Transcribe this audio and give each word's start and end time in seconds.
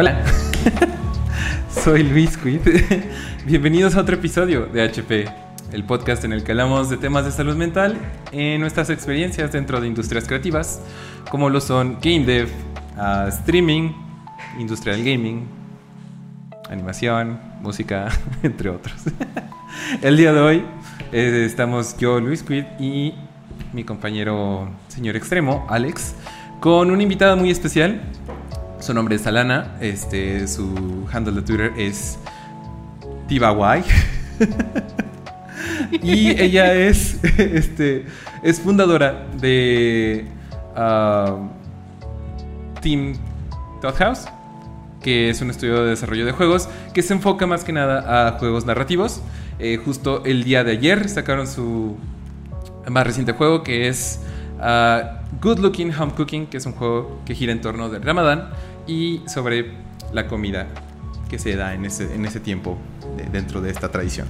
Hola, 0.00 0.16
soy 1.84 2.04
Luis 2.04 2.36
Quid. 2.36 2.60
Bienvenidos 3.46 3.96
a 3.96 4.02
otro 4.02 4.14
episodio 4.14 4.66
de 4.66 4.82
HP, 4.82 5.24
el 5.72 5.82
podcast 5.82 6.22
en 6.22 6.32
el 6.32 6.44
que 6.44 6.52
hablamos 6.52 6.88
de 6.88 6.98
temas 6.98 7.24
de 7.24 7.32
salud 7.32 7.56
mental 7.56 7.98
en 8.30 8.60
nuestras 8.60 8.90
experiencias 8.90 9.50
dentro 9.50 9.80
de 9.80 9.88
industrias 9.88 10.28
creativas, 10.28 10.80
como 11.32 11.50
lo 11.50 11.60
son 11.60 11.98
game 12.00 12.24
dev, 12.24 12.48
ah, 12.96 13.26
streaming, 13.26 13.90
industrial 14.60 14.98
gaming, 15.02 15.48
animación, 16.70 17.40
música, 17.60 18.06
entre 18.44 18.70
otros. 18.70 19.02
el 20.00 20.16
día 20.16 20.32
de 20.32 20.40
hoy 20.40 20.64
eh, 21.10 21.42
estamos 21.44 21.98
yo, 21.98 22.20
Luis 22.20 22.44
Quid, 22.44 22.66
y 22.78 23.14
mi 23.72 23.82
compañero 23.82 24.70
señor 24.86 25.16
extremo, 25.16 25.66
Alex, 25.68 26.14
con 26.60 26.92
una 26.92 27.02
invitada 27.02 27.34
muy 27.34 27.50
especial. 27.50 28.00
Su 28.80 28.94
nombre 28.94 29.16
es 29.16 29.26
Alana, 29.26 29.76
este, 29.80 30.46
su 30.46 31.06
handle 31.12 31.34
de 31.34 31.42
Twitter 31.42 31.72
es 31.76 32.18
Tibawai. 33.26 33.84
y 36.02 36.30
ella 36.40 36.74
es, 36.74 37.22
este, 37.38 38.06
es 38.42 38.60
fundadora 38.60 39.26
de 39.40 40.26
uh, 40.76 41.48
Team 42.80 43.14
Todd 43.80 43.94
House, 43.96 44.26
que 45.02 45.30
es 45.30 45.40
un 45.40 45.50
estudio 45.50 45.82
de 45.82 45.90
desarrollo 45.90 46.24
de 46.24 46.32
juegos 46.32 46.68
que 46.94 47.02
se 47.02 47.14
enfoca 47.14 47.46
más 47.46 47.64
que 47.64 47.72
nada 47.72 48.28
a 48.28 48.38
juegos 48.38 48.64
narrativos. 48.64 49.20
Eh, 49.58 49.80
justo 49.84 50.24
el 50.24 50.44
día 50.44 50.62
de 50.62 50.72
ayer 50.72 51.08
sacaron 51.08 51.48
su 51.48 51.96
más 52.88 53.04
reciente 53.04 53.32
juego 53.32 53.64
que 53.64 53.88
es 53.88 54.20
uh, 54.60 55.17
Good 55.40 55.60
Looking 55.60 55.94
Home 55.94 56.12
Cooking, 56.14 56.46
que 56.46 56.56
es 56.56 56.66
un 56.66 56.72
juego 56.72 57.20
que 57.24 57.34
gira 57.34 57.52
en 57.52 57.60
torno 57.60 57.88
del 57.88 58.02
Ramadán 58.02 58.50
y 58.86 59.22
sobre 59.26 59.72
la 60.12 60.26
comida 60.26 60.66
que 61.28 61.38
se 61.38 61.54
da 61.54 61.74
en 61.74 61.84
ese, 61.84 62.12
en 62.14 62.24
ese 62.24 62.40
tiempo 62.40 62.76
dentro 63.30 63.60
de 63.60 63.70
esta 63.70 63.90
tradición. 63.90 64.26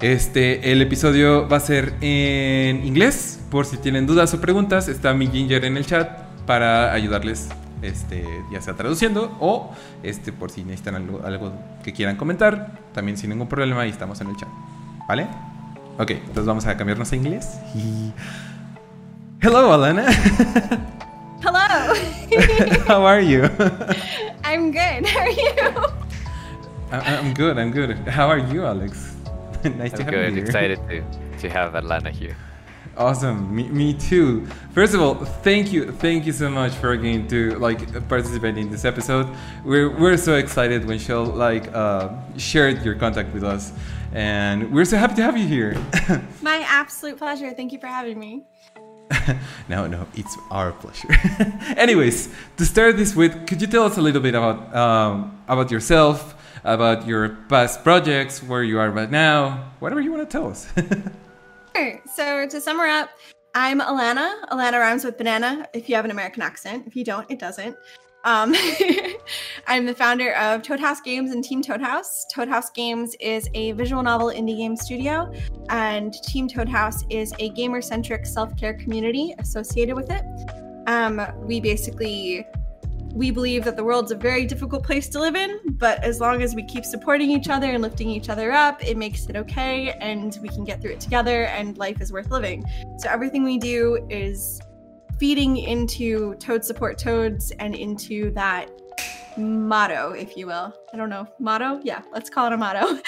Este, 0.00 0.72
el 0.72 0.82
episodio 0.82 1.48
va 1.48 1.58
a 1.58 1.60
ser 1.60 1.94
en 2.00 2.84
inglés, 2.84 3.40
por 3.50 3.66
si 3.66 3.76
tienen 3.76 4.06
dudas 4.06 4.34
o 4.34 4.40
preguntas, 4.40 4.88
está 4.88 5.14
mi 5.14 5.28
Ginger 5.28 5.64
en 5.64 5.76
el 5.76 5.86
chat 5.86 6.10
para 6.44 6.92
ayudarles, 6.92 7.48
este, 7.82 8.26
ya 8.50 8.60
sea 8.60 8.74
traduciendo 8.74 9.36
o 9.40 9.72
este, 10.02 10.32
por 10.32 10.50
si 10.50 10.64
necesitan 10.64 10.96
algo, 10.96 11.24
algo 11.24 11.52
que 11.84 11.92
quieran 11.92 12.16
comentar, 12.16 12.80
también 12.92 13.16
sin 13.16 13.30
ningún 13.30 13.48
problema, 13.48 13.82
ahí 13.82 13.90
estamos 13.90 14.20
en 14.20 14.28
el 14.30 14.36
chat. 14.36 14.48
¿Vale? 15.08 15.28
Ok, 15.98 16.10
entonces 16.10 16.46
vamos 16.46 16.66
a 16.66 16.76
cambiarnos 16.76 17.12
a 17.12 17.16
inglés. 17.16 17.58
Y... 17.74 18.12
Hello, 19.42 19.70
Alana. 19.76 20.06
Hello. 21.42 21.94
How 22.86 23.02
are 23.04 23.20
you? 23.20 23.44
I'm 24.44 24.70
good. 24.70 25.04
How 25.06 25.20
are 25.20 25.30
you? 25.30 25.86
I- 26.92 27.16
I'm 27.16 27.34
good. 27.34 27.58
I'm 27.58 27.70
good. 27.70 27.90
How 28.08 28.28
are 28.28 28.38
you, 28.38 28.64
Alex? 28.64 29.16
nice 29.64 29.92
to 29.92 29.98
I'm 29.98 30.04
have 30.04 30.10
good. 30.14 30.28
you 30.30 30.36
here. 30.36 30.44
Excited 30.44 30.78
to 30.88 31.02
to 31.40 31.48
have 31.50 31.72
Alana 31.74 32.10
here. 32.10 32.36
Awesome. 32.96 33.54
Me, 33.54 33.68
me 33.68 33.94
too. 33.94 34.46
First 34.74 34.94
of 34.94 35.00
all, 35.00 35.14
thank 35.42 35.72
you, 35.72 35.90
thank 35.92 36.26
you 36.26 36.32
so 36.32 36.48
much 36.50 36.72
for 36.72 36.92
again 36.92 37.26
to 37.28 37.58
like 37.58 37.80
participate 38.08 38.56
in 38.58 38.70
this 38.70 38.84
episode. 38.84 39.26
We're 39.64 39.90
we're 39.90 40.18
so 40.18 40.34
excited 40.36 40.84
when 40.86 40.98
Shell 40.98 41.24
like 41.24 41.66
uh, 41.74 42.10
shared 42.36 42.84
your 42.84 42.94
contact 42.94 43.32
with 43.34 43.42
us, 43.44 43.72
and 44.12 44.70
we're 44.72 44.84
so 44.84 44.96
happy 44.98 45.14
to 45.16 45.22
have 45.22 45.36
you 45.36 45.46
here. 45.48 45.74
My 46.42 46.64
absolute 46.68 47.16
pleasure. 47.18 47.50
Thank 47.54 47.72
you 47.72 47.80
for 47.80 47.88
having 47.88 48.18
me. 48.20 48.44
no, 49.68 49.86
no, 49.86 50.06
it's 50.14 50.36
our 50.50 50.72
pleasure. 50.72 51.08
Anyways, 51.76 52.28
to 52.56 52.64
start 52.64 52.96
this 52.96 53.14
with, 53.14 53.46
could 53.46 53.60
you 53.60 53.66
tell 53.66 53.84
us 53.84 53.96
a 53.96 54.02
little 54.02 54.20
bit 54.20 54.34
about 54.34 54.74
um, 54.74 55.38
about 55.48 55.70
yourself, 55.70 56.34
about 56.64 57.06
your 57.06 57.30
past 57.48 57.82
projects, 57.82 58.42
where 58.42 58.62
you 58.62 58.78
are 58.78 58.90
right 58.90 59.10
now, 59.10 59.72
whatever 59.80 60.00
you 60.00 60.12
want 60.12 60.28
to 60.28 60.32
tell 60.38 60.48
us? 60.48 60.72
Sure. 61.74 62.02
So 62.14 62.46
to 62.46 62.60
sum 62.60 62.80
up, 62.80 63.08
I'm 63.54 63.80
Alana. 63.80 64.44
Alana 64.50 64.78
rhymes 64.78 65.04
with 65.04 65.16
banana 65.16 65.66
if 65.72 65.88
you 65.88 65.96
have 65.96 66.04
an 66.04 66.10
American 66.10 66.42
accent. 66.42 66.86
If 66.86 66.94
you 66.96 67.02
don't, 67.02 67.30
it 67.30 67.38
doesn't. 67.38 67.76
Um, 68.24 68.54
I'm 69.66 69.86
the 69.86 69.94
founder 69.94 70.34
of 70.34 70.62
Toad 70.62 70.80
House 70.80 71.00
Games 71.00 71.32
and 71.32 71.42
Team 71.42 71.62
Toad 71.62 71.80
House. 71.80 72.24
Toad 72.32 72.48
House 72.48 72.70
Games 72.70 73.14
is 73.20 73.48
a 73.54 73.72
visual 73.72 74.02
novel 74.02 74.28
indie 74.28 74.56
game 74.56 74.76
studio, 74.76 75.32
and 75.68 76.12
Team 76.24 76.48
Toad 76.48 76.68
House 76.68 77.04
is 77.10 77.32
a 77.38 77.48
gamer 77.50 77.82
centric 77.82 78.26
self 78.26 78.56
care 78.56 78.74
community 78.74 79.34
associated 79.38 79.96
with 79.96 80.10
it. 80.10 80.24
Um, 80.86 81.20
we 81.40 81.60
basically 81.60 82.46
we 83.14 83.30
believe 83.30 83.64
that 83.64 83.76
the 83.76 83.84
world's 83.84 84.10
a 84.10 84.14
very 84.14 84.46
difficult 84.46 84.84
place 84.84 85.08
to 85.10 85.20
live 85.20 85.36
in, 85.36 85.58
but 85.72 86.02
as 86.02 86.18
long 86.18 86.42
as 86.42 86.54
we 86.54 86.64
keep 86.64 86.84
supporting 86.84 87.30
each 87.30 87.48
other 87.50 87.70
and 87.70 87.82
lifting 87.82 88.08
each 88.08 88.30
other 88.30 88.52
up, 88.52 88.82
it 88.82 88.96
makes 88.96 89.26
it 89.26 89.36
okay 89.36 89.92
and 90.00 90.38
we 90.40 90.48
can 90.48 90.64
get 90.64 90.80
through 90.80 90.92
it 90.92 91.00
together 91.00 91.44
and 91.44 91.76
life 91.76 92.00
is 92.00 92.10
worth 92.10 92.30
living. 92.30 92.64
So 92.98 93.10
everything 93.10 93.44
we 93.44 93.58
do 93.58 94.06
is 94.08 94.62
feeding 95.22 95.56
into 95.56 96.34
Toad 96.40 96.64
Support 96.64 96.98
Toads 96.98 97.52
and 97.60 97.76
into 97.76 98.32
that 98.32 98.68
motto, 99.36 100.10
if 100.10 100.36
you 100.36 100.48
will. 100.48 100.74
I 100.92 100.96
don't 100.96 101.10
know, 101.10 101.28
motto? 101.38 101.78
Yeah, 101.84 102.02
let's 102.12 102.28
call 102.28 102.48
it 102.48 102.52
a 102.52 102.56
motto. 102.56 103.00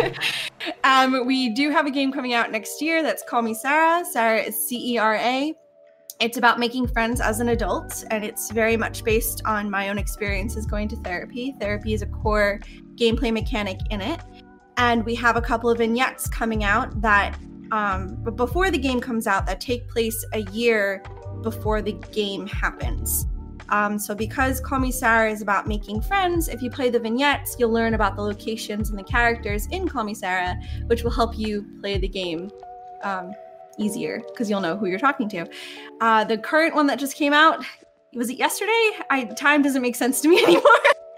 um, 0.84 1.26
we 1.26 1.50
do 1.50 1.68
have 1.68 1.84
a 1.84 1.90
game 1.90 2.12
coming 2.12 2.32
out 2.32 2.50
next 2.50 2.80
year 2.80 3.02
that's 3.02 3.22
Call 3.28 3.42
Me 3.42 3.52
Cera. 3.52 4.06
Cera 4.10 4.38
is 4.38 4.56
C 4.66 4.94
E 4.94 4.96
R 4.96 5.16
A. 5.16 5.52
It's 6.18 6.38
about 6.38 6.58
making 6.58 6.88
friends 6.88 7.20
as 7.20 7.40
an 7.40 7.50
adult, 7.50 8.04
and 8.10 8.24
it's 8.24 8.50
very 8.50 8.78
much 8.78 9.04
based 9.04 9.42
on 9.44 9.70
my 9.70 9.90
own 9.90 9.98
experiences 9.98 10.64
going 10.64 10.88
to 10.88 10.96
therapy. 10.96 11.54
Therapy 11.60 11.92
is 11.92 12.00
a 12.00 12.06
core 12.06 12.58
gameplay 12.94 13.34
mechanic 13.34 13.76
in 13.90 14.00
it. 14.00 14.18
And 14.78 15.04
we 15.04 15.14
have 15.16 15.36
a 15.36 15.42
couple 15.42 15.68
of 15.68 15.76
vignettes 15.76 16.26
coming 16.26 16.64
out 16.64 17.02
that, 17.02 17.38
um, 17.70 18.16
but 18.22 18.34
before 18.34 18.70
the 18.70 18.78
game 18.78 18.98
comes 18.98 19.26
out, 19.26 19.44
that 19.44 19.60
take 19.60 19.86
place 19.90 20.24
a 20.32 20.40
year 20.52 21.02
before 21.42 21.82
the 21.82 21.92
game 22.12 22.46
happens. 22.46 23.26
Um, 23.70 23.98
so, 23.98 24.14
because 24.14 24.62
Cera 24.92 25.30
is 25.30 25.42
about 25.42 25.66
making 25.66 26.00
friends, 26.00 26.48
if 26.48 26.62
you 26.62 26.70
play 26.70 26.88
the 26.88 26.98
vignettes, 26.98 27.56
you'll 27.58 27.70
learn 27.70 27.94
about 27.94 28.16
the 28.16 28.22
locations 28.22 28.90
and 28.90 28.98
the 28.98 29.04
characters 29.04 29.66
in 29.70 29.88
Cera, 30.14 30.58
which 30.86 31.02
will 31.02 31.10
help 31.10 31.38
you 31.38 31.66
play 31.80 31.98
the 31.98 32.08
game 32.08 32.50
um, 33.02 33.32
easier 33.78 34.22
because 34.28 34.48
you'll 34.48 34.60
know 34.60 34.76
who 34.76 34.86
you're 34.86 34.98
talking 34.98 35.28
to. 35.28 35.46
Uh, 36.00 36.24
the 36.24 36.38
current 36.38 36.74
one 36.74 36.86
that 36.86 36.98
just 36.98 37.14
came 37.14 37.32
out 37.32 37.64
was 38.14 38.30
it 38.30 38.38
yesterday? 38.38 38.90
I 39.10 39.24
time 39.36 39.62
doesn't 39.62 39.82
make 39.82 39.96
sense 39.96 40.20
to 40.22 40.28
me 40.28 40.42
anymore. 40.44 40.62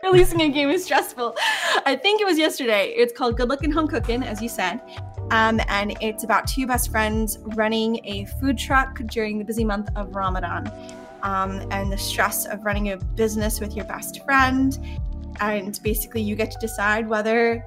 Releasing 0.02 0.41
a 0.41 0.48
game 0.48 0.70
is 0.70 0.84
stressful. 0.84 1.37
I 1.84 1.94
think 1.94 2.20
it 2.20 2.25
was 2.25 2.38
yesterday. 2.38 2.88
It's 2.97 3.12
called 3.12 3.37
Good 3.37 3.48
Looking 3.48 3.70
Home 3.70 3.87
Cooking, 3.87 4.22
as 4.22 4.41
you 4.41 4.48
said. 4.48 4.81
Um, 5.30 5.60
and 5.68 5.96
it's 6.00 6.24
about 6.24 6.46
two 6.46 6.66
best 6.66 6.91
friends 6.91 7.38
running 7.42 8.00
a 8.04 8.24
food 8.41 8.58
truck 8.58 8.98
during 9.06 9.38
the 9.38 9.44
busy 9.44 9.64
month 9.64 9.88
of 9.96 10.14
Ramadan. 10.14 10.70
Um, 11.22 11.60
and 11.70 11.92
the 11.92 11.98
stress 11.98 12.46
of 12.46 12.64
running 12.64 12.91
a 12.92 12.96
business 12.96 13.60
with 13.60 13.76
your 13.76 13.84
best 13.84 14.24
friend. 14.24 14.78
And 15.40 15.78
basically, 15.82 16.22
you 16.22 16.34
get 16.34 16.50
to 16.52 16.58
decide 16.58 17.08
whether 17.08 17.64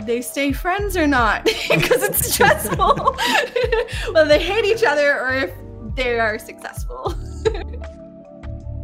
they 0.00 0.22
stay 0.22 0.52
friends 0.52 0.96
or 0.96 1.06
not 1.06 1.44
because 1.68 2.02
it's 2.02 2.32
stressful. 2.34 2.94
whether 4.12 4.28
they 4.28 4.42
hate 4.42 4.64
each 4.64 4.82
other 4.84 5.20
or 5.20 5.34
if 5.34 5.52
they 5.96 6.18
are 6.18 6.38
successful. 6.38 7.14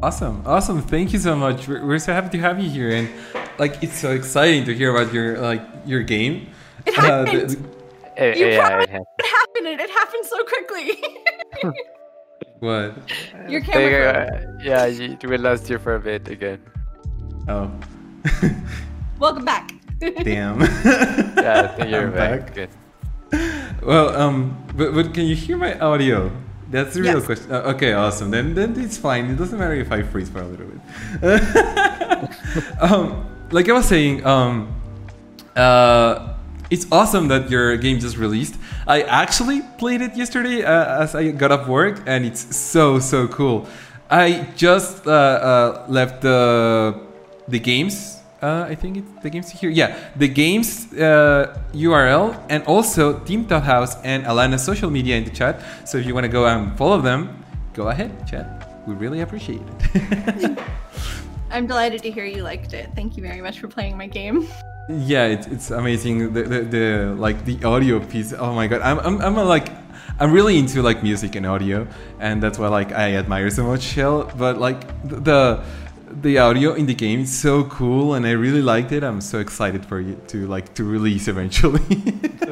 Awesome, 0.03 0.43
awesome. 0.45 0.83
Thank 0.83 1.13
you 1.15 1.19
so 1.19 1.35
much. 1.35 1.67
We're, 1.67 1.85
we're 1.85 1.99
so 1.99 2.13
happy 2.13 2.29
to 2.37 2.39
have 2.41 2.61
you 2.63 2.69
here, 2.69 2.91
and 2.91 3.09
like 3.59 3.83
it's 3.83 3.97
so 3.99 4.11
exciting 4.13 4.65
to 4.67 4.75
hear 4.75 4.95
about 4.95 5.13
your 5.13 5.39
like 5.39 5.63
your 5.87 6.03
game. 6.03 6.49
It 6.85 6.99
Uh, 6.99 7.25
happened. 7.25 7.51
the- 7.51 7.76
Eh, 8.17 8.35
You 8.35 8.47
yeah, 8.47 8.67
promised 8.69 8.89
it 8.89 8.93
has- 8.93 9.03
it 9.19 9.27
happened. 9.27 9.81
It 9.81 9.91
happened 9.91 10.25
so 10.25 10.39
quickly. 10.45 10.89
what? 12.61 12.95
Your 13.49 13.61
They, 13.61 13.67
camera. 13.67 14.31
uh, 14.33 14.63
yeah, 14.63 14.87
you, 14.87 15.17
we 15.29 15.37
lost 15.37 15.69
you 15.71 15.79
for 15.79 15.95
a 15.97 16.01
bit 16.01 16.29
again. 16.29 16.61
Oh, 17.49 17.71
Welcome 19.19 19.45
back. 19.45 19.73
damn. 20.01 20.61
Yeah, 21.37 21.85
you're 21.85 22.09
I'm 22.09 22.13
back. 22.13 22.55
Good. 22.55 22.71
Well, 23.83 24.17
um, 24.17 24.57
but, 24.77 24.95
but 24.95 25.13
can 25.15 25.25
you 25.27 25.37
hear 25.37 25.57
my 25.57 25.79
audio? 25.79 26.31
That's 26.71 26.95
the 26.95 27.03
real 27.03 27.15
Yes. 27.19 27.27
question. 27.27 27.53
Uh, 27.53 27.73
okay, 27.77 27.93
awesome. 27.93 28.31
Then 28.31 28.55
then 28.55 28.75
it's 28.81 28.97
fine. 28.99 29.27
It 29.31 29.37
doesn't 29.37 29.59
matter 29.59 29.75
if 29.75 29.93
I 29.93 30.03
freeze 30.03 30.29
for 30.29 30.41
a 30.41 30.47
little 30.47 30.67
bit. 30.67 30.83
um, 32.83 33.25
like 33.53 33.69
I 33.69 33.73
was 33.73 33.87
saying, 33.87 34.27
um, 34.27 34.75
uh, 35.55 36.35
it's 36.71 36.87
awesome 36.91 37.29
that 37.29 37.51
your 37.51 37.77
game 37.77 37.99
just 37.99 38.17
released. 38.17 38.57
I 38.87 39.03
actually 39.03 39.63
played 39.79 40.01
it 40.01 40.17
yesterday 40.17 40.65
uh, 40.65 41.03
as 41.03 41.15
I 41.15 41.31
got 41.31 41.53
off 41.53 41.69
work, 41.69 42.03
and 42.07 42.25
it's 42.25 42.57
so 42.57 42.99
so 42.99 43.29
cool. 43.29 43.67
I 44.11 44.49
just 44.57 45.07
uh, 45.07 45.11
uh, 45.11 45.87
left 45.89 46.23
the 46.23 47.01
the 47.49 47.59
games. 47.59 48.21
Uh, 48.43 48.67
I 48.69 48.75
think 48.75 48.99
it's 48.99 49.23
the 49.23 49.31
games 49.31 49.51
here. 49.51 49.71
Yeah, 49.71 49.97
the 50.17 50.29
games 50.29 50.93
uh, 50.93 51.57
URL 51.73 52.37
and 52.49 52.63
also 52.65 53.19
Team 53.21 53.47
Toad 53.47 53.63
House 53.63 53.97
and 54.05 54.25
Alana's 54.25 54.63
social 54.63 54.91
media 54.91 55.17
in 55.17 55.25
the 55.25 55.31
chat. 55.31 55.63
So 55.85 55.99
if 55.99 56.07
you 56.07 56.15
want 56.15 56.25
to 56.25 56.33
go 56.33 56.47
and 56.47 56.77
follow 56.77 57.01
them, 57.01 57.45
go 57.73 57.89
ahead, 57.89 58.11
chat. 58.27 58.85
We 58.87 58.95
really 58.95 59.21
appreciate 59.21 59.63
it. 59.95 60.59
I'm 61.51 61.67
delighted 61.67 62.03
to 62.03 62.11
hear 62.11 62.25
you 62.25 62.43
liked 62.43 62.75
it. 62.75 62.91
Thank 62.95 63.17
you 63.17 63.23
very 63.23 63.41
much 63.41 63.59
for 63.59 63.69
playing 63.69 63.97
my 63.97 64.07
game. 64.07 64.47
Yeah, 64.89 65.27
it's, 65.27 65.47
it's 65.49 65.71
amazing. 65.71 66.33
The, 66.33 66.43
the 66.43 66.61
the 66.61 67.15
like 67.19 67.45
the 67.45 67.63
audio 67.65 67.99
piece. 67.99 68.33
Oh 68.33 68.55
my 68.55 68.69
god, 68.69 68.83
I'm 68.83 68.99
I'm, 69.01 69.21
I'm 69.21 69.37
a, 69.37 69.45
like 69.45 69.69
I'm 70.21 70.33
really 70.33 70.59
into 70.59 70.81
like 70.81 71.03
music 71.03 71.35
and 71.35 71.45
audio, 71.45 71.89
and 72.21 72.41
that's 72.43 72.59
why 72.59 72.69
like 72.69 72.93
I 72.93 73.15
admire 73.17 73.51
so 73.51 73.65
much 73.65 73.83
Shell. 73.83 74.33
But 74.37 74.59
like 74.59 74.87
the 75.03 75.65
the 76.23 76.39
audio 76.39 76.75
in 76.75 76.87
the 76.87 76.95
game 76.95 77.21
is 77.21 77.37
so 77.37 77.65
cool, 77.65 78.15
and 78.15 78.25
I 78.25 78.31
really 78.31 78.63
liked 78.63 78.93
it. 78.93 79.03
I'm 79.03 79.21
so 79.21 79.41
excited 79.41 79.85
for 79.85 80.01
you 80.01 80.21
to 80.29 80.47
like 80.47 80.73
to 80.75 80.85
release 80.85 81.27
eventually. 81.27 81.81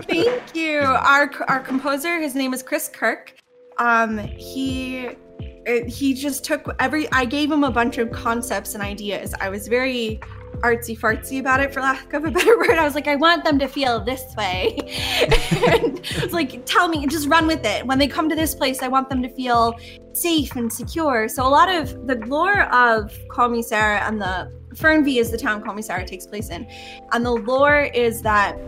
Thank 0.08 0.56
you. 0.56 0.80
Our 0.80 1.30
our 1.46 1.60
composer, 1.60 2.20
his 2.20 2.34
name 2.34 2.52
is 2.52 2.64
Chris 2.64 2.88
Kirk. 2.88 3.36
Um, 3.78 4.18
he 4.18 5.10
uh, 5.66 5.84
he 5.86 6.14
just 6.14 6.44
took 6.44 6.74
every. 6.80 7.10
I 7.12 7.24
gave 7.24 7.50
him 7.50 7.64
a 7.64 7.70
bunch 7.70 7.98
of 7.98 8.10
concepts 8.10 8.74
and 8.74 8.82
ideas. 8.82 9.34
I 9.40 9.48
was 9.48 9.68
very 9.68 10.20
artsy 10.60 10.98
fartsy 10.98 11.40
about 11.40 11.60
it, 11.60 11.72
for 11.72 11.80
lack 11.80 12.12
of 12.12 12.24
a 12.24 12.30
better 12.30 12.56
word. 12.58 12.70
I 12.70 12.84
was 12.84 12.94
like, 12.94 13.08
I 13.08 13.16
want 13.16 13.44
them 13.44 13.58
to 13.58 13.68
feel 13.68 14.00
this 14.00 14.22
way. 14.36 14.78
it's 14.84 16.32
like, 16.32 16.64
tell 16.66 16.88
me, 16.88 17.06
just 17.06 17.28
run 17.28 17.46
with 17.46 17.64
it. 17.64 17.86
When 17.86 17.98
they 17.98 18.08
come 18.08 18.28
to 18.28 18.36
this 18.36 18.54
place, 18.54 18.82
I 18.82 18.88
want 18.88 19.08
them 19.08 19.22
to 19.22 19.28
feel 19.28 19.74
safe 20.12 20.56
and 20.56 20.72
secure. 20.72 21.28
So 21.28 21.46
a 21.46 21.48
lot 21.48 21.68
of 21.68 22.06
the 22.06 22.16
lore 22.26 22.62
of 22.72 23.16
Call 23.28 23.48
Me 23.48 23.62
Cera 23.62 24.00
and 24.00 24.20
the 24.20 24.52
Fernweh 24.74 25.18
is 25.20 25.30
the 25.30 25.38
town 25.38 25.62
Call 25.62 25.74
Me 25.74 25.82
Cera 25.82 26.04
takes 26.04 26.26
place 26.26 26.50
in, 26.50 26.66
and 27.12 27.24
the 27.24 27.32
lore 27.32 27.82
is 27.94 28.22
that 28.22 28.58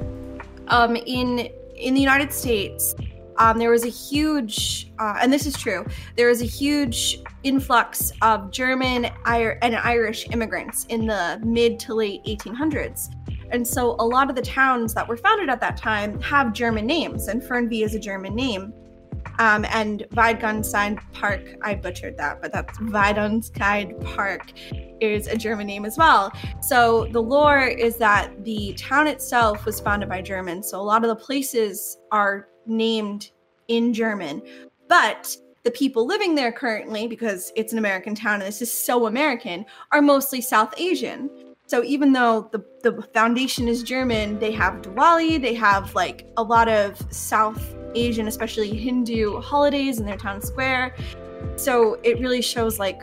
um, 0.68 0.96
in 0.96 1.48
in 1.76 1.94
the 1.94 2.00
United 2.00 2.32
States, 2.32 2.94
um, 3.38 3.58
there 3.58 3.70
was 3.70 3.84
a 3.84 3.88
huge, 3.88 4.92
uh, 4.98 5.18
and 5.20 5.32
this 5.32 5.46
is 5.46 5.56
true, 5.56 5.84
there 6.16 6.28
was 6.28 6.42
a 6.42 6.46
huge 6.46 7.20
influx 7.42 8.12
of 8.22 8.50
German 8.50 9.06
and 9.26 9.76
Irish 9.76 10.28
immigrants 10.30 10.84
in 10.86 11.06
the 11.06 11.40
mid 11.44 11.78
to 11.80 11.94
late 11.94 12.24
1800s. 12.24 13.08
And 13.50 13.66
so 13.66 13.96
a 13.98 14.06
lot 14.06 14.28
of 14.28 14.36
the 14.36 14.42
towns 14.42 14.94
that 14.94 15.06
were 15.06 15.16
founded 15.16 15.48
at 15.48 15.60
that 15.60 15.76
time 15.76 16.20
have 16.20 16.52
German 16.52 16.86
names, 16.86 17.28
and 17.28 17.42
Fernweh 17.42 17.84
is 17.84 17.94
a 17.94 17.98
German 17.98 18.34
name. 18.34 18.72
Um, 19.38 19.66
and 19.66 20.04
Weidgunstein 20.12 20.98
Park, 21.12 21.42
I 21.62 21.74
butchered 21.74 22.16
that, 22.16 22.40
but 22.40 22.52
that's 22.52 22.78
Weidunskide 22.78 24.02
Park 24.14 24.52
is 25.00 25.26
a 25.26 25.36
German 25.36 25.66
name 25.66 25.84
as 25.84 25.98
well. 25.98 26.32
So 26.62 27.06
the 27.12 27.20
lore 27.20 27.66
is 27.66 27.96
that 27.98 28.44
the 28.44 28.72
town 28.74 29.06
itself 29.06 29.66
was 29.66 29.78
founded 29.78 30.08
by 30.08 30.22
Germans. 30.22 30.70
So 30.70 30.80
a 30.80 30.82
lot 30.82 31.04
of 31.04 31.08
the 31.08 31.16
places 31.16 31.98
are 32.10 32.48
named 32.66 33.30
in 33.68 33.92
German. 33.92 34.42
But 34.88 35.36
the 35.64 35.70
people 35.70 36.06
living 36.06 36.34
there 36.34 36.52
currently, 36.52 37.08
because 37.08 37.52
it's 37.56 37.72
an 37.72 37.78
American 37.78 38.14
town 38.14 38.34
and 38.34 38.42
this 38.42 38.62
is 38.62 38.72
so 38.72 39.06
American, 39.06 39.66
are 39.92 40.00
mostly 40.00 40.40
South 40.40 40.72
Asian. 40.78 41.28
So 41.66 41.82
even 41.82 42.12
though 42.12 42.48
the, 42.52 42.64
the 42.84 43.02
foundation 43.12 43.66
is 43.66 43.82
German, 43.82 44.38
they 44.38 44.52
have 44.52 44.74
Diwali, 44.82 45.42
they 45.42 45.54
have 45.54 45.92
like 45.96 46.28
a 46.36 46.42
lot 46.42 46.68
of 46.68 46.96
South 47.12 47.74
Asian, 47.96 48.28
especially 48.28 48.76
Hindu 48.76 49.40
holidays 49.40 49.98
in 49.98 50.06
their 50.06 50.16
town 50.16 50.40
square. 50.40 50.94
So 51.56 51.94
it 52.04 52.20
really 52.20 52.42
shows 52.42 52.78
like 52.78 53.02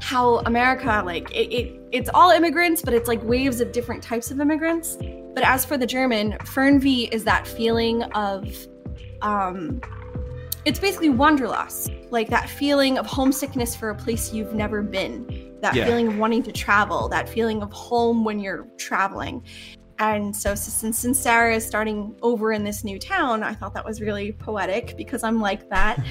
how 0.00 0.38
America, 0.40 1.02
like 1.04 1.28
it, 1.32 1.52
it 1.52 1.80
it's 1.90 2.10
all 2.14 2.30
immigrants, 2.30 2.82
but 2.82 2.94
it's 2.94 3.08
like 3.08 3.22
waves 3.24 3.60
of 3.60 3.72
different 3.72 4.02
types 4.02 4.30
of 4.30 4.38
immigrants. 4.38 4.98
But 5.36 5.44
as 5.44 5.64
for 5.66 5.76
the 5.76 5.86
German, 5.86 6.32
Fernweh 6.44 7.12
is 7.12 7.24
that 7.24 7.46
feeling 7.46 8.02
of 8.14 8.48
um 9.20 9.82
it's 10.64 10.80
basically 10.80 11.10
wanderlust, 11.10 11.92
like 12.10 12.30
that 12.30 12.48
feeling 12.48 12.96
of 12.96 13.04
homesickness 13.04 13.76
for 13.76 13.90
a 13.90 13.94
place 13.94 14.32
you've 14.32 14.54
never 14.54 14.82
been, 14.82 15.54
that 15.60 15.74
yeah. 15.74 15.84
feeling 15.84 16.08
of 16.08 16.16
wanting 16.16 16.42
to 16.42 16.52
travel, 16.52 17.06
that 17.10 17.28
feeling 17.28 17.62
of 17.62 17.70
home 17.70 18.24
when 18.24 18.40
you're 18.40 18.66
traveling. 18.78 19.44
And 19.98 20.34
so, 20.34 20.54
since, 20.54 20.98
since 20.98 21.20
Cera 21.20 21.54
is 21.54 21.66
starting 21.66 22.16
over 22.22 22.52
in 22.52 22.64
this 22.64 22.82
new 22.82 22.98
town, 22.98 23.42
I 23.42 23.52
thought 23.52 23.74
that 23.74 23.84
was 23.84 24.00
really 24.00 24.32
poetic 24.32 24.96
because 24.96 25.22
I'm 25.22 25.40
like 25.40 25.68
that. 25.68 26.02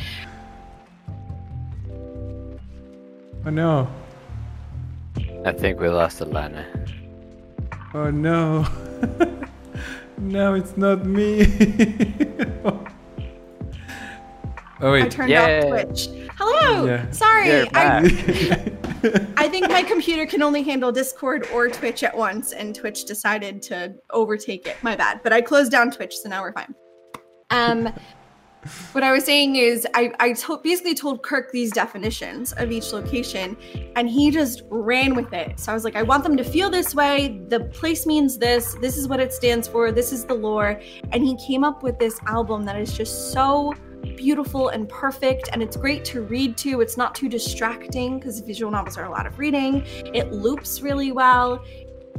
oh 3.45 3.49
no. 3.49 3.91
I 5.43 5.51
think 5.51 5.79
we 5.79 5.89
lost 5.89 6.19
Alana. 6.19 6.63
Oh 7.95 8.11
no. 8.11 8.67
no, 10.17 10.53
it's 10.53 10.77
not 10.77 11.05
me. 11.05 11.45
Oh 14.81 14.91
wait. 14.91 15.03
I 15.03 15.07
turned 15.07 15.29
Yay. 15.29 15.61
off 15.61 15.69
Twitch. 15.69 16.09
Hello. 16.37 16.85
Yeah. 16.85 17.09
Sorry. 17.11 17.67
I, 17.73 17.99
I 19.37 19.47
think 19.47 19.69
my 19.69 19.83
computer 19.83 20.25
can 20.25 20.41
only 20.41 20.63
handle 20.63 20.91
Discord 20.91 21.47
or 21.53 21.69
Twitch 21.69 22.03
at 22.03 22.15
once, 22.15 22.51
and 22.51 22.75
Twitch 22.75 23.05
decided 23.05 23.61
to 23.63 23.95
overtake 24.09 24.67
it. 24.67 24.75
My 24.81 24.95
bad. 24.95 25.21
But 25.23 25.31
I 25.31 25.41
closed 25.41 25.71
down 25.71 25.91
Twitch, 25.91 26.17
so 26.17 26.27
now 26.29 26.41
we're 26.41 26.53
fine. 26.53 26.75
Um, 27.51 27.93
what 28.93 29.03
I 29.03 29.11
was 29.11 29.23
saying 29.23 29.55
is, 29.55 29.87
I, 29.93 30.11
I 30.19 30.33
to- 30.33 30.59
basically 30.63 30.95
told 30.95 31.23
Kirk 31.23 31.51
these 31.51 31.71
definitions 31.71 32.53
of 32.53 32.71
each 32.71 32.91
location, 32.93 33.57
and 33.95 34.09
he 34.09 34.31
just 34.31 34.63
ran 34.69 35.15
with 35.15 35.33
it. 35.33 35.59
So 35.59 35.71
I 35.71 35.75
was 35.75 35.83
like, 35.83 35.95
I 35.95 36.03
want 36.03 36.23
them 36.23 36.35
to 36.37 36.43
feel 36.43 36.69
this 36.69 36.95
way. 36.95 37.41
The 37.49 37.61
place 37.65 38.05
means 38.05 38.37
this. 38.37 38.75
This 38.81 38.97
is 38.97 39.07
what 39.07 39.19
it 39.19 39.33
stands 39.33 39.67
for. 39.67 39.91
This 39.91 40.11
is 40.11 40.25
the 40.25 40.33
lore. 40.33 40.81
And 41.11 41.23
he 41.23 41.37
came 41.45 41.63
up 41.63 41.83
with 41.83 41.99
this 41.99 42.19
album 42.27 42.63
that 42.65 42.79
is 42.79 42.95
just 42.95 43.31
so 43.31 43.73
beautiful 44.15 44.69
and 44.69 44.87
perfect, 44.87 45.49
and 45.51 45.61
it's 45.61 45.77
great 45.77 46.05
to 46.05 46.21
read 46.21 46.57
to. 46.57 46.81
It's 46.81 46.97
not 46.97 47.15
too 47.15 47.29
distracting 47.29 48.19
because 48.19 48.39
visual 48.39 48.71
novels 48.71 48.97
are 48.97 49.05
a 49.05 49.11
lot 49.11 49.25
of 49.25 49.37
reading. 49.39 49.83
It 50.13 50.31
loops 50.31 50.81
really 50.81 51.11
well. 51.11 51.63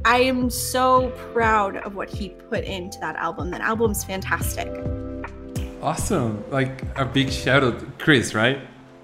I 0.05 0.19
am 0.21 0.51
so 0.51 1.11
proud 1.33 1.79
of 1.79 1.95
what 1.95 2.11
he 2.11 2.29
put 2.29 2.65
into 2.65 2.99
that 3.01 3.17
album. 3.17 3.51
That 3.51 3.63
album's 3.63 4.05
fantastic. 4.05 4.69
Awesome. 5.83 6.45
Like 6.51 6.83
a 6.97 7.05
big 7.05 7.31
shout 7.31 7.63
out 7.63 7.81
to 7.81 7.87
Chris, 7.99 8.35
right? 8.35 8.59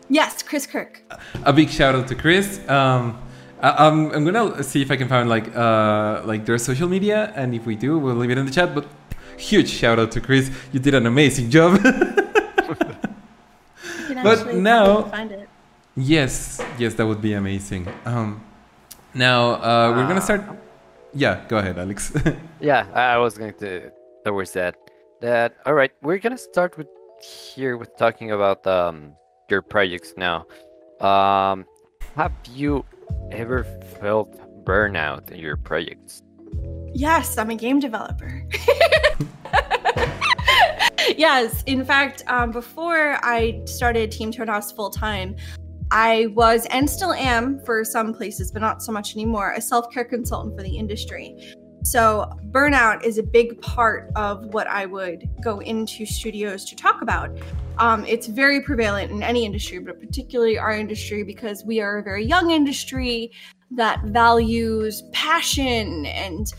Yes, 0.09 0.43
Chris 0.43 0.67
Kirk. 0.67 1.03
A 1.45 1.53
big 1.53 1.71
shout 1.71 1.95
out 1.95 2.09
to 2.09 2.15
Chris. 2.15 2.59
Um, 2.69 3.19
I, 3.63 3.87
am 3.87 4.11
I'm, 4.11 4.15
I'm 4.15 4.25
gonna 4.25 4.63
see 4.63 4.83
if 4.83 4.91
I 4.91 4.97
can 4.97 5.09
find 5.09 5.29
like 5.29 5.55
uh, 5.57 6.23
like 6.25 6.45
their 6.45 6.59
social 6.59 6.89
media, 6.89 7.33
and 7.37 7.55
if 7.55 7.65
we 7.65 7.77
do, 7.77 7.99
we'll 7.99 8.17
leave 8.17 8.31
it 8.31 8.39
in 8.39 8.45
the 8.45 8.53
chat. 8.53 8.75
But 8.75 8.87
huge 9.39 9.71
shout 9.71 9.99
out 9.99 10.11
to 10.13 10.21
Chris. 10.21 10.51
You 10.73 10.81
did 10.81 10.95
an 10.95 11.07
amazing 11.07 11.51
job. 11.51 11.81
but 14.23 14.55
now, 14.55 15.11
yes, 15.97 16.61
yes, 16.79 16.95
that 16.95 17.07
would 17.07 17.23
be 17.23 17.35
amazing. 17.35 17.87
Um, 18.05 18.45
now 19.15 19.53
uh, 19.53 19.93
we're 19.95 20.09
gonna 20.09 20.21
start. 20.21 20.43
Yeah, 21.15 21.45
go 21.49 21.59
ahead, 21.59 21.79
Alex. 21.79 22.13
yeah, 22.61 22.87
I 22.93 23.19
was 23.19 23.39
going 23.39 23.55
to 23.55 23.93
towards 24.25 24.53
that. 24.53 24.82
That 25.23 25.57
all 25.65 25.75
right. 25.75 25.93
We're 26.03 26.19
gonna 26.19 26.37
start 26.37 26.77
with 26.77 26.89
here 27.55 27.77
with 27.77 27.97
talking 27.97 28.33
about 28.33 28.67
um, 28.67 29.15
your 29.49 29.63
projects 29.63 30.15
now. 30.17 30.47
Um, 31.01 31.65
have 32.17 32.33
you 32.53 32.85
ever 33.31 33.63
felt 34.01 34.37
burnout 34.65 35.31
in 35.31 35.39
your 35.39 35.57
projects? 35.57 36.25
Yes, 36.93 37.39
I'm 37.39 37.51
a 37.51 37.55
game 37.55 37.79
developer. 37.79 38.45
yes, 41.17 41.63
in 41.67 41.85
fact, 41.85 42.25
um, 42.27 42.51
before 42.51 43.17
I 43.23 43.63
started 43.65 44.11
Team 44.11 44.33
Toadhouse 44.33 44.73
full 44.73 44.91
time, 44.91 45.37
I 45.93 46.27
was 46.35 46.67
and 46.67 46.91
still 46.91 47.13
am 47.13 47.61
for 47.65 47.85
some 47.85 48.13
places, 48.13 48.51
but 48.51 48.61
not 48.61 48.83
so 48.83 48.91
much 48.91 49.15
anymore, 49.15 49.53
a 49.53 49.61
self 49.61 49.89
care 49.93 50.05
consultant 50.05 50.57
for 50.57 50.65
the 50.65 50.77
industry. 50.77 51.55
So, 51.83 52.31
burnout 52.51 53.05
is 53.05 53.19
a 53.19 53.23
big 53.23 53.61
part 53.61 54.13
of 54.15 54.47
what 54.47 54.69
I 54.69 54.87
would 54.87 55.29
go 55.43 55.59
into 55.61 56.07
studios 56.07 56.65
to 56.67 56.77
talk 56.77 57.03
about. 57.03 57.37
Um, 57.79 58.05
it's 58.07 58.29
very 58.29 58.61
prevalent 58.61 59.11
in 59.11 59.23
any 59.23 59.45
industry, 59.45 59.79
but 59.79 59.99
particularly 59.99 60.59
our 60.59 60.73
industry 60.73 61.25
because 61.25 61.65
we 61.65 61.81
are 61.81 61.99
a 61.99 62.03
very 62.03 62.25
young 62.25 62.51
industry 62.51 63.33
that 63.73 64.03
values 64.05 65.03
passion 65.13 66.07
and 66.07 66.53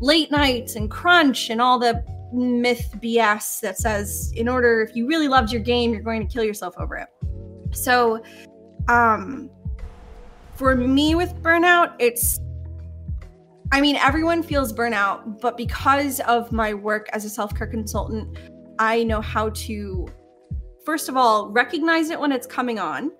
late 0.00 0.30
nights 0.30 0.76
and 0.76 0.90
crunch 0.90 1.50
and 1.50 1.60
all 1.60 1.78
the 1.78 2.02
myth 2.32 2.94
BS 3.02 3.60
that 3.60 3.76
says 3.76 4.32
in 4.34 4.48
order 4.48 4.82
if 4.82 4.96
you 4.96 5.06
really 5.06 5.28
loved 5.28 5.52
your 5.52 5.62
game, 5.62 5.92
you're 5.92 6.02
going 6.02 6.26
to 6.26 6.32
kill 6.32 6.44
yourself 6.44 6.74
over 6.78 6.96
it. 6.96 7.08
So, 7.72 8.22
um, 8.88 9.50
for 10.54 10.74
me 10.74 11.14
with 11.14 11.34
burnout, 11.42 11.94
it's 11.98 12.40
I 13.72 13.80
mean, 13.80 13.96
everyone 13.96 14.42
feels 14.42 14.72
burnout, 14.72 15.40
but 15.40 15.56
because 15.56 16.20
of 16.20 16.50
my 16.50 16.74
work 16.74 17.08
as 17.12 17.24
a 17.24 17.30
self 17.30 17.54
care 17.54 17.68
consultant, 17.68 18.36
I 18.78 19.04
know 19.04 19.20
how 19.20 19.50
to, 19.50 20.08
first 20.84 21.08
of 21.08 21.16
all, 21.16 21.50
recognize 21.50 22.10
it 22.10 22.18
when 22.18 22.32
it's 22.32 22.46
coming 22.46 22.78
on. 22.78 23.12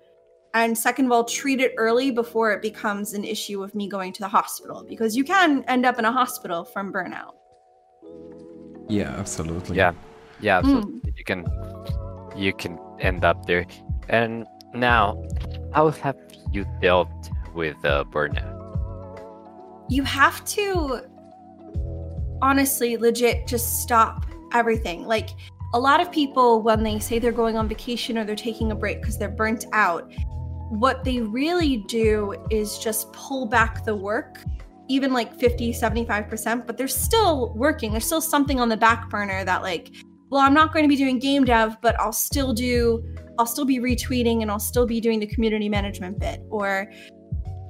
And 0.53 0.77
second 0.77 1.05
of 1.05 1.13
all, 1.13 1.23
treat 1.23 1.61
it 1.61 1.73
early 1.77 2.11
before 2.11 2.51
it 2.51 2.61
becomes 2.61 3.13
an 3.13 3.23
issue 3.23 3.63
of 3.63 3.73
me 3.73 3.87
going 3.87 4.11
to 4.11 4.19
the 4.19 4.27
hospital 4.27 4.85
because 4.87 5.15
you 5.15 5.23
can 5.23 5.63
end 5.69 5.85
up 5.85 5.97
in 5.97 6.03
a 6.03 6.11
hospital 6.11 6.65
from 6.65 6.91
burnout. 6.91 7.35
Yeah, 8.89 9.15
absolutely. 9.17 9.77
Yeah, 9.77 9.93
yeah, 10.41 10.57
absolutely. 10.57 10.99
Mm. 11.11 11.17
You 11.17 11.23
can, 11.23 11.45
you 12.35 12.53
can 12.53 12.77
end 12.99 13.23
up 13.23 13.45
there. 13.45 13.65
And 14.09 14.45
now, 14.73 15.23
how 15.73 15.89
have 15.91 16.17
you 16.51 16.65
dealt 16.81 17.07
with 17.53 17.77
uh, 17.85 18.03
burnout? 18.11 18.60
You 19.91 20.03
have 20.03 20.43
to 20.45 21.01
honestly 22.41 22.95
legit 22.95 23.45
just 23.45 23.81
stop 23.81 24.25
everything. 24.53 25.05
Like 25.05 25.31
a 25.73 25.79
lot 25.79 25.99
of 25.99 26.09
people 26.13 26.61
when 26.61 26.81
they 26.81 26.97
say 26.97 27.19
they're 27.19 27.33
going 27.33 27.57
on 27.57 27.67
vacation 27.67 28.17
or 28.17 28.23
they're 28.23 28.35
taking 28.37 28.71
a 28.71 28.75
break 28.75 29.01
because 29.01 29.17
they're 29.17 29.27
burnt 29.27 29.65
out, 29.73 30.09
what 30.69 31.03
they 31.03 31.19
really 31.19 31.83
do 31.89 32.33
is 32.49 32.79
just 32.79 33.11
pull 33.11 33.45
back 33.45 33.83
the 33.83 33.93
work 33.93 34.39
even 34.87 35.13
like 35.13 35.37
50 35.37 35.73
75% 35.73 36.65
but 36.65 36.77
they're 36.77 36.87
still 36.87 37.53
working 37.53 37.91
there's 37.91 38.05
still 38.05 38.21
something 38.21 38.59
on 38.59 38.67
the 38.69 38.77
back 38.77 39.09
burner 39.09 39.43
that 39.45 39.61
like 39.61 39.93
well 40.29 40.41
i'm 40.41 40.53
not 40.53 40.73
going 40.73 40.83
to 40.83 40.89
be 40.89 40.95
doing 40.95 41.19
game 41.19 41.45
dev 41.45 41.77
but 41.81 41.97
i'll 41.99 42.11
still 42.11 42.53
do 42.53 43.03
i'll 43.37 43.45
still 43.45 43.63
be 43.63 43.79
retweeting 43.79 44.41
and 44.41 44.51
i'll 44.51 44.59
still 44.59 44.85
be 44.85 44.99
doing 44.99 45.19
the 45.19 45.27
community 45.27 45.69
management 45.69 46.19
bit 46.19 46.41
or 46.49 46.91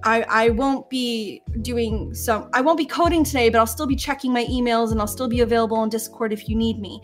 I, 0.03 0.23
I 0.23 0.49
won't 0.49 0.89
be 0.89 1.41
doing 1.61 2.13
some 2.13 2.49
I 2.53 2.61
won't 2.61 2.77
be 2.77 2.85
coding 2.85 3.23
today, 3.23 3.49
but 3.49 3.59
I'll 3.59 3.67
still 3.67 3.87
be 3.87 3.95
checking 3.95 4.33
my 4.33 4.45
emails 4.45 4.91
and 4.91 4.99
I'll 4.99 5.07
still 5.07 5.27
be 5.27 5.41
available 5.41 5.77
on 5.77 5.89
Discord 5.89 6.33
if 6.33 6.49
you 6.49 6.55
need 6.55 6.79
me. 6.79 7.01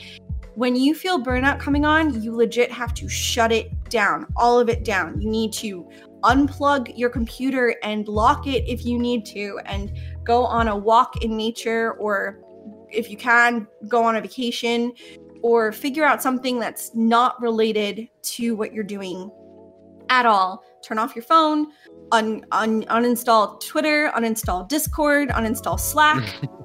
When 0.55 0.75
you 0.75 0.95
feel 0.95 1.23
burnout 1.23 1.59
coming 1.59 1.85
on, 1.85 2.21
you 2.23 2.35
legit 2.35 2.71
have 2.71 2.93
to 2.95 3.07
shut 3.07 3.51
it 3.51 3.89
down, 3.89 4.25
all 4.35 4.59
of 4.59 4.69
it 4.69 4.83
down. 4.83 5.21
You 5.21 5.29
need 5.29 5.53
to 5.53 5.87
unplug 6.23 6.97
your 6.97 7.11
computer 7.11 7.75
and 7.83 8.07
lock 8.07 8.47
it 8.47 8.67
if 8.67 8.83
you 8.83 8.97
need 8.97 9.25
to 9.27 9.59
and 9.65 9.95
go 10.23 10.43
on 10.43 10.67
a 10.67 10.75
walk 10.75 11.23
in 11.23 11.37
nature 11.37 11.93
or 11.93 12.39
if 12.89 13.11
you 13.11 13.17
can 13.17 13.67
go 13.87 14.03
on 14.03 14.15
a 14.15 14.21
vacation 14.21 14.93
or 15.43 15.71
figure 15.71 16.03
out 16.03 16.23
something 16.23 16.59
that's 16.59 16.95
not 16.95 17.39
related 17.39 18.09
to 18.23 18.55
what 18.55 18.73
you're 18.73 18.83
doing 18.83 19.29
at 20.09 20.25
all. 20.25 20.63
Turn 20.83 20.97
off 20.97 21.15
your 21.15 21.23
phone, 21.23 21.67
un, 22.11 22.45
un, 22.51 22.83
uninstall 22.83 23.59
Twitter, 23.59 24.11
uninstall 24.15 24.67
Discord, 24.67 25.29
uninstall 25.29 25.79
Slack. 25.79 26.23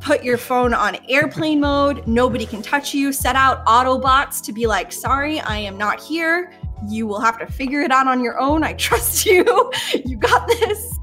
put 0.00 0.22
your 0.22 0.38
phone 0.38 0.74
on 0.74 0.96
airplane 1.08 1.60
mode. 1.60 2.06
Nobody 2.06 2.46
can 2.46 2.62
touch 2.62 2.94
you. 2.94 3.12
Set 3.12 3.36
out 3.36 3.64
Autobots 3.66 4.42
to 4.44 4.52
be 4.52 4.66
like, 4.66 4.92
sorry, 4.92 5.40
I 5.40 5.58
am 5.58 5.76
not 5.76 6.00
here. 6.00 6.52
You 6.88 7.06
will 7.06 7.20
have 7.20 7.38
to 7.38 7.46
figure 7.46 7.80
it 7.80 7.90
out 7.90 8.06
on 8.06 8.22
your 8.22 8.38
own. 8.38 8.62
I 8.62 8.72
trust 8.74 9.26
you. 9.26 9.72
you 10.04 10.16
got 10.16 10.46
this. 10.46 10.98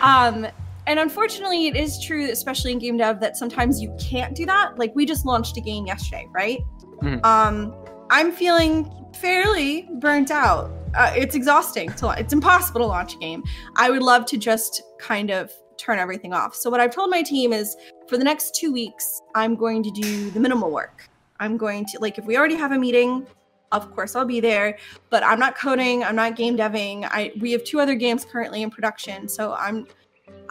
Um, 0.00 0.46
and 0.86 0.98
unfortunately, 0.98 1.68
it 1.68 1.76
is 1.76 2.02
true, 2.02 2.30
especially 2.30 2.72
in 2.72 2.78
game 2.78 2.96
dev, 2.96 3.20
that 3.20 3.36
sometimes 3.36 3.80
you 3.80 3.94
can't 4.00 4.34
do 4.34 4.46
that. 4.46 4.78
Like 4.78 4.94
we 4.94 5.06
just 5.06 5.24
launched 5.24 5.56
a 5.56 5.60
game 5.60 5.86
yesterday, 5.86 6.26
right? 6.32 6.60
Mm. 7.02 7.24
Um, 7.24 7.74
I'm 8.10 8.32
feeling 8.32 8.90
fairly 9.14 9.88
burnt 10.00 10.30
out 10.30 10.70
uh, 10.94 11.12
it's 11.16 11.34
exhausting 11.34 11.92
to 11.94 12.10
it's 12.10 12.32
impossible 12.32 12.80
to 12.80 12.86
launch 12.86 13.14
a 13.14 13.18
game. 13.18 13.44
I 13.76 13.90
would 13.90 14.02
love 14.02 14.26
to 14.26 14.36
just 14.36 14.82
kind 14.98 15.30
of 15.30 15.52
turn 15.78 15.98
everything 15.98 16.32
off. 16.32 16.54
So 16.54 16.70
what 16.70 16.80
i've 16.80 16.94
told 16.94 17.10
my 17.10 17.22
team 17.22 17.52
is 17.52 17.76
for 18.08 18.16
the 18.18 18.24
next 18.24 18.54
two 18.54 18.72
weeks 18.72 19.22
i'm 19.34 19.54
going 19.56 19.82
to 19.82 19.90
do 19.90 20.30
the 20.30 20.40
minimal 20.40 20.70
work. 20.70 21.08
I'm 21.40 21.56
going 21.56 21.86
to 21.86 21.98
like 21.98 22.18
if 22.18 22.24
we 22.24 22.36
already 22.36 22.54
have 22.56 22.72
a 22.72 22.78
meeting 22.78 23.26
of 23.72 23.90
course 23.94 24.14
i'll 24.14 24.26
be 24.26 24.38
there 24.38 24.78
but 25.08 25.24
i'm 25.24 25.38
not 25.38 25.56
coding 25.56 26.04
i'm 26.04 26.14
not 26.14 26.36
game 26.36 26.56
deving. 26.56 27.08
I 27.10 27.32
we 27.40 27.52
have 27.52 27.64
two 27.64 27.80
other 27.80 27.94
games 27.94 28.24
currently 28.24 28.62
in 28.62 28.70
production 28.70 29.28
so 29.28 29.54
i'm 29.54 29.86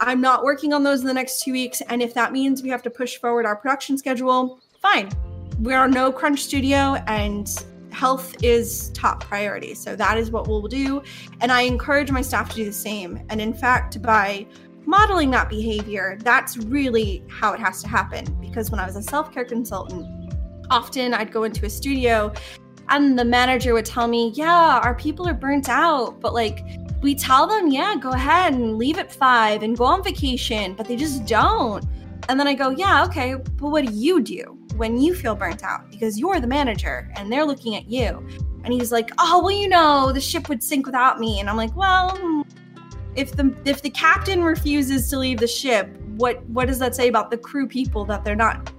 i'm 0.00 0.20
not 0.20 0.42
working 0.44 0.72
on 0.72 0.82
those 0.82 1.00
in 1.00 1.06
the 1.06 1.14
next 1.14 1.42
two 1.42 1.52
weeks 1.52 1.80
and 1.88 2.02
if 2.02 2.12
that 2.14 2.32
means 2.32 2.62
we 2.62 2.68
have 2.68 2.82
to 2.82 2.90
push 2.90 3.16
forward 3.16 3.46
our 3.46 3.56
production 3.56 3.96
schedule 3.96 4.60
fine. 4.82 5.08
We 5.60 5.74
are 5.74 5.86
no 5.86 6.10
crunch 6.10 6.40
studio 6.40 6.96
and 7.06 7.48
health 7.92 8.34
is 8.42 8.90
top 8.90 9.24
priority. 9.24 9.74
So 9.74 9.94
that 9.96 10.18
is 10.18 10.30
what 10.30 10.48
we'll 10.48 10.62
do. 10.62 11.02
And 11.40 11.52
I 11.52 11.62
encourage 11.62 12.10
my 12.10 12.22
staff 12.22 12.50
to 12.50 12.56
do 12.56 12.64
the 12.64 12.72
same. 12.72 13.24
And 13.28 13.40
in 13.40 13.52
fact, 13.52 14.00
by 14.02 14.46
modeling 14.84 15.30
that 15.30 15.48
behavior, 15.48 16.18
that's 16.22 16.56
really 16.56 17.24
how 17.28 17.52
it 17.52 17.60
has 17.60 17.82
to 17.82 17.88
happen. 17.88 18.24
Because 18.40 18.70
when 18.70 18.80
I 18.80 18.86
was 18.86 18.96
a 18.96 19.02
self 19.02 19.32
care 19.32 19.44
consultant, 19.44 20.34
often 20.70 21.14
I'd 21.14 21.32
go 21.32 21.44
into 21.44 21.66
a 21.66 21.70
studio 21.70 22.32
and 22.88 23.18
the 23.18 23.24
manager 23.24 23.74
would 23.74 23.86
tell 23.86 24.08
me, 24.08 24.32
Yeah, 24.34 24.80
our 24.82 24.94
people 24.94 25.28
are 25.28 25.34
burnt 25.34 25.68
out. 25.68 26.20
But 26.20 26.34
like, 26.34 26.64
we 27.02 27.14
tell 27.14 27.46
them, 27.46 27.68
Yeah, 27.68 27.96
go 27.96 28.10
ahead 28.10 28.54
and 28.54 28.78
leave 28.78 28.98
at 28.98 29.12
five 29.12 29.62
and 29.62 29.76
go 29.76 29.84
on 29.84 30.02
vacation, 30.02 30.74
but 30.74 30.86
they 30.86 30.96
just 30.96 31.26
don't. 31.26 31.84
And 32.28 32.38
then 32.38 32.46
I 32.46 32.54
go, 32.54 32.70
Yeah, 32.70 33.04
okay, 33.04 33.34
but 33.34 33.68
what 33.68 33.86
do 33.86 33.92
you 33.92 34.20
do? 34.20 34.58
When 34.76 35.00
you 35.00 35.14
feel 35.14 35.34
burnt 35.34 35.62
out 35.62 35.90
because 35.90 36.18
you're 36.18 36.40
the 36.40 36.46
manager 36.46 37.10
and 37.16 37.32
they're 37.32 37.44
looking 37.44 37.74
at 37.76 37.88
you. 37.88 38.26
And 38.64 38.72
he's 38.72 38.92
like, 38.92 39.10
"Oh, 39.18 39.42
well, 39.42 39.50
you 39.50 39.68
know, 39.68 40.12
the 40.12 40.20
ship 40.20 40.48
would 40.48 40.62
sink 40.62 40.86
without 40.86 41.18
me." 41.18 41.40
And 41.40 41.50
I'm 41.50 41.56
like, 41.56 41.74
"Well, 41.76 42.44
if 43.14 43.32
the 43.32 43.54
if 43.64 43.82
the 43.82 43.90
captain 43.90 44.42
refuses 44.42 45.08
to 45.10 45.18
leave 45.18 45.38
the 45.38 45.46
ship, 45.46 45.88
what 46.16 46.44
what 46.46 46.68
does 46.68 46.78
that 46.78 46.94
say 46.94 47.08
about 47.08 47.30
the 47.30 47.38
crew 47.38 47.66
people 47.66 48.04
that 48.06 48.24
they're 48.24 48.36
not 48.36 48.70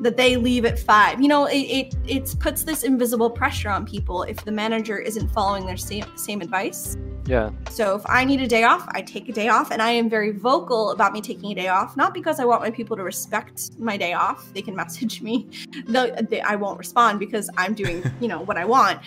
that 0.00 0.16
they 0.16 0.36
leave 0.36 0.64
at 0.64 0.78
five? 0.78 1.20
You 1.20 1.28
know, 1.28 1.46
it 1.46 1.56
it, 1.56 1.94
it 2.06 2.34
puts 2.40 2.64
this 2.64 2.82
invisible 2.82 3.30
pressure 3.30 3.68
on 3.68 3.86
people 3.86 4.22
if 4.24 4.44
the 4.44 4.52
manager 4.52 4.98
isn't 4.98 5.28
following 5.28 5.66
their 5.66 5.76
same 5.76 6.04
same 6.16 6.40
advice. 6.40 6.96
Yeah. 7.26 7.50
So 7.70 7.96
if 7.96 8.02
I 8.06 8.24
need 8.24 8.40
a 8.40 8.48
day 8.48 8.64
off, 8.64 8.86
I 8.88 9.02
take 9.02 9.28
a 9.28 9.32
day 9.32 9.48
off, 9.48 9.70
and 9.70 9.80
I 9.80 9.90
am 9.90 10.08
very 10.08 10.32
vocal 10.32 10.90
about 10.90 11.12
me 11.12 11.20
taking 11.20 11.52
a 11.52 11.54
day 11.54 11.68
off. 11.68 11.96
Not 11.96 12.14
because 12.14 12.40
I 12.40 12.44
want 12.44 12.62
my 12.62 12.70
people 12.70 12.96
to 12.96 13.04
respect 13.04 13.78
my 13.78 13.96
day 13.96 14.14
off; 14.14 14.52
they 14.52 14.62
can 14.62 14.74
message 14.82 15.22
me. 15.22 15.48
They, 15.86 16.40
I 16.40 16.56
won't 16.56 16.78
respond 16.78 17.20
because 17.20 17.50
I'm 17.56 17.74
doing, 17.74 18.02
you 18.20 18.28
know, 18.28 18.40
what 18.40 18.56
I 18.56 18.64
want. 18.64 19.00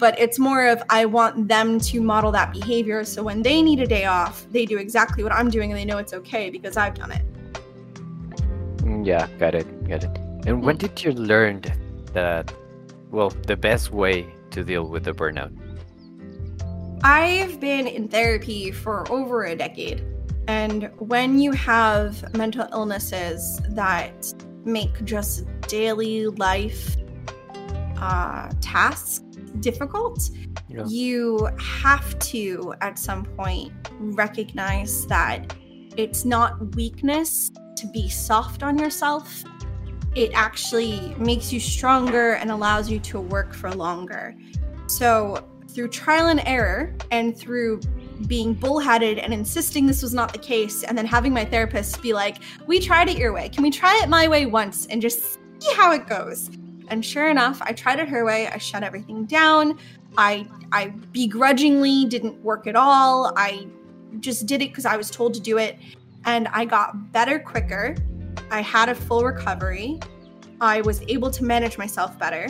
But 0.00 0.18
it's 0.18 0.38
more 0.40 0.66
of 0.66 0.82
I 0.90 1.04
want 1.04 1.46
them 1.46 1.78
to 1.78 2.00
model 2.00 2.32
that 2.32 2.52
behavior. 2.52 3.04
So 3.04 3.22
when 3.22 3.42
they 3.42 3.62
need 3.62 3.78
a 3.78 3.86
day 3.86 4.06
off, 4.06 4.44
they 4.50 4.66
do 4.66 4.78
exactly 4.78 5.22
what 5.22 5.32
I'm 5.32 5.48
doing, 5.48 5.70
and 5.70 5.78
they 5.78 5.84
know 5.84 5.98
it's 5.98 6.12
okay 6.14 6.50
because 6.50 6.76
I've 6.76 6.94
done 6.94 7.12
it. 7.12 7.22
Yeah, 9.06 9.28
got 9.38 9.54
it, 9.54 9.66
got 9.88 10.02
it. 10.02 10.10
And 10.46 10.64
when 10.64 10.78
mm. 10.78 10.80
did 10.80 11.04
you 11.04 11.12
learn 11.12 11.62
that? 12.12 12.52
Well, 13.12 13.30
the 13.30 13.56
best 13.56 13.92
way 13.92 14.26
to 14.50 14.64
deal 14.64 14.88
with 14.88 15.04
the 15.04 15.12
burnout. 15.12 15.52
I've 17.04 17.60
been 17.60 17.86
in 17.86 18.08
therapy 18.08 18.72
for 18.72 19.08
over 19.08 19.44
a 19.44 19.54
decade. 19.54 20.02
And 20.48 20.90
when 20.98 21.38
you 21.38 21.52
have 21.52 22.34
mental 22.34 22.66
illnesses 22.72 23.60
that 23.68 24.34
make 24.64 25.04
just 25.04 25.44
daily 25.68 26.26
life 26.26 26.96
uh, 27.98 28.50
tasks 28.60 29.20
difficult, 29.60 30.30
yeah. 30.68 30.84
you 30.88 31.48
have 31.60 32.18
to, 32.18 32.74
at 32.80 32.98
some 32.98 33.24
point, 33.24 33.72
recognize 34.00 35.06
that 35.06 35.54
it's 35.96 36.24
not 36.24 36.74
weakness 36.74 37.52
to 37.76 37.86
be 37.86 38.08
soft 38.08 38.62
on 38.62 38.78
yourself. 38.78 39.44
It 40.14 40.30
actually 40.34 41.14
makes 41.18 41.52
you 41.52 41.60
stronger 41.60 42.32
and 42.34 42.50
allows 42.50 42.90
you 42.90 42.98
to 43.00 43.20
work 43.20 43.54
for 43.54 43.70
longer. 43.70 44.34
So, 44.86 45.46
through 45.68 45.88
trial 45.88 46.28
and 46.28 46.40
error 46.46 46.94
and 47.10 47.36
through 47.36 47.80
being 48.26 48.54
bullheaded 48.54 49.18
and 49.18 49.34
insisting 49.34 49.86
this 49.86 50.00
was 50.00 50.14
not 50.14 50.32
the 50.32 50.38
case, 50.38 50.82
and 50.84 50.96
then 50.96 51.04
having 51.04 51.34
my 51.34 51.44
therapist 51.44 52.00
be 52.00 52.12
like, 52.14 52.38
We 52.66 52.80
tried 52.80 53.08
it 53.08 53.18
your 53.18 53.32
way. 53.32 53.48
Can 53.50 53.62
we 53.62 53.70
try 53.70 54.00
it 54.02 54.08
my 54.08 54.26
way 54.26 54.46
once 54.46 54.86
and 54.86 55.02
just 55.02 55.34
see 55.60 55.74
how 55.74 55.92
it 55.92 56.06
goes? 56.06 56.50
And 56.88 57.04
sure 57.04 57.28
enough, 57.28 57.60
I 57.60 57.72
tried 57.72 57.98
it 57.98 58.08
her 58.08 58.24
way. 58.24 58.48
I 58.48 58.58
shut 58.58 58.82
everything 58.82 59.24
down. 59.26 59.78
I 60.16 60.48
I 60.72 60.88
begrudgingly 61.12 62.06
didn't 62.06 62.42
work 62.42 62.66
at 62.66 62.76
all. 62.76 63.32
I 63.36 63.66
just 64.20 64.46
did 64.46 64.62
it 64.62 64.70
because 64.70 64.86
I 64.86 64.96
was 64.96 65.10
told 65.10 65.34
to 65.34 65.40
do 65.40 65.58
it. 65.58 65.78
And 66.26 66.48
I 66.48 66.64
got 66.64 67.12
better 67.12 67.38
quicker. 67.38 67.96
I 68.50 68.60
had 68.60 68.88
a 68.88 68.94
full 68.94 69.24
recovery. 69.24 70.00
I 70.60 70.80
was 70.82 71.02
able 71.08 71.30
to 71.30 71.44
manage 71.44 71.78
myself 71.78 72.18
better. 72.18 72.48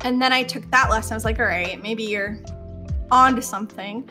And 0.00 0.20
then 0.20 0.32
I 0.32 0.42
took 0.42 0.68
that 0.70 0.90
lesson. 0.90 1.12
I 1.12 1.16
was 1.16 1.24
like, 1.24 1.38
all 1.38 1.46
right, 1.46 1.80
maybe 1.82 2.02
you're 2.02 2.38
on 3.10 3.36
to 3.36 3.42
something. 3.42 4.08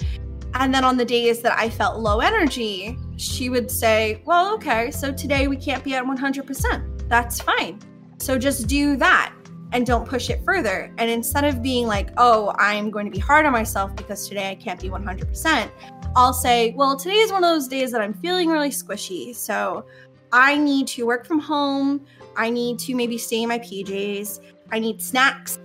And 0.53 0.73
then 0.73 0.85
on 0.85 0.97
the 0.97 1.05
days 1.05 1.41
that 1.41 1.57
I 1.57 1.69
felt 1.69 1.99
low 1.99 2.19
energy, 2.19 2.97
she 3.17 3.49
would 3.49 3.69
say, 3.69 4.21
well, 4.25 4.53
okay, 4.55 4.89
so 4.91 5.11
today 5.11 5.47
we 5.47 5.57
can't 5.57 5.83
be 5.83 5.95
at 5.95 6.05
100%. 6.05 7.09
That's 7.09 7.41
fine. 7.41 7.79
So 8.19 8.37
just 8.37 8.67
do 8.67 8.95
that 8.97 9.33
and 9.72 9.86
don't 9.86 10.07
push 10.07 10.29
it 10.29 10.43
further. 10.43 10.93
And 10.98 11.10
instead 11.10 11.43
of 11.43 11.62
being 11.62 11.88
like, 11.88 12.10
oh, 12.17 12.53
I'm 12.57 12.91
going 12.91 13.05
to 13.05 13.12
be 13.12 13.19
hard 13.19 13.45
on 13.45 13.51
myself 13.51 13.95
because 13.95 14.27
today 14.27 14.50
I 14.50 14.55
can't 14.55 14.79
be 14.79 14.89
100%, 14.89 15.69
I'll 16.15 16.34
say, 16.34 16.74
well, 16.77 16.95
today 16.95 17.15
is 17.17 17.31
one 17.31 17.43
of 17.43 17.50
those 17.50 17.67
days 17.67 17.91
that 17.91 18.01
I'm 18.01 18.13
feeling 18.13 18.50
really 18.50 18.69
squishy. 18.69 19.36
So 19.36 19.86
I 20.31 20.57
need 20.57 20.88
to 20.88 21.05
work 21.05 21.25
from 21.25 21.39
home. 21.39 22.05
I 22.38 22.50
need 22.50 22.79
to 22.79 22.95
maybe 22.95 23.17
stay 23.17 23.43
in 23.43 23.50
my 23.50 23.60
PJs. 23.60 24.39
I 24.72 24.79
need 24.79 25.01
snacks 25.01 25.60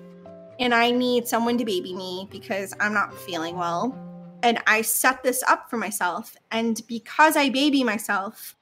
and 0.59 0.75
I 0.75 0.90
need 0.90 1.26
someone 1.26 1.57
to 1.59 1.64
baby 1.64 1.95
me 1.95 2.28
because 2.30 2.75
I'm 2.80 2.92
not 2.92 3.16
feeling 3.16 3.57
well. 3.57 3.97
And 4.42 4.59
I 4.66 4.83
set 4.83 5.23
this 5.23 5.42
up 5.45 5.69
for 5.69 5.76
myself. 5.76 6.37
And 6.50 6.80
because 6.87 7.37
I 7.37 7.49
baby 7.49 7.85
myself, 7.85 8.57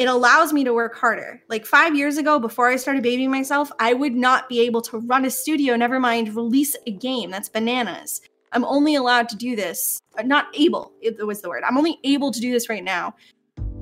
it 0.00 0.08
allows 0.08 0.50
me 0.50 0.64
to 0.64 0.72
work 0.72 0.96
harder. 0.96 1.42
Like 1.50 1.66
five 1.66 1.94
years 1.94 2.16
ago, 2.16 2.38
before 2.38 2.70
I 2.70 2.76
started 2.76 3.02
babying 3.02 3.30
myself, 3.30 3.70
I 3.78 3.92
would 3.92 4.14
not 4.14 4.48
be 4.48 4.60
able 4.60 4.80
to 4.80 5.00
run 5.00 5.26
a 5.26 5.30
studio, 5.30 5.76
never 5.76 6.00
mind 6.00 6.34
release 6.34 6.74
a 6.86 6.90
game. 6.90 7.30
That's 7.30 7.50
bananas. 7.50 8.22
I'm 8.52 8.64
only 8.64 8.94
allowed 8.94 9.28
to 9.28 9.36
do 9.36 9.54
this, 9.54 10.00
uh, 10.18 10.22
not 10.22 10.46
able, 10.54 10.94
it 11.02 11.24
was 11.26 11.42
the 11.42 11.50
word. 11.50 11.64
I'm 11.66 11.76
only 11.76 11.98
able 12.02 12.30
to 12.30 12.40
do 12.40 12.50
this 12.50 12.70
right 12.70 12.82
now 12.82 13.14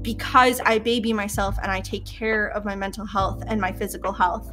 because 0.03 0.61
I 0.65 0.81
baby 0.81 1.13
myself 1.13 1.57
and 1.63 1.71
I 1.71 1.81
take 1.81 2.05
care 2.05 2.49
of 2.49 2.65
my 2.65 2.75
mental 2.75 3.07
health 3.07 3.45
and 3.47 3.61
my 3.61 3.71
physical 3.71 4.11
health 4.11 4.53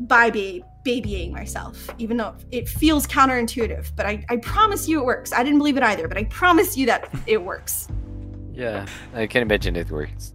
by 0.00 0.28
ba- 0.30 0.60
babying 0.84 1.32
myself, 1.32 1.88
even 1.96 2.18
though 2.18 2.36
it 2.50 2.68
feels 2.68 3.06
counterintuitive. 3.06 3.96
But 3.96 4.04
I, 4.04 4.26
I 4.28 4.36
promise 4.36 4.86
you 4.86 5.00
it 5.00 5.06
works. 5.06 5.32
I 5.32 5.42
didn't 5.42 5.58
believe 5.58 5.78
it 5.78 5.82
either, 5.82 6.06
but 6.06 6.18
I 6.18 6.24
promise 6.24 6.76
you 6.76 6.84
that 6.84 7.10
it 7.26 7.42
works. 7.42 7.88
Yeah, 8.52 8.84
I 9.14 9.26
can't 9.26 9.42
imagine 9.42 9.74
it 9.74 9.90
works. 9.90 10.34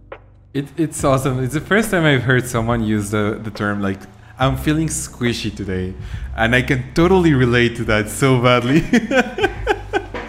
It, 0.56 0.68
it's 0.78 1.04
awesome. 1.04 1.44
It's 1.44 1.52
the 1.52 1.60
first 1.60 1.90
time 1.90 2.06
I've 2.06 2.22
heard 2.22 2.46
someone 2.46 2.82
use 2.82 3.10
the, 3.10 3.38
the 3.42 3.50
term 3.50 3.82
like, 3.82 4.00
I'm 4.38 4.56
feeling 4.56 4.88
squishy 4.88 5.54
today. 5.54 5.92
And 6.34 6.54
I 6.54 6.62
can 6.62 6.94
totally 6.94 7.34
relate 7.34 7.76
to 7.76 7.84
that 7.84 8.08
so 8.08 8.40
badly. 8.40 8.78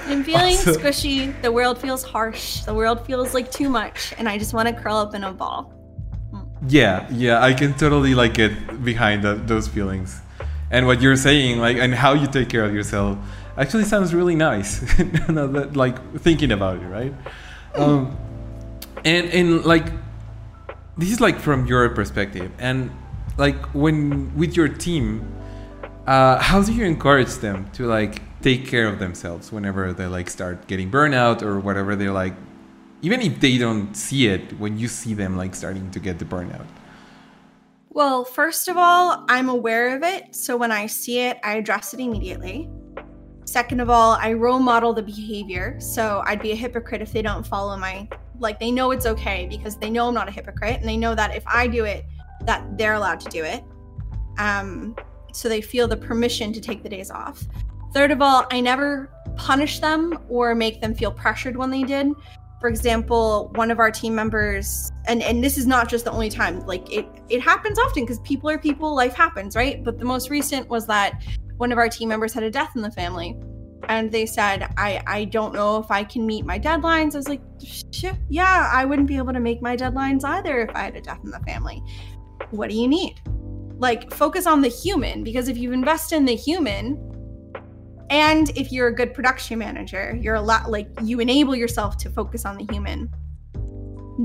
I'm 0.05 0.25
feeling 0.25 0.57
squishy. 0.57 1.41
The 1.41 1.49
world 1.49 1.77
feels 1.77 2.03
harsh. 2.03 2.59
The 2.65 2.73
world 2.73 3.05
feels 3.05 3.33
like 3.33 3.49
too 3.51 3.69
much. 3.69 4.13
And 4.17 4.27
I 4.27 4.37
just 4.37 4.53
want 4.53 4.67
to 4.67 4.73
curl 4.73 4.97
up 4.97 5.15
in 5.15 5.23
a 5.23 5.31
ball. 5.31 5.73
Yeah, 6.67 7.07
yeah, 7.09 7.41
I 7.41 7.53
can 7.53 7.73
totally 7.75 8.13
like 8.13 8.33
get 8.33 8.83
behind 8.83 9.23
that, 9.23 9.47
those 9.47 9.69
feelings. 9.69 10.19
And 10.71 10.87
what 10.87 11.01
you're 11.01 11.15
saying, 11.15 11.59
like, 11.59 11.77
and 11.77 11.95
how 11.95 12.11
you 12.11 12.27
take 12.27 12.49
care 12.49 12.65
of 12.65 12.73
yourself, 12.73 13.17
actually 13.57 13.85
sounds 13.85 14.13
really 14.13 14.35
nice. 14.35 14.83
like 15.29 16.19
thinking 16.19 16.51
about 16.51 16.83
it, 16.83 16.87
right? 16.87 17.13
Um, 17.75 18.17
and 19.05 19.29
and 19.29 19.63
like, 19.63 19.85
this 20.97 21.11
is 21.11 21.21
like 21.21 21.39
from 21.39 21.65
your 21.67 21.89
perspective, 21.89 22.51
and 22.59 22.91
like 23.37 23.57
when 23.73 24.35
with 24.35 24.55
your 24.55 24.67
team, 24.67 25.31
uh, 26.07 26.39
how 26.39 26.61
do 26.61 26.73
you 26.73 26.85
encourage 26.85 27.35
them 27.35 27.69
to 27.71 27.85
like 27.85 28.21
take 28.41 28.67
care 28.67 28.87
of 28.87 28.99
themselves 28.99 29.51
whenever 29.51 29.93
they 29.93 30.05
like 30.05 30.29
start 30.29 30.67
getting 30.67 30.89
burnout 30.91 31.41
or 31.41 31.59
whatever 31.59 31.95
they're 31.95 32.11
like 32.11 32.33
even 33.01 33.21
if 33.21 33.39
they 33.39 33.57
don't 33.57 33.93
see 33.95 34.27
it 34.27 34.57
when 34.59 34.77
you 34.77 34.87
see 34.87 35.13
them 35.13 35.37
like 35.37 35.53
starting 35.53 35.89
to 35.91 35.99
get 35.99 36.17
the 36.19 36.25
burnout? 36.25 36.65
Well 37.89 38.23
first 38.23 38.67
of 38.67 38.77
all 38.77 39.25
i'm 39.27 39.49
aware 39.49 39.95
of 39.95 40.03
it 40.03 40.35
so 40.35 40.55
when 40.55 40.71
i 40.71 40.85
see 40.85 41.19
it 41.19 41.37
i 41.43 41.55
address 41.55 41.93
it 41.93 41.99
immediately. 41.99 42.69
Second 43.45 43.79
of 43.79 43.89
all 43.89 44.17
i 44.21 44.33
role 44.33 44.59
model 44.59 44.93
the 44.93 45.03
behavior 45.03 45.79
so 45.79 46.21
i'd 46.25 46.41
be 46.41 46.51
a 46.51 46.55
hypocrite 46.55 47.01
if 47.01 47.11
they 47.11 47.21
don't 47.21 47.45
follow 47.45 47.75
my 47.77 48.07
like 48.39 48.59
they 48.59 48.71
know 48.71 48.91
it's 48.91 49.05
okay 49.05 49.47
because 49.49 49.77
they 49.77 49.89
know 49.89 50.07
i'm 50.07 50.13
not 50.13 50.27
a 50.27 50.31
hypocrite 50.31 50.79
and 50.79 50.87
they 50.87 50.97
know 50.97 51.15
that 51.15 51.35
if 51.35 51.43
i 51.47 51.67
do 51.67 51.85
it 51.85 52.05
that 52.41 52.77
they're 52.77 52.93
allowed 52.93 53.19
to 53.19 53.29
do 53.29 53.43
it. 53.43 53.63
Um 54.37 54.95
so 55.33 55.49
they 55.49 55.61
feel 55.61 55.87
the 55.87 55.97
permission 55.97 56.51
to 56.53 56.61
take 56.61 56.81
the 56.81 56.89
days 56.89 57.11
off. 57.11 57.43
Third 57.93 58.11
of 58.11 58.21
all 58.21 58.45
i 58.51 58.59
never 58.59 59.11
punish 59.35 59.79
them 59.79 60.17
or 60.29 60.55
make 60.55 60.81
them 60.81 60.95
feel 60.95 61.11
pressured 61.11 61.55
when 61.55 61.69
they 61.69 61.83
did. 61.83 62.11
For 62.59 62.69
example 62.69 63.51
one 63.55 63.69
of 63.69 63.79
our 63.79 63.91
team 63.91 64.15
members 64.15 64.91
and 65.07 65.21
and 65.21 65.43
this 65.43 65.57
is 65.57 65.67
not 65.67 65.89
just 65.89 66.05
the 66.05 66.11
only 66.11 66.29
time 66.29 66.65
like 66.65 66.91
it 66.91 67.05
it 67.29 67.41
happens 67.41 67.77
often 67.77 68.03
because 68.03 68.19
people 68.19 68.49
are 68.49 68.57
people 68.57 68.95
life 68.95 69.13
happens 69.13 69.55
right? 69.55 69.83
But 69.83 69.99
the 69.99 70.05
most 70.05 70.29
recent 70.29 70.67
was 70.69 70.87
that 70.87 71.21
one 71.57 71.71
of 71.71 71.77
our 71.77 71.89
team 71.89 72.09
members 72.09 72.33
had 72.33 72.43
a 72.43 72.51
death 72.51 72.75
in 72.75 72.81
the 72.81 72.91
family 72.91 73.35
and 73.87 74.11
they 74.11 74.25
said 74.25 74.71
i 74.77 75.01
i 75.07 75.25
don't 75.25 75.53
know 75.53 75.77
if 75.77 75.89
i 75.91 76.03
can 76.03 76.25
meet 76.25 76.45
my 76.45 76.59
deadlines. 76.59 77.13
I 77.13 77.17
was 77.17 77.29
like 77.29 77.41
yeah 78.29 78.69
i 78.73 78.85
wouldn't 78.85 79.07
be 79.07 79.17
able 79.17 79.33
to 79.33 79.39
make 79.39 79.61
my 79.61 79.75
deadlines 79.75 80.23
either 80.23 80.61
if 80.61 80.75
i 80.75 80.83
had 80.83 80.95
a 80.95 81.01
death 81.01 81.19
in 81.23 81.31
the 81.31 81.39
family. 81.39 81.81
What 82.51 82.69
do 82.69 82.75
you 82.75 82.87
need? 82.87 83.19
Like 83.77 84.13
focus 84.13 84.47
on 84.47 84.61
the 84.61 84.69
human 84.69 85.23
because 85.23 85.47
if 85.47 85.57
you 85.57 85.71
invest 85.71 86.13
in 86.13 86.25
the 86.25 86.35
human 86.35 87.03
and 88.09 88.49
if 88.55 88.71
you're 88.71 88.87
a 88.87 88.95
good 88.95 89.13
production 89.13 89.59
manager, 89.59 90.17
you're 90.21 90.35
a 90.35 90.41
lot 90.41 90.71
like 90.71 90.87
you 91.03 91.19
enable 91.19 91.55
yourself 91.55 91.97
to 91.97 92.09
focus 92.09 92.45
on 92.45 92.57
the 92.57 92.65
human, 92.71 93.11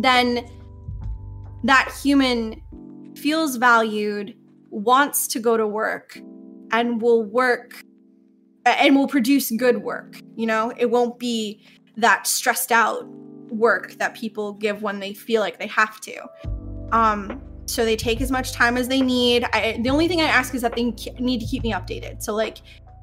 then 0.00 0.48
that 1.64 1.92
human 2.02 2.62
feels 3.16 3.56
valued, 3.56 4.34
wants 4.70 5.26
to 5.28 5.40
go 5.40 5.56
to 5.56 5.66
work, 5.66 6.18
and 6.70 7.02
will 7.02 7.24
work 7.24 7.82
and 8.64 8.96
will 8.96 9.08
produce 9.08 9.50
good 9.52 9.78
work. 9.78 10.20
You 10.36 10.46
know, 10.46 10.72
it 10.76 10.90
won't 10.90 11.18
be 11.18 11.64
that 11.96 12.26
stressed 12.26 12.72
out 12.72 13.06
work 13.48 13.92
that 13.94 14.14
people 14.14 14.54
give 14.54 14.82
when 14.82 14.98
they 14.98 15.12
feel 15.12 15.40
like 15.40 15.58
they 15.58 15.66
have 15.66 16.00
to. 16.00 16.24
Um, 16.92 17.40
so 17.66 17.84
they 17.84 17.96
take 17.96 18.20
as 18.20 18.30
much 18.30 18.52
time 18.52 18.76
as 18.76 18.88
they 18.88 19.00
need. 19.00 19.44
I, 19.52 19.78
the 19.82 19.90
only 19.90 20.08
thing 20.08 20.20
I 20.20 20.24
ask 20.24 20.54
is 20.54 20.62
that 20.62 20.74
they 20.74 20.94
need 21.18 21.40
to 21.40 21.46
keep 21.46 21.62
me 21.62 21.72
updated. 21.72 22.22
So 22.22 22.34
like 22.34 22.58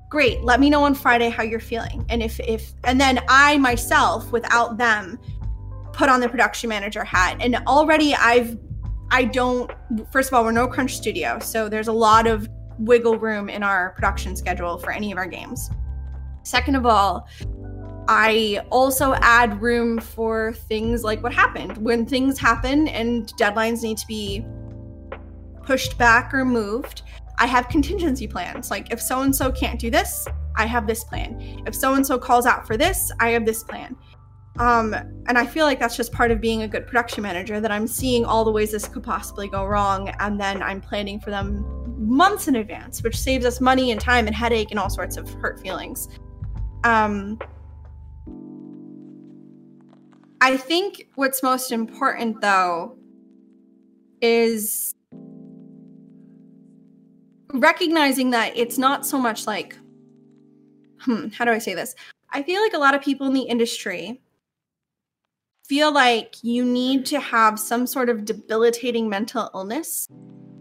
great 0.10 0.44
let 0.44 0.60
me 0.60 0.70
know 0.70 0.84
on 0.84 0.96
friday 0.96 1.30
how 1.30 1.44
you're 1.44 1.60
feeling 1.60 2.04
and 2.10 2.24
if 2.24 2.40
if 2.42 2.74
and 2.84 3.00
then 3.00 3.20
i 3.30 3.58
myself 3.60 4.32
without 4.32 4.78
them 4.78 5.20
put 5.94 6.10
on 6.10 6.20
the 6.20 6.28
production 6.28 6.68
manager 6.68 7.04
hat 7.04 7.38
and 7.40 7.56
already 7.68 8.16
i've 8.16 8.58
i 9.12 9.24
don't 9.24 9.72
first 10.12 10.30
of 10.30 10.34
all 10.34 10.44
we're 10.44 10.52
no 10.52 10.68
crunch 10.68 10.96
studio 10.96 11.38
so 11.38 11.70
there's 11.70 11.88
a 11.88 11.94
lot 11.94 12.26
of 12.26 12.50
wiggle 12.80 13.18
room 13.18 13.50
in 13.50 13.64
our 13.64 13.92
production 13.92 14.36
schedule 14.36 14.78
for 14.78 14.92
any 14.92 15.12
of 15.12 15.18
our 15.18 15.28
games 15.28 15.70
second 16.44 16.76
of 16.76 16.86
all 16.86 17.28
i 18.08 18.62
also 18.72 19.14
add 19.16 19.62
room 19.62 20.00
for 20.00 20.54
things 20.54 21.04
like 21.04 21.22
what 21.22 21.34
happened 21.34 21.78
when 21.78 22.06
things 22.06 22.40
happen 22.40 22.88
and 22.88 23.34
deadlines 23.38 23.84
need 23.84 23.98
to 23.98 24.08
be 24.08 24.46
pushed 25.64 25.98
back 25.98 26.34
or 26.34 26.44
moved 26.44 27.04
I 27.40 27.46
have 27.46 27.70
contingency 27.70 28.28
plans. 28.28 28.70
Like 28.70 28.92
if 28.92 29.02
so 29.02 29.22
and 29.22 29.34
so 29.34 29.52
can't 29.52 29.80
do 29.80 29.90
this, 29.90 30.28
I 30.58 30.66
have 30.66 30.86
this 30.86 31.06
plan. 31.06 31.64
If 31.66 31.74
so 31.74 31.94
and 31.94 32.06
so 32.06 32.20
calls 32.20 32.46
out 32.46 32.68
for 32.68 32.76
this, 32.76 33.12
I 33.20 33.30
have 33.30 33.46
this 33.46 33.64
plan. 33.64 33.96
Um, 34.58 34.94
and 34.94 35.38
I 35.38 35.46
feel 35.46 35.66
like 35.66 35.80
that's 35.80 35.96
just 35.96 36.12
part 36.12 36.32
of 36.32 36.42
being 36.42 36.64
a 36.64 36.68
good 36.68 36.86
production 36.86 37.24
manager 37.24 37.62
that 37.62 37.72
I'm 37.72 37.88
seeing 37.88 38.26
all 38.26 38.44
the 38.44 38.52
ways 38.52 38.72
this 38.72 38.90
could 38.90 39.04
possibly 39.04 39.48
go 39.48 39.66
wrong, 39.66 40.10
and 40.20 40.40
then 40.40 40.62
I'm 40.62 40.82
planning 40.82 41.18
for 41.22 41.30
them 41.30 41.64
months 42.00 42.48
in 42.48 42.56
advance, 42.56 43.04
which 43.04 43.20
saves 43.20 43.46
us 43.46 43.60
money 43.60 43.92
and 43.92 44.00
time 44.00 44.26
and 44.26 44.36
headache 44.36 44.72
and 44.72 44.80
all 44.80 44.90
sorts 44.90 45.18
of 45.18 45.30
hurt 45.36 45.60
feelings. 45.60 46.08
Um, 46.84 47.38
I 50.42 50.56
think 50.56 51.10
what's 51.16 51.44
most 51.44 51.72
important 51.72 52.40
though 52.42 52.98
is 54.22 54.96
recognizing 57.54 58.30
that 58.30 58.56
it's 58.56 58.78
not 58.78 59.06
so 59.06 59.20
much 59.20 59.46
like, 59.46 59.78
hmm, 61.02 61.28
how 61.30 61.44
do 61.44 61.52
I 61.52 61.58
say 61.58 61.74
this? 61.74 61.96
I 62.32 62.44
feel 62.44 62.62
like 62.62 62.74
a 62.74 62.78
lot 62.78 62.96
of 62.96 63.02
people 63.02 63.28
in 63.28 63.34
the 63.34 63.42
industry 63.42 64.22
feel 65.66 65.92
like 65.92 66.36
you 66.42 66.64
need 66.64 67.06
to 67.08 67.20
have 67.20 67.60
some 67.60 67.86
sort 67.86 68.10
of 68.10 68.24
debilitating 68.26 69.10
mental 69.10 69.50
illness 69.54 70.08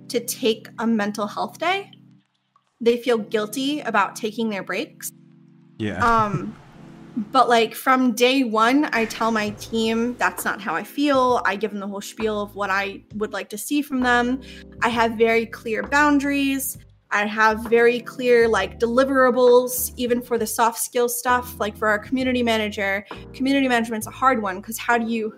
to 0.08 0.24
take 0.24 0.68
a 0.78 0.86
mental 0.86 1.26
health 1.26 1.58
day. 1.58 1.90
They 2.80 2.96
feel 2.96 3.18
guilty 3.18 3.80
about 3.80 4.16
taking 4.16 4.50
their 4.50 4.62
breaks. 4.62 5.10
Yeah. 5.78 6.04
Um 6.04 6.56
but 7.32 7.48
like 7.48 7.74
from 7.74 8.12
day 8.12 8.44
one 8.44 8.88
i 8.92 9.04
tell 9.04 9.32
my 9.32 9.50
team 9.50 10.14
that's 10.18 10.44
not 10.44 10.60
how 10.60 10.74
i 10.74 10.84
feel 10.84 11.42
i 11.44 11.56
give 11.56 11.70
them 11.72 11.80
the 11.80 11.86
whole 11.86 12.00
spiel 12.00 12.40
of 12.40 12.54
what 12.54 12.70
i 12.70 13.02
would 13.14 13.32
like 13.32 13.48
to 13.48 13.58
see 13.58 13.82
from 13.82 14.00
them 14.00 14.40
i 14.82 14.88
have 14.88 15.12
very 15.12 15.44
clear 15.44 15.82
boundaries 15.82 16.78
i 17.10 17.26
have 17.26 17.60
very 17.64 18.00
clear 18.00 18.48
like 18.48 18.78
deliverables 18.78 19.92
even 19.96 20.22
for 20.22 20.38
the 20.38 20.46
soft 20.46 20.78
skill 20.78 21.08
stuff 21.08 21.58
like 21.58 21.76
for 21.76 21.88
our 21.88 21.98
community 21.98 22.42
manager 22.42 23.04
community 23.32 23.66
management's 23.66 24.06
a 24.06 24.12
hard 24.12 24.40
one 24.40 24.60
because 24.60 24.78
how 24.78 24.96
do 24.96 25.10
you 25.10 25.34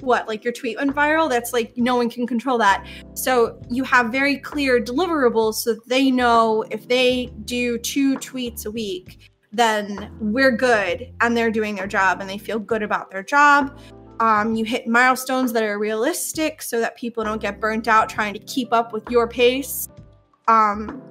what 0.00 0.26
like 0.26 0.42
your 0.42 0.52
tweet 0.52 0.76
went 0.76 0.94
viral 0.94 1.30
that's 1.30 1.52
like 1.52 1.76
no 1.76 1.94
one 1.94 2.10
can 2.10 2.26
control 2.26 2.58
that 2.58 2.86
so 3.14 3.60
you 3.70 3.84
have 3.84 4.10
very 4.10 4.36
clear 4.36 4.80
deliverables 4.80 5.54
so 5.54 5.76
they 5.86 6.10
know 6.10 6.64
if 6.70 6.88
they 6.88 7.26
do 7.44 7.78
two 7.78 8.16
tweets 8.18 8.66
a 8.66 8.70
week 8.70 9.30
then 9.52 10.10
we're 10.18 10.50
good 10.50 11.12
and 11.20 11.36
they're 11.36 11.50
doing 11.50 11.74
their 11.74 11.86
job 11.86 12.20
and 12.20 12.28
they 12.28 12.38
feel 12.38 12.58
good 12.58 12.82
about 12.82 13.10
their 13.10 13.22
job. 13.22 13.78
Um, 14.18 14.54
you 14.54 14.64
hit 14.64 14.86
milestones 14.86 15.52
that 15.52 15.62
are 15.62 15.78
realistic 15.78 16.62
so 16.62 16.80
that 16.80 16.96
people 16.96 17.22
don't 17.22 17.40
get 17.40 17.60
burnt 17.60 17.86
out 17.86 18.08
trying 18.08 18.32
to 18.34 18.40
keep 18.40 18.72
up 18.72 18.92
with 18.92 19.08
your 19.10 19.28
pace. 19.28 19.88
Um, 20.48 21.02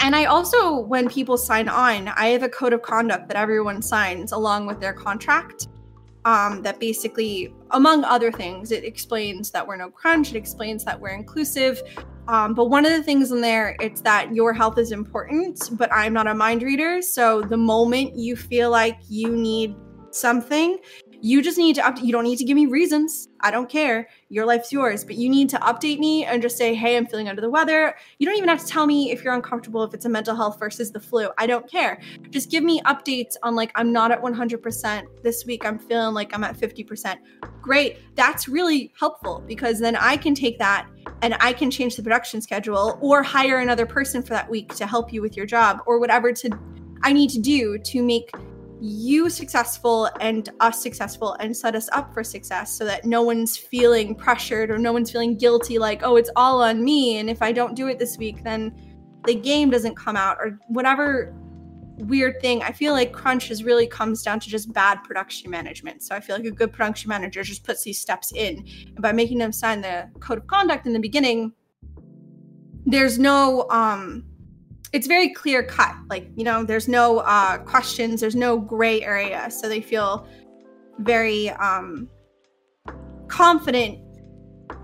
and 0.00 0.14
I 0.14 0.26
also, 0.26 0.78
when 0.78 1.08
people 1.08 1.36
sign 1.36 1.68
on, 1.68 2.08
I 2.08 2.26
have 2.28 2.42
a 2.42 2.48
code 2.48 2.72
of 2.72 2.82
conduct 2.82 3.28
that 3.28 3.36
everyone 3.36 3.82
signs 3.82 4.32
along 4.32 4.66
with 4.66 4.80
their 4.80 4.92
contract. 4.92 5.68
Um, 6.32 6.60
that 6.62 6.78
basically, 6.78 7.54
among 7.70 8.04
other 8.04 8.30
things, 8.30 8.70
it 8.70 8.84
explains 8.84 9.50
that 9.52 9.66
we're 9.66 9.76
no 9.76 9.88
crunch, 9.88 10.26
it 10.34 10.36
explains 10.36 10.84
that 10.84 11.00
we're 11.00 11.16
inclusive, 11.22 11.80
um, 12.28 12.52
but 12.52 12.66
one 12.66 12.84
of 12.84 12.92
the 12.92 13.02
things 13.02 13.32
in 13.32 13.40
there, 13.40 13.74
it's 13.80 14.02
that 14.02 14.34
your 14.34 14.52
health 14.52 14.76
is 14.76 14.92
important, 14.92 15.70
but 15.72 15.90
I'm 15.90 16.12
not 16.12 16.26
a 16.26 16.34
mind 16.34 16.60
reader. 16.62 17.00
So 17.00 17.40
the 17.40 17.56
moment 17.56 18.14
you 18.14 18.36
feel 18.36 18.70
like 18.70 18.98
you 19.08 19.34
need 19.34 19.74
something, 20.10 20.76
You 21.20 21.42
just 21.42 21.58
need 21.58 21.74
to 21.74 21.82
update. 21.82 22.04
You 22.04 22.12
don't 22.12 22.24
need 22.24 22.38
to 22.38 22.44
give 22.44 22.54
me 22.54 22.66
reasons. 22.66 23.28
I 23.40 23.50
don't 23.50 23.68
care. 23.68 24.08
Your 24.28 24.46
life's 24.46 24.72
yours. 24.72 25.04
But 25.04 25.16
you 25.16 25.28
need 25.28 25.48
to 25.50 25.58
update 25.58 25.98
me 25.98 26.24
and 26.24 26.40
just 26.40 26.56
say, 26.56 26.74
hey, 26.74 26.96
I'm 26.96 27.06
feeling 27.06 27.28
under 27.28 27.42
the 27.42 27.50
weather. 27.50 27.96
You 28.18 28.26
don't 28.26 28.36
even 28.36 28.48
have 28.48 28.60
to 28.60 28.66
tell 28.66 28.86
me 28.86 29.10
if 29.10 29.24
you're 29.24 29.34
uncomfortable, 29.34 29.82
if 29.82 29.94
it's 29.94 30.04
a 30.04 30.08
mental 30.08 30.36
health 30.36 30.58
versus 30.60 30.92
the 30.92 31.00
flu. 31.00 31.28
I 31.36 31.46
don't 31.48 31.68
care. 31.68 32.00
Just 32.30 32.50
give 32.50 32.62
me 32.62 32.80
updates 32.82 33.34
on 33.42 33.56
like, 33.56 33.72
I'm 33.74 33.92
not 33.92 34.12
at 34.12 34.22
100%. 34.22 35.22
This 35.22 35.44
week, 35.44 35.64
I'm 35.64 35.78
feeling 35.78 36.14
like 36.14 36.32
I'm 36.34 36.44
at 36.44 36.56
50%. 36.56 37.16
Great. 37.60 37.98
That's 38.14 38.48
really 38.48 38.92
helpful 38.98 39.42
because 39.46 39.80
then 39.80 39.96
I 39.96 40.16
can 40.16 40.34
take 40.34 40.58
that 40.58 40.86
and 41.22 41.36
I 41.40 41.52
can 41.52 41.70
change 41.70 41.96
the 41.96 42.02
production 42.02 42.40
schedule 42.40 42.96
or 43.00 43.24
hire 43.24 43.58
another 43.58 43.86
person 43.86 44.22
for 44.22 44.30
that 44.30 44.48
week 44.48 44.74
to 44.76 44.86
help 44.86 45.12
you 45.12 45.20
with 45.20 45.36
your 45.36 45.46
job 45.46 45.80
or 45.86 45.98
whatever 45.98 46.32
to 46.32 46.50
I 47.02 47.12
need 47.12 47.30
to 47.30 47.40
do 47.40 47.78
to 47.78 48.02
make 48.02 48.30
you 48.80 49.28
successful 49.28 50.08
and 50.20 50.50
us 50.60 50.82
successful 50.82 51.34
and 51.40 51.56
set 51.56 51.74
us 51.74 51.88
up 51.92 52.12
for 52.12 52.22
success 52.22 52.72
so 52.76 52.84
that 52.84 53.04
no 53.04 53.22
one's 53.22 53.56
feeling 53.56 54.14
pressured 54.14 54.70
or 54.70 54.78
no 54.78 54.92
one's 54.92 55.10
feeling 55.10 55.36
guilty 55.36 55.78
like 55.78 56.02
oh 56.02 56.16
it's 56.16 56.30
all 56.36 56.62
on 56.62 56.84
me 56.84 57.18
and 57.18 57.28
if 57.28 57.42
i 57.42 57.50
don't 57.52 57.74
do 57.74 57.88
it 57.88 57.98
this 57.98 58.16
week 58.18 58.42
then 58.44 58.72
the 59.26 59.34
game 59.34 59.68
doesn't 59.70 59.96
come 59.96 60.16
out 60.16 60.36
or 60.38 60.58
whatever 60.68 61.34
weird 62.02 62.40
thing. 62.40 62.62
I 62.62 62.70
feel 62.70 62.92
like 62.92 63.12
crunch 63.12 63.50
is 63.50 63.64
really 63.64 63.86
comes 63.88 64.22
down 64.22 64.38
to 64.38 64.48
just 64.48 64.72
bad 64.72 65.02
production 65.02 65.50
management. 65.50 66.00
So 66.02 66.14
i 66.14 66.20
feel 66.20 66.36
like 66.36 66.44
a 66.44 66.50
good 66.52 66.72
production 66.72 67.08
manager 67.08 67.42
just 67.42 67.64
puts 67.64 67.82
these 67.82 67.98
steps 67.98 68.32
in. 68.32 68.64
And 68.86 69.02
by 69.02 69.10
making 69.10 69.38
them 69.38 69.50
sign 69.50 69.80
the 69.80 70.08
code 70.20 70.38
of 70.38 70.46
conduct 70.46 70.86
in 70.86 70.92
the 70.92 71.00
beginning 71.00 71.52
there's 72.86 73.18
no 73.18 73.68
um 73.68 74.24
it's 74.92 75.06
very 75.06 75.28
clear 75.34 75.62
cut 75.62 75.94
like 76.08 76.28
you 76.34 76.44
know 76.44 76.64
there's 76.64 76.88
no 76.88 77.18
uh, 77.18 77.58
questions 77.58 78.20
there's 78.20 78.36
no 78.36 78.58
gray 78.58 79.02
area. 79.02 79.50
So 79.50 79.68
they 79.68 79.80
feel 79.80 80.26
very 80.98 81.50
um, 81.50 82.08
confident 83.28 84.00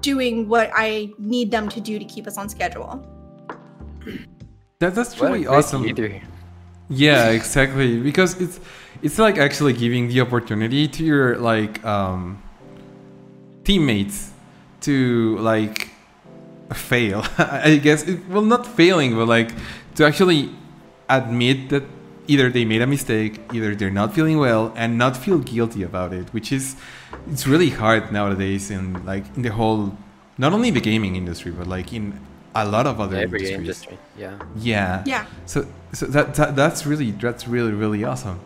doing 0.01 0.49
what 0.49 0.71
i 0.75 1.11
need 1.19 1.51
them 1.51 1.69
to 1.69 1.81
do 1.81 1.99
to 1.99 2.05
keep 2.05 2.27
us 2.27 2.39
on 2.39 2.49
schedule. 2.49 3.05
That, 4.79 4.95
that's 4.95 5.19
really 5.21 5.47
awesome. 5.47 5.85
yeah 6.89 7.29
exactly. 7.31 8.01
Because 8.01 8.41
it's 8.41 8.61
it's 9.03 9.19
like 9.19 9.39
actually 9.39 9.73
giving 9.73 10.09
the 10.09 10.21
opportunity 10.21 10.89
to 10.89 11.05
your 11.05 11.37
like 11.39 11.85
um, 11.85 12.43
teammates 13.65 14.31
to 14.83 15.39
like 15.39 15.91
fail. 16.75 17.25
I 17.39 17.77
guess 17.77 18.03
it, 18.03 18.29
well 18.29 18.43
not 18.43 18.67
failing 18.67 19.15
but 19.17 19.27
like 19.27 19.53
to 19.97 20.05
actually 20.05 20.51
admit 21.09 21.69
that 21.71 21.85
either 22.27 22.51
they 22.51 22.65
made 22.65 22.83
a 22.83 22.87
mistake, 22.87 23.41
either 23.53 23.75
they're 23.75 23.91
not 23.91 24.15
feeling 24.15 24.39
well, 24.39 24.73
and 24.77 24.97
not 24.99 25.17
feel 25.17 25.39
guilty 25.39 25.83
about 25.83 26.13
it, 26.13 26.33
which 26.33 26.53
is 26.53 26.77
it's 27.31 27.47
really 27.47 27.71
hard 27.71 28.13
nowadays 28.13 28.71
in 28.71 29.05
like 29.05 29.25
in 29.37 29.43
the 29.43 29.51
whole 29.53 29.97
not 30.39 30.53
only 30.53 30.71
the 30.71 30.81
gaming 30.81 31.17
industry 31.17 31.53
but 31.53 31.67
like 31.67 31.93
in 31.93 32.19
a 32.55 32.65
lot 32.65 32.87
of 32.87 33.01
other 33.01 33.17
Every 33.17 33.41
industries. 33.41 33.59
industry. 33.59 33.99
Yeah. 34.17 34.39
Yeah. 34.57 35.03
Yeah. 35.07 35.27
So 35.47 35.67
so 35.93 36.07
that, 36.07 36.35
that 36.35 36.57
that's 36.57 36.87
really 36.87 37.11
that's 37.13 37.47
really 37.49 37.73
really 37.73 38.05
awesome. 38.05 38.41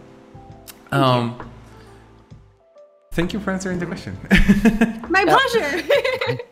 Thank 0.90 1.02
um 1.02 1.36
you. 1.38 1.46
Thank 3.12 3.32
you 3.32 3.40
for 3.40 3.50
answering 3.50 3.78
the 3.78 3.86
question. 3.86 4.16
My 5.08 5.24
pleasure. 5.24 5.82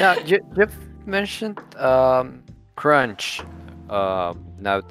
Now 0.00 0.14
you, 0.24 0.38
you've 0.56 0.74
mentioned 1.06 1.58
um, 1.76 2.42
crunch. 2.76 3.42
Uh, 3.88 4.34
now 4.58 4.82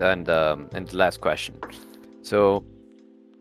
and 0.00 0.28
um, 0.28 0.68
and 0.72 0.88
the 0.88 0.96
last 0.96 1.20
question. 1.20 1.56
So 2.22 2.64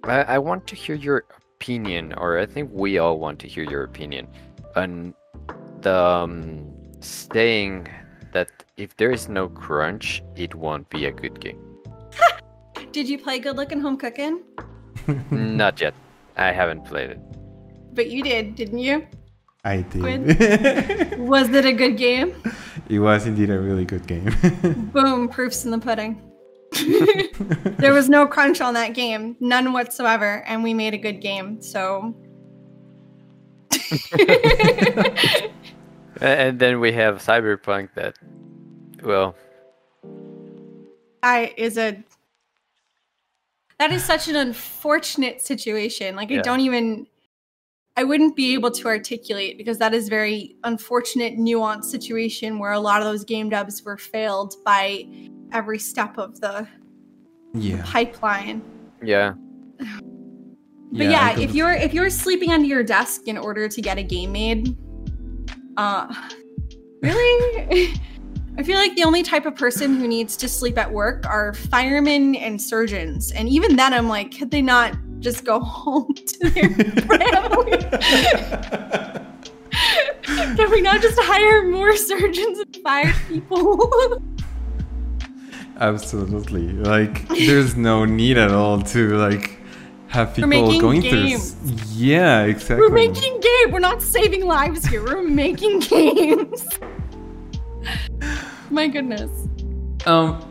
I, 0.03 0.23
I 0.23 0.37
want 0.39 0.67
to 0.67 0.75
hear 0.75 0.95
your 0.95 1.25
opinion, 1.57 2.13
or 2.13 2.39
I 2.39 2.45
think 2.45 2.69
we 2.73 2.97
all 2.97 3.19
want 3.19 3.39
to 3.39 3.47
hear 3.47 3.63
your 3.63 3.83
opinion 3.83 4.27
on 4.75 5.13
the 5.81 5.95
um, 5.95 6.73
saying 6.99 7.87
that 8.33 8.49
if 8.77 8.95
there 8.97 9.11
is 9.11 9.27
no 9.29 9.49
crunch, 9.49 10.23
it 10.35 10.55
won't 10.55 10.89
be 10.89 11.05
a 11.05 11.11
good 11.11 11.39
game. 11.39 11.59
Did 12.91 13.09
you 13.09 13.17
play 13.17 13.39
Good 13.39 13.55
Looking 13.55 13.81
Home 13.81 13.97
Cooking? 13.97 14.43
Not 15.31 15.81
yet. 15.81 15.93
I 16.35 16.51
haven't 16.51 16.85
played 16.85 17.11
it. 17.11 17.19
But 17.93 18.11
you 18.11 18.21
did, 18.21 18.55
didn't 18.55 18.77
you? 18.77 19.07
I 19.63 19.81
did. 19.81 21.17
Was 21.19 21.49
it 21.49 21.65
a 21.65 21.73
good 21.73 21.97
game? 21.97 22.35
It 22.89 22.99
was 22.99 23.25
indeed 23.25 23.49
a 23.49 23.59
really 23.59 23.85
good 23.85 24.07
game. 24.07 24.29
Boom, 24.93 25.29
proofs 25.29 25.65
in 25.65 25.71
the 25.71 25.79
pudding. 25.79 26.21
there 27.77 27.93
was 27.93 28.09
no 28.09 28.27
crunch 28.27 28.61
on 28.61 28.73
that 28.73 28.93
game, 28.93 29.35
none 29.39 29.73
whatsoever, 29.73 30.43
and 30.47 30.63
we 30.63 30.73
made 30.73 30.93
a 30.93 30.97
good 30.97 31.21
game. 31.21 31.61
So 31.61 32.15
And 36.19 36.59
then 36.59 36.79
we 36.79 36.91
have 36.93 37.17
Cyberpunk 37.17 37.89
that, 37.95 38.17
well, 39.03 39.35
I 41.21 41.53
is 41.57 41.77
a 41.77 42.03
that 43.79 43.91
is 43.91 44.03
such 44.03 44.27
an 44.27 44.35
unfortunate 44.35 45.41
situation. 45.41 46.15
Like 46.15 46.31
I 46.31 46.37
don't 46.37 46.61
even 46.61 47.05
I 47.97 48.03
wouldn't 48.03 48.35
be 48.35 48.53
able 48.53 48.69
to 48.69 48.87
articulate 48.87 49.57
because 49.57 49.79
that 49.79 49.91
is 49.91 50.07
very 50.07 50.55
unfortunate, 50.63 51.35
nuanced 51.37 51.85
situation 51.85 52.59
where 52.59 52.71
a 52.71 52.79
lot 52.79 53.01
of 53.01 53.05
those 53.05 53.25
game 53.25 53.49
devs 53.49 53.83
were 53.83 53.97
failed 53.97 54.53
by 54.63 55.07
every 55.51 55.79
step 55.79 56.19
of 56.19 56.39
the 56.39 56.67
yeah. 57.55 57.81
pipeline. 57.83 58.61
yeah. 59.01 59.33
But 60.91 61.07
I 61.07 61.09
yeah, 61.09 61.39
if 61.39 61.53
you're 61.53 61.73
if 61.73 61.93
you're 61.93 62.09
sleeping 62.09 62.51
under 62.51 62.67
your 62.67 62.83
desk 62.83 63.27
in 63.27 63.37
order 63.37 63.67
to 63.67 63.81
get 63.81 63.97
a 63.97 64.03
game 64.03 64.31
made, 64.31 64.77
uh 65.75 66.13
really? 67.01 67.93
I 68.59 68.63
feel 68.63 68.77
like 68.77 68.95
the 68.95 69.03
only 69.03 69.21
type 69.21 69.45
of 69.45 69.55
person 69.55 69.97
who 69.97 70.07
needs 70.07 70.37
to 70.37 70.47
sleep 70.47 70.77
at 70.77 70.91
work 70.91 71.25
are 71.27 71.53
firemen 71.53 72.35
and 72.35 72.59
surgeons. 72.59 73.31
And 73.31 73.47
even 73.49 73.75
then 73.75 73.93
I'm 73.93 74.07
like, 74.07 74.35
could 74.35 74.49
they 74.49 74.63
not 74.63 74.95
just 75.19 75.43
go 75.45 75.59
home 75.75 76.13
to 76.13 76.49
their 76.49 76.69
family? 76.69 77.77
Can 80.55 80.71
we 80.71 80.81
not 80.81 81.01
just 81.01 81.17
hire 81.21 81.67
more 81.69 81.95
surgeons 81.95 82.59
and 82.59 82.75
fire 82.83 83.13
people? 83.27 84.21
Absolutely. 85.79 86.69
Like 86.73 87.27
there's 87.29 87.75
no 87.75 88.03
need 88.05 88.37
at 88.37 88.51
all 88.51 88.81
to 88.81 89.17
like 89.17 89.59
have 90.07 90.33
people 90.33 90.79
going 90.79 91.01
through 91.01 91.27
s- 91.27 91.55
Yeah, 91.93 92.43
exactly. 92.45 92.77
We're 92.87 92.89
making 92.93 93.39
games. 93.39 93.71
We're 93.71 93.79
not 93.79 94.01
saving 94.01 94.45
lives 94.45 94.85
here. 94.85 95.03
We're 95.03 95.21
making 95.21 95.79
games. 95.79 96.67
My 98.71 98.87
goodness. 98.87 99.31
Um 100.05 100.43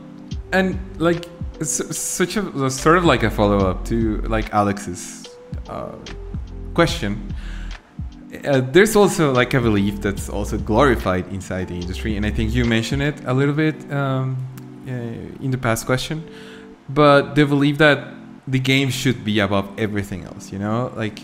and 0.52 0.78
like 0.98 1.26
s- 1.60 1.96
such 1.96 2.36
a 2.36 2.70
sort 2.70 2.96
of 2.98 3.04
like 3.04 3.22
a 3.22 3.30
follow 3.30 3.58
up 3.70 3.84
to 3.86 4.20
like 4.22 4.52
Alex's 4.52 5.28
uh, 5.68 5.92
question. 6.74 7.32
Uh, 8.44 8.60
there's 8.72 8.96
also 8.96 9.32
like 9.32 9.54
a 9.54 9.60
belief 9.60 10.00
that's 10.00 10.28
also 10.28 10.58
glorified 10.58 11.26
inside 11.32 11.68
the 11.68 11.74
industry, 11.74 12.16
and 12.16 12.26
I 12.26 12.30
think 12.30 12.54
you 12.54 12.64
mentioned 12.64 13.02
it 13.02 13.16
a 13.24 13.32
little 13.32 13.54
bit 13.54 13.76
um, 13.92 14.36
uh, 14.86 14.90
in 15.44 15.50
the 15.50 15.58
past 15.58 15.86
question. 15.86 16.22
But 16.88 17.34
the 17.34 17.44
belief 17.46 17.78
that 17.78 17.98
the 18.46 18.58
game 18.58 18.90
should 18.90 19.24
be 19.24 19.40
above 19.40 19.66
everything 19.78 20.24
else, 20.24 20.52
you 20.52 20.58
know, 20.58 20.92
like 20.96 21.18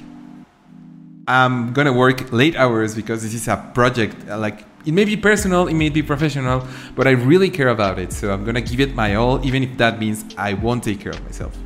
I'm 1.28 1.72
gonna 1.72 1.92
work 1.92 2.32
late 2.32 2.56
hours 2.56 2.94
because 2.94 3.22
this 3.22 3.34
is 3.34 3.46
a 3.48 3.56
project. 3.74 4.16
uh, 4.28 4.38
Like 4.38 4.64
it 4.84 4.92
may 4.92 5.04
be 5.04 5.16
personal, 5.16 5.68
it 5.68 5.74
may 5.74 5.88
be 5.88 6.02
professional, 6.02 6.66
but 6.94 7.06
I 7.06 7.12
really 7.12 7.50
care 7.50 7.68
about 7.68 7.98
it. 7.98 8.12
So 8.12 8.32
I'm 8.32 8.44
gonna 8.44 8.60
give 8.60 8.80
it 8.80 8.94
my 8.94 9.14
all, 9.14 9.44
even 9.46 9.62
if 9.62 9.76
that 9.78 9.98
means 9.98 10.24
I 10.36 10.54
won't 10.54 10.82
take 10.82 11.00
care 11.00 11.12
of 11.12 11.22
myself. 11.24 11.56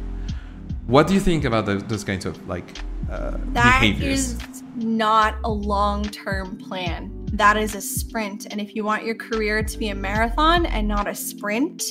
What 0.87 1.07
do 1.09 1.15
you 1.15 1.21
think 1.21 1.45
about 1.45 1.67
those, 1.67 1.83
those 1.85 2.05
kinds 2.05 2.27
of 2.27 2.47
like 2.49 2.65
uh, 3.11 3.39
That 3.53 3.81
behaviors? 3.81 4.33
is 4.33 4.63
not 4.77 5.37
a 5.45 5.51
long 5.51 6.05
term 6.05 6.57
plan. 6.59 7.11
That 7.33 7.57
is 7.57 7.75
a 7.75 7.81
sprint. 7.81 8.47
And 8.51 8.61
if 8.61 8.75
you 8.75 8.85
want 8.85 9.05
your 9.05 9.15
career 9.17 9.63
to 9.63 9.79
be 9.79 9.89
a 9.89 9.95
marathon 9.95 10.67
and 10.67 10.87
not 10.87 11.09
a 11.09 11.15
sprint, 11.15 11.83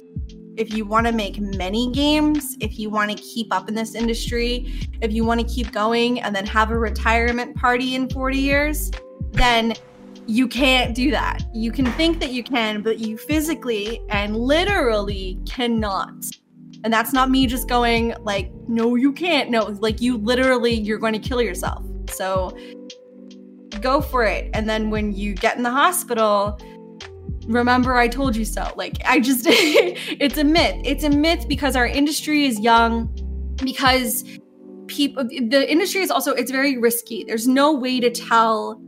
if 0.57 0.73
you 0.73 0.85
want 0.85 1.05
to 1.07 1.11
make 1.11 1.39
many 1.39 1.91
games, 1.91 2.55
if 2.61 2.79
you 2.79 2.89
want 2.89 3.11
to 3.11 3.17
keep 3.17 3.53
up 3.53 3.67
in 3.67 3.75
this 3.75 3.95
industry, 3.95 4.73
if 5.01 5.11
you 5.11 5.25
want 5.25 5.41
to 5.41 5.45
keep 5.45 5.71
going 5.71 6.21
and 6.21 6.33
then 6.33 6.45
have 6.45 6.71
a 6.71 6.79
retirement 6.79 7.55
party 7.57 7.95
in 7.95 8.09
40 8.09 8.37
years, 8.37 8.91
then 9.31 9.73
you 10.27 10.47
can't 10.47 10.95
do 10.95 11.11
that. 11.11 11.43
You 11.53 11.71
can 11.71 11.85
think 11.93 12.19
that 12.19 12.31
you 12.31 12.43
can, 12.43 12.81
but 12.81 12.99
you 12.99 13.17
physically 13.17 14.01
and 14.09 14.35
literally 14.35 15.39
cannot. 15.45 16.13
And 16.83 16.93
that's 16.93 17.13
not 17.13 17.29
me 17.29 17.47
just 17.47 17.67
going 17.67 18.15
like, 18.21 18.51
no, 18.67 18.95
you 18.95 19.11
can't. 19.11 19.49
No, 19.49 19.65
like 19.79 20.01
you 20.01 20.17
literally, 20.17 20.73
you're 20.73 20.99
going 20.99 21.13
to 21.13 21.19
kill 21.19 21.41
yourself. 21.41 21.83
So 22.09 22.57
go 23.81 24.01
for 24.01 24.23
it. 24.23 24.49
And 24.53 24.69
then 24.69 24.89
when 24.89 25.13
you 25.13 25.33
get 25.33 25.57
in 25.57 25.63
the 25.63 25.71
hospital, 25.71 26.59
remember 27.47 27.95
I 27.95 28.07
told 28.07 28.35
you 28.35 28.45
so. 28.45 28.71
Like 28.75 28.97
I 29.05 29.19
just, 29.19 29.45
it's 29.47 30.37
a 30.37 30.43
myth. 30.43 30.81
It's 30.83 31.03
a 31.03 31.09
myth 31.09 31.47
because 31.47 31.75
our 31.75 31.87
industry 31.87 32.45
is 32.45 32.59
young, 32.59 33.09
because 33.63 34.23
people 34.87 35.23
the 35.23 35.65
industry 35.69 36.01
is 36.01 36.11
also 36.11 36.31
it's 36.33 36.51
very 36.51 36.77
risky 36.77 37.23
there's 37.23 37.47
no 37.47 37.73
way 37.73 37.99
to 37.99 38.11
tell 38.11 38.79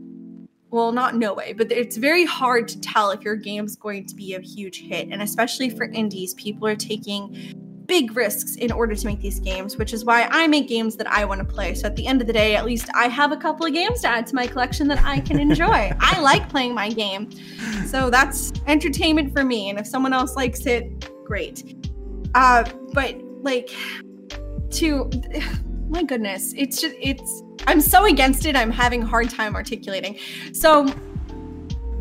well 0.70 0.92
not 0.92 1.14
no 1.14 1.32
way 1.32 1.52
but 1.52 1.70
it's 1.72 1.96
very 1.96 2.24
hard 2.24 2.68
to 2.68 2.80
tell 2.80 3.10
if 3.10 3.22
your 3.22 3.36
game's 3.36 3.76
going 3.76 4.06
to 4.06 4.14
be 4.14 4.34
a 4.34 4.40
huge 4.40 4.80
hit 4.80 5.08
and 5.10 5.22
especially 5.22 5.70
for 5.70 5.84
indies 5.84 6.34
people 6.34 6.66
are 6.66 6.76
taking 6.76 7.54
big 7.86 8.14
risks 8.14 8.56
in 8.56 8.70
order 8.70 8.94
to 8.94 9.06
make 9.06 9.18
these 9.20 9.40
games 9.40 9.78
which 9.78 9.94
is 9.94 10.04
why 10.04 10.28
i 10.30 10.46
make 10.46 10.68
games 10.68 10.94
that 10.94 11.06
i 11.06 11.24
want 11.24 11.40
to 11.40 11.44
play. 11.44 11.74
So 11.74 11.86
at 11.86 11.96
the 11.96 12.06
end 12.06 12.20
of 12.20 12.26
the 12.26 12.32
day 12.34 12.54
at 12.54 12.66
least 12.66 12.90
i 12.94 13.08
have 13.08 13.32
a 13.32 13.36
couple 13.36 13.64
of 13.66 13.72
games 13.72 14.02
to 14.02 14.08
add 14.08 14.26
to 14.26 14.34
my 14.34 14.46
collection 14.46 14.86
that 14.88 15.02
i 15.04 15.20
can 15.20 15.40
enjoy. 15.40 15.92
I 16.00 16.20
like 16.20 16.48
playing 16.50 16.74
my 16.74 16.90
game 16.90 17.30
so 17.86 18.10
that's 18.10 18.52
entertainment 18.66 19.32
for 19.32 19.42
me 19.42 19.70
and 19.70 19.78
if 19.78 19.86
someone 19.86 20.12
else 20.12 20.36
likes 20.36 20.66
it 20.66 21.10
great. 21.24 21.88
Uh 22.34 22.70
but 22.92 23.16
like 23.40 23.70
to 24.70 25.10
my 25.88 26.02
goodness 26.02 26.52
it's 26.54 26.82
just 26.82 26.94
it's 27.00 27.42
i'm 27.68 27.82
so 27.82 28.06
against 28.06 28.46
it. 28.46 28.56
I'm 28.56 28.70
having 28.70 29.02
a 29.02 29.06
hard 29.06 29.28
time 29.28 29.54
articulating. 29.54 30.18
So 30.52 30.86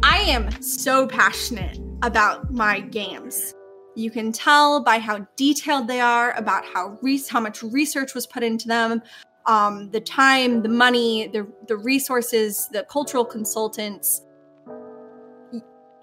i 0.01 0.19
am 0.19 0.49
so 0.61 1.07
passionate 1.07 1.77
about 2.03 2.53
my 2.53 2.79
games. 2.79 3.53
You 3.95 4.09
can 4.09 4.31
tell 4.31 4.81
by 4.81 4.99
how 4.99 5.27
detailed 5.35 5.87
they 5.87 5.99
are 5.99 6.31
about 6.37 6.63
how 6.65 6.97
re- 7.01 7.21
how 7.29 7.41
much 7.41 7.63
research 7.63 8.15
was 8.15 8.25
put 8.25 8.43
into 8.43 8.67
them 8.69 9.01
um, 9.45 9.89
the 9.91 9.99
time 9.99 10.61
the 10.61 10.69
money 10.69 11.27
the, 11.27 11.45
the 11.67 11.75
resources 11.75 12.69
the 12.71 12.83
cultural 12.83 13.25
consultants. 13.25 14.21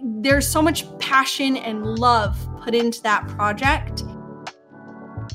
There's 0.02 0.46
so 0.46 0.60
much 0.60 0.84
passion 0.98 1.56
and 1.56 1.98
love 1.98 2.36
put 2.62 2.74
into 2.74 3.00
that 3.02 3.26
project 3.28 4.02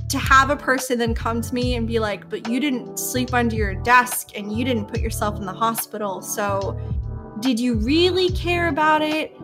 to 0.09 0.17
have 0.17 0.49
a 0.49 0.55
person 0.55 0.97
then 0.97 1.13
come 1.13 1.39
to 1.39 1.53
me 1.53 1.75
and 1.75 1.87
be 1.87 1.99
like, 1.99 2.29
but 2.29 2.47
you 2.49 2.59
didn't 2.59 2.97
sleep 2.97 3.33
under 3.33 3.55
your 3.55 3.75
desk 3.75 4.31
and 4.35 4.51
you 4.51 4.65
didn't 4.65 4.87
put 4.87 4.99
yourself 4.99 5.37
in 5.37 5.45
the 5.45 5.53
hospital. 5.53 6.21
So 6.21 6.77
did 7.39 7.59
you 7.59 7.75
really 7.75 8.29
care 8.31 8.67
about 8.67 9.01
it? 9.01 9.35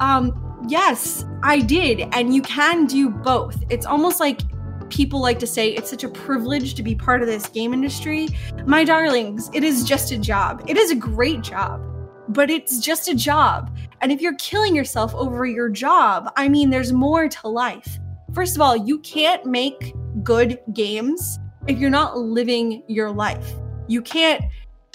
Um, 0.00 0.64
yes, 0.66 1.24
I 1.42 1.60
did. 1.60 2.08
And 2.12 2.34
you 2.34 2.42
can 2.42 2.86
do 2.86 3.10
both. 3.10 3.62
It's 3.68 3.84
almost 3.84 4.18
like 4.18 4.40
people 4.88 5.20
like 5.20 5.38
to 5.38 5.46
say 5.46 5.70
it's 5.70 5.90
such 5.90 6.04
a 6.04 6.08
privilege 6.08 6.74
to 6.74 6.82
be 6.82 6.94
part 6.94 7.20
of 7.20 7.28
this 7.28 7.46
game 7.46 7.74
industry. 7.74 8.28
My 8.64 8.84
darlings, 8.84 9.50
it 9.52 9.62
is 9.62 9.84
just 9.84 10.10
a 10.10 10.18
job. 10.18 10.64
It 10.66 10.78
is 10.78 10.90
a 10.90 10.96
great 10.96 11.42
job, 11.42 11.82
but 12.28 12.48
it's 12.50 12.78
just 12.78 13.08
a 13.08 13.14
job. 13.14 13.76
And 14.00 14.10
if 14.10 14.22
you're 14.22 14.36
killing 14.36 14.74
yourself 14.74 15.14
over 15.14 15.44
your 15.44 15.68
job, 15.68 16.32
I 16.36 16.48
mean, 16.48 16.70
there's 16.70 16.94
more 16.94 17.28
to 17.28 17.48
life. 17.48 17.98
First 18.34 18.56
of 18.56 18.62
all, 18.62 18.76
you 18.76 18.98
can't 19.00 19.44
make 19.46 19.94
good 20.22 20.60
games 20.72 21.38
if 21.66 21.78
you're 21.78 21.90
not 21.90 22.18
living 22.18 22.82
your 22.86 23.10
life. 23.10 23.54
You 23.88 24.02
can't 24.02 24.42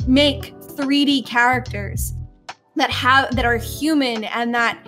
make 0.07 0.55
3D 0.59 1.25
characters 1.25 2.13
that 2.75 2.89
have 2.89 3.35
that 3.35 3.45
are 3.45 3.57
human 3.57 4.23
and 4.25 4.53
that 4.53 4.79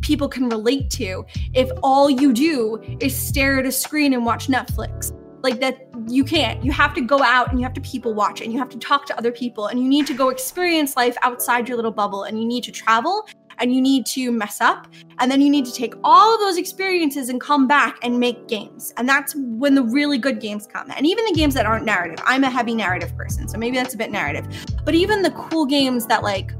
people 0.00 0.28
can 0.28 0.48
relate 0.48 0.90
to 0.90 1.24
if 1.54 1.70
all 1.82 2.08
you 2.08 2.32
do 2.32 2.80
is 3.00 3.16
stare 3.16 3.58
at 3.58 3.66
a 3.66 3.72
screen 3.72 4.12
and 4.12 4.24
watch 4.24 4.46
Netflix. 4.48 5.12
Like 5.42 5.58
that 5.58 5.88
you 6.06 6.24
can't. 6.24 6.64
You 6.64 6.70
have 6.70 6.94
to 6.94 7.00
go 7.00 7.20
out 7.20 7.50
and 7.50 7.58
you 7.58 7.64
have 7.64 7.74
to 7.74 7.80
people 7.80 8.14
watch 8.14 8.40
and 8.40 8.52
you 8.52 8.58
have 8.58 8.68
to 8.70 8.78
talk 8.78 9.06
to 9.06 9.18
other 9.18 9.32
people 9.32 9.66
and 9.66 9.80
you 9.80 9.88
need 9.88 10.06
to 10.06 10.14
go 10.14 10.28
experience 10.28 10.96
life 10.96 11.16
outside 11.22 11.68
your 11.68 11.76
little 11.76 11.90
bubble 11.90 12.24
and 12.24 12.38
you 12.38 12.46
need 12.46 12.62
to 12.64 12.70
travel 12.70 13.26
and 13.58 13.74
you 13.74 13.80
need 13.80 14.06
to 14.06 14.32
mess 14.32 14.60
up 14.60 14.88
and 15.18 15.30
then 15.30 15.40
you 15.40 15.50
need 15.50 15.64
to 15.66 15.72
take 15.72 15.94
all 16.04 16.34
of 16.34 16.40
those 16.40 16.56
experiences 16.56 17.28
and 17.28 17.40
come 17.40 17.66
back 17.66 17.98
and 18.02 18.18
make 18.18 18.48
games. 18.48 18.92
And 18.96 19.08
that's 19.08 19.34
when 19.34 19.74
the 19.74 19.82
really 19.82 20.18
good 20.18 20.40
games 20.40 20.66
come. 20.66 20.90
And 20.90 21.06
even 21.06 21.24
the 21.26 21.34
games 21.34 21.54
that 21.54 21.66
aren't 21.66 21.84
narrative. 21.84 22.18
I'm 22.26 22.44
a 22.44 22.50
heavy 22.50 22.74
narrative 22.74 23.16
person 23.16 23.48
so 23.48 23.58
maybe 23.58 23.76
that's 23.76 23.94
a 23.94 23.98
bit 23.98 24.10
narrative. 24.10 24.46
But 24.84 24.94
even 24.94 25.22
the 25.22 25.30
cool 25.32 25.66
games 25.66 26.06
that 26.06 26.22
like 26.22 26.52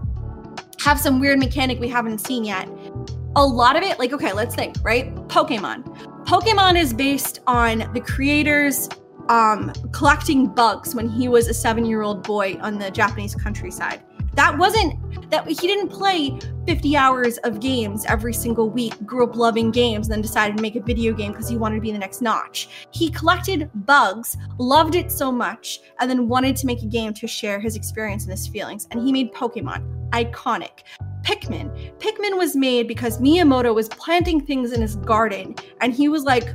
have 0.81 0.98
some 0.98 1.20
weird 1.20 1.38
mechanic 1.38 1.78
we 1.78 1.88
haven't 1.88 2.18
seen 2.18 2.44
yet 2.44 2.68
a 3.37 3.46
lot 3.46 3.76
of 3.76 3.83
it 3.83 3.98
like 4.00 4.12
okay 4.12 4.33
let's 4.33 4.55
think 4.55 4.76
right? 4.83 5.14
Pokemon. 5.28 5.85
Pokemon 6.26 6.78
is 6.78 6.92
based 6.92 7.40
on 7.46 7.90
the 7.92 8.00
creators 8.00 8.88
um, 9.28 9.72
collecting 9.92 10.46
bugs 10.46 10.94
when 10.94 11.09
he 11.09 11.28
was 11.28 11.48
a 11.48 11.55
seven 11.55 11.87
year 11.87 12.02
old 12.02 12.22
boy 12.22 12.59
on 12.61 12.78
the 12.78 12.90
japanese 12.90 13.35
countryside 13.35 14.02
that 14.34 14.56
wasn't 14.56 14.98
that 15.30 15.48
he 15.48 15.54
didn't 15.54 15.88
play 15.88 16.38
50 16.66 16.96
hours 16.96 17.38
of 17.38 17.58
games 17.58 18.04
every 18.06 18.34
single 18.34 18.68
week, 18.70 18.94
grew 19.04 19.24
up 19.24 19.34
loving 19.34 19.70
games, 19.70 20.06
and 20.06 20.12
then 20.12 20.20
decided 20.20 20.56
to 20.56 20.62
make 20.62 20.76
a 20.76 20.80
video 20.80 21.12
game 21.12 21.32
because 21.32 21.48
he 21.48 21.56
wanted 21.56 21.76
to 21.76 21.80
be 21.80 21.90
the 21.90 21.98
next 21.98 22.20
Notch. 22.20 22.68
He 22.90 23.10
collected 23.10 23.70
bugs, 23.86 24.36
loved 24.58 24.94
it 24.94 25.10
so 25.10 25.32
much, 25.32 25.80
and 26.00 26.10
then 26.10 26.28
wanted 26.28 26.56
to 26.56 26.66
make 26.66 26.82
a 26.82 26.86
game 26.86 27.14
to 27.14 27.26
share 27.26 27.58
his 27.58 27.76
experience 27.76 28.24
and 28.24 28.32
his 28.32 28.46
feelings. 28.46 28.86
And 28.90 29.02
he 29.04 29.10
made 29.10 29.32
Pokemon. 29.32 30.10
Iconic. 30.10 30.82
Pikmin. 31.22 31.98
Pikmin 31.98 32.36
was 32.36 32.54
made 32.54 32.86
because 32.86 33.18
Miyamoto 33.18 33.74
was 33.74 33.88
planting 33.88 34.44
things 34.44 34.72
in 34.72 34.80
his 34.80 34.96
garden, 34.96 35.54
and 35.80 35.94
he 35.94 36.08
was 36.08 36.24
like, 36.24 36.54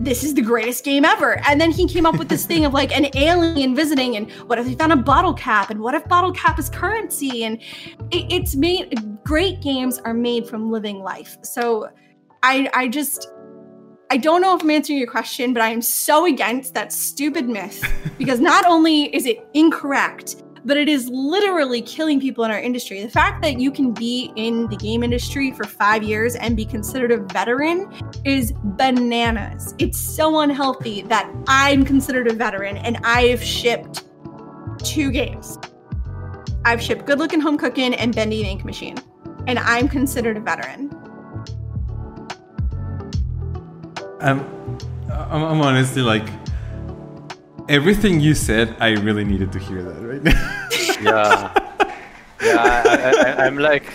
this 0.00 0.24
is 0.24 0.34
the 0.34 0.42
greatest 0.42 0.84
game 0.84 1.04
ever. 1.04 1.40
And 1.46 1.60
then 1.60 1.70
he 1.70 1.86
came 1.86 2.06
up 2.06 2.18
with 2.18 2.28
this 2.28 2.46
thing 2.46 2.64
of 2.64 2.72
like 2.72 2.96
an 2.96 3.08
alien 3.14 3.74
visiting, 3.74 4.16
and 4.16 4.30
what 4.48 4.58
if 4.58 4.66
they 4.66 4.74
found 4.74 4.92
a 4.92 4.96
bottle 4.96 5.34
cap, 5.34 5.70
and 5.70 5.80
what 5.80 5.94
if 5.94 6.04
bottle 6.08 6.32
cap 6.32 6.58
is 6.58 6.68
currency? 6.68 7.44
And 7.44 7.60
it, 8.10 8.32
it's 8.32 8.56
made 8.56 8.98
great 9.24 9.60
games 9.60 9.98
are 10.00 10.14
made 10.14 10.46
from 10.46 10.70
living 10.70 11.00
life. 11.00 11.36
So 11.42 11.88
I 12.42 12.68
I 12.74 12.88
just 12.88 13.28
I 14.10 14.16
don't 14.16 14.42
know 14.42 14.54
if 14.54 14.62
I'm 14.62 14.70
answering 14.70 14.98
your 14.98 15.10
question, 15.10 15.52
but 15.52 15.62
I 15.62 15.70
am 15.70 15.82
so 15.82 16.26
against 16.26 16.74
that 16.74 16.92
stupid 16.92 17.48
myth 17.48 17.84
because 18.18 18.38
not 18.38 18.64
only 18.66 19.14
is 19.14 19.26
it 19.26 19.46
incorrect, 19.54 20.43
but 20.64 20.76
it 20.76 20.88
is 20.88 21.08
literally 21.08 21.82
killing 21.82 22.20
people 22.20 22.44
in 22.44 22.50
our 22.50 22.58
industry. 22.58 23.02
The 23.02 23.10
fact 23.10 23.42
that 23.42 23.60
you 23.60 23.70
can 23.70 23.92
be 23.92 24.32
in 24.36 24.66
the 24.68 24.76
game 24.76 25.02
industry 25.02 25.52
for 25.52 25.64
five 25.64 26.02
years 26.02 26.36
and 26.36 26.56
be 26.56 26.64
considered 26.64 27.12
a 27.12 27.18
veteran 27.18 27.92
is 28.24 28.52
bananas. 28.62 29.74
It's 29.78 29.98
so 29.98 30.40
unhealthy 30.40 31.02
that 31.02 31.30
I'm 31.46 31.84
considered 31.84 32.28
a 32.28 32.34
veteran 32.34 32.78
and 32.78 32.98
I've 33.04 33.42
shipped 33.42 34.04
two 34.78 35.10
games. 35.10 35.58
I've 36.64 36.80
shipped 36.80 37.04
Good 37.04 37.18
Looking 37.18 37.40
Home 37.40 37.58
Cooking 37.58 37.94
and 37.94 38.14
Bendy 38.14 38.42
the 38.42 38.48
Ink 38.48 38.64
Machine, 38.64 38.96
and 39.46 39.58
I'm 39.58 39.86
considered 39.86 40.38
a 40.38 40.40
veteran. 40.40 40.90
I'm, 44.20 44.40
I'm 45.10 45.60
honestly 45.60 46.00
like 46.00 46.26
everything 47.68 48.20
you 48.20 48.34
said, 48.34 48.76
I 48.80 48.90
really 48.90 49.24
needed 49.24 49.52
to 49.52 49.58
hear 49.58 49.82
that 49.82 50.00
right 50.00 50.22
now. 50.22 50.68
yeah, 51.02 51.52
yeah. 52.42 53.36
I, 53.38 53.46
am 53.46 53.58
like, 53.58 53.92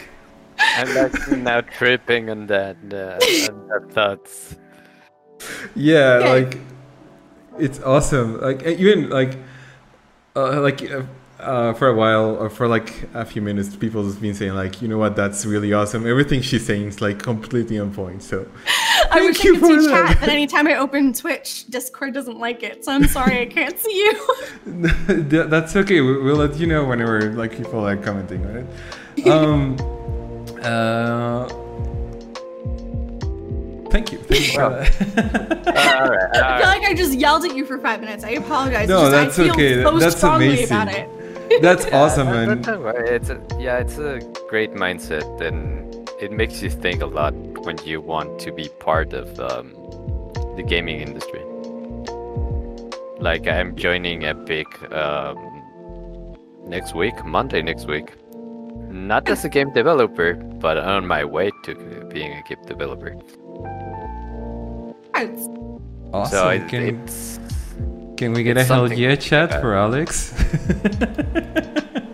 I'm 0.58 0.96
like 0.96 1.32
now 1.32 1.62
tripping 1.62 2.30
on 2.30 2.48
that, 2.48 2.78
uh, 2.92 3.52
on 3.52 3.68
that 3.68 3.92
thoughts. 3.92 4.56
Yeah, 5.76 6.20
okay. 6.22 6.44
like 6.44 6.60
it's 7.58 7.80
awesome. 7.82 8.40
Like 8.42 8.64
even 8.64 9.10
like, 9.10 9.38
uh, 10.36 10.62
like. 10.62 10.90
Uh, 10.90 11.04
uh, 11.40 11.74
for 11.74 11.88
a 11.88 11.94
while 11.94 12.36
or 12.36 12.50
for 12.50 12.68
like 12.68 13.08
a 13.14 13.24
few 13.24 13.42
minutes, 13.42 13.76
people 13.76 14.04
have 14.04 14.20
been 14.20 14.34
saying 14.34 14.54
like, 14.54 14.82
you 14.82 14.88
know 14.88 14.98
what, 14.98 15.16
that's 15.16 15.46
really 15.46 15.72
awesome. 15.72 16.06
Everything 16.06 16.42
she's 16.42 16.66
saying 16.66 16.88
is 16.88 17.02
like 17.02 17.20
completely 17.20 17.80
on 17.80 17.94
point. 17.94 18.22
So 18.24 18.46
I 19.12 19.22
wish 19.22 19.40
I 19.40 19.44
could 19.44 19.60
see 19.60 19.88
that. 19.88 20.08
chat, 20.08 20.20
but 20.20 20.30
anytime 20.30 20.68
I 20.68 20.76
open 20.76 21.14
Twitch, 21.14 21.66
Discord 21.68 22.14
doesn't 22.14 22.40
like 22.40 22.64
it. 22.64 22.86
So 22.86 22.92
I'm 22.92 23.06
sorry 23.08 23.42
I 23.42 23.46
can't 23.46 23.78
see 23.78 23.98
you. 23.98 24.38
that's 25.48 25.76
okay. 25.76 26.02
We'll 26.02 26.36
let 26.36 26.58
you 26.58 26.68
know 26.68 26.86
whenever 26.86 27.34
like 27.34 27.56
people 27.58 27.86
are 27.88 27.98
commenting 27.98 28.46
on 28.46 28.56
it. 28.58 28.66
Um, 29.28 29.76
uh, 30.64 31.46
thank 33.90 34.14
you. 34.14 34.18
Thank 34.20 34.54
you. 34.54 34.62
all 34.62 34.70
right, 34.70 35.02
all 35.02 36.10
right. 36.10 36.36
I 36.36 36.60
feel 36.60 36.70
like 36.70 36.84
I 36.84 36.94
just 36.96 37.14
yelled 37.14 37.44
at 37.44 37.54
you 37.54 37.66
for 37.66 37.80
five 37.80 38.00
minutes. 38.00 38.24
I 38.24 38.32
apologize. 38.32 38.88
No, 38.88 39.12
just, 39.12 39.36
that's 39.36 39.40
okay. 39.52 39.84
So 39.84 40.00
that's 40.00 40.24
amazing. 40.24 40.66
About 40.68 40.88
it. 40.88 41.10
That's 41.62 41.86
yeah, 41.86 42.02
awesome, 42.02 42.28
man. 42.28 42.64
It's 42.66 43.30
a, 43.30 43.42
yeah, 43.60 43.80
it's 43.80 43.98
a 43.98 44.20
great 44.50 44.74
mindset 44.74 45.42
and 45.42 45.99
it 46.20 46.32
makes 46.32 46.62
you 46.62 46.70
think 46.70 47.02
a 47.02 47.06
lot 47.06 47.34
when 47.66 47.78
you 47.86 48.02
want 48.02 48.40
to 48.40 48.52
be 48.52 48.68
part 48.80 49.14
of 49.14 49.40
um, 49.40 49.74
the 50.56 50.64
gaming 50.64 51.00
industry. 51.00 51.42
Like 53.20 53.48
I'm 53.48 53.76
joining 53.76 54.26
Epic 54.26 54.68
um, 54.92 56.38
next 56.66 56.94
week, 56.94 57.24
Monday 57.26 57.62
next 57.62 57.88
week. 57.88 58.14
Not 58.90 59.30
as 59.30 59.46
a 59.46 59.50
game 59.50 59.72
developer, 59.74 60.34
but 60.34 60.78
on 60.78 61.06
my 61.08 61.24
way 61.24 61.52
to 61.64 61.76
being 62.12 62.34
a 62.34 62.44
game 62.44 62.66
developer. 62.66 63.16
Awesome. 66.12 66.40
So 66.40 66.50
it, 66.50 66.68
can, 66.68 67.08
can 68.18 68.34
we 68.34 68.44
get 68.44 68.58
a 68.58 68.64
hell 68.64 68.92
yeah 68.92 69.16
chat 69.16 69.62
for 69.62 69.76
Alex? 69.76 70.34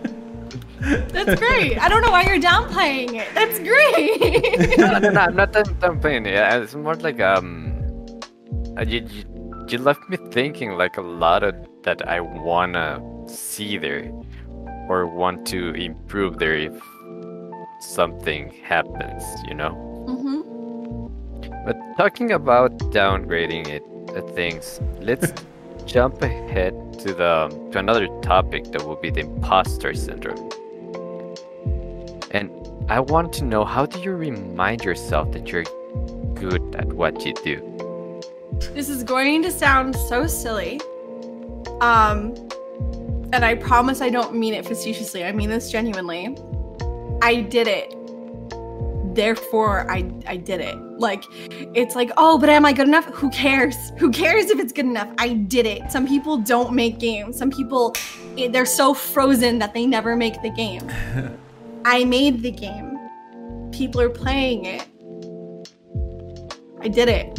That's 0.86 1.38
great. 1.40 1.78
I 1.78 1.88
don't 1.88 2.02
know 2.02 2.10
why 2.10 2.22
you're 2.22 2.40
downplaying 2.40 3.14
it. 3.14 3.28
That's 3.34 3.58
great. 3.58 4.78
no, 4.78 4.98
no, 4.98 5.10
no, 5.10 5.20
I'm 5.20 5.36
not 5.36 5.52
downplaying 5.52 6.26
it. 6.26 6.62
It's 6.62 6.74
more 6.74 6.94
like 6.94 7.20
um, 7.20 7.72
uh, 8.78 8.82
you, 8.82 9.06
you, 9.10 9.24
you 9.68 9.78
left 9.78 10.08
me 10.08 10.16
thinking 10.30 10.72
like 10.72 10.96
a 10.96 11.02
lot 11.02 11.42
of 11.42 11.54
that 11.82 12.06
I 12.08 12.20
wanna 12.20 13.00
see 13.26 13.78
there 13.78 14.10
or 14.88 15.06
want 15.06 15.46
to 15.48 15.70
improve 15.74 16.38
there 16.38 16.56
if 16.56 16.74
something 17.80 18.50
happens, 18.62 19.22
you 19.48 19.54
know. 19.54 19.72
Mm-hmm. 20.08 21.64
But 21.64 21.76
talking 21.96 22.32
about 22.32 22.78
downgrading 22.92 23.68
it 23.68 23.82
uh, 24.16 24.22
things, 24.34 24.80
let's 25.00 25.32
jump 25.84 26.22
ahead 26.22 26.74
to 27.00 27.14
the 27.14 27.48
to 27.72 27.78
another 27.78 28.06
topic 28.22 28.64
that 28.72 28.86
will 28.86 28.96
be 28.96 29.10
the 29.10 29.20
imposter 29.20 29.94
syndrome. 29.94 30.50
And 32.30 32.50
I 32.88 33.00
want 33.00 33.32
to 33.34 33.44
know 33.44 33.64
how 33.64 33.86
do 33.86 34.00
you 34.00 34.12
remind 34.12 34.84
yourself 34.84 35.32
that 35.32 35.48
you're 35.48 35.64
good 36.34 36.74
at 36.76 36.92
what 36.92 37.24
you 37.24 37.34
do? 37.34 38.20
This 38.74 38.88
is 38.88 39.02
going 39.02 39.42
to 39.42 39.50
sound 39.50 39.96
so 39.96 40.26
silly. 40.26 40.80
Um, 41.80 42.34
and 43.32 43.44
I 43.44 43.54
promise 43.54 44.00
I 44.00 44.08
don't 44.08 44.34
mean 44.34 44.54
it 44.54 44.66
facetiously. 44.66 45.24
I 45.24 45.32
mean 45.32 45.50
this 45.50 45.70
genuinely. 45.70 46.36
I 47.22 47.40
did 47.42 47.66
it. 47.68 47.94
Therefore, 49.14 49.90
I 49.90 50.10
I 50.26 50.36
did 50.36 50.60
it. 50.60 50.76
Like 50.98 51.24
it's 51.50 51.96
like, 51.96 52.10
"Oh, 52.16 52.38
but 52.38 52.48
am 52.50 52.66
I 52.66 52.72
good 52.72 52.86
enough? 52.86 53.06
Who 53.06 53.30
cares? 53.30 53.74
Who 53.98 54.10
cares 54.10 54.50
if 54.50 54.58
it's 54.58 54.72
good 54.72 54.84
enough? 54.84 55.08
I 55.18 55.32
did 55.34 55.66
it." 55.66 55.90
Some 55.90 56.06
people 56.06 56.36
don't 56.36 56.74
make 56.74 56.98
games. 56.98 57.38
Some 57.38 57.50
people 57.50 57.94
eh, 58.36 58.48
they're 58.48 58.66
so 58.66 58.92
frozen 58.94 59.58
that 59.58 59.72
they 59.72 59.86
never 59.86 60.16
make 60.16 60.40
the 60.42 60.50
game. 60.50 60.86
I 61.86 62.04
made 62.04 62.42
the 62.42 62.50
game. 62.50 62.98
People 63.70 64.00
are 64.00 64.10
playing 64.10 64.64
it. 64.64 64.88
I 66.80 66.88
did 66.88 67.08
it. 67.08 67.38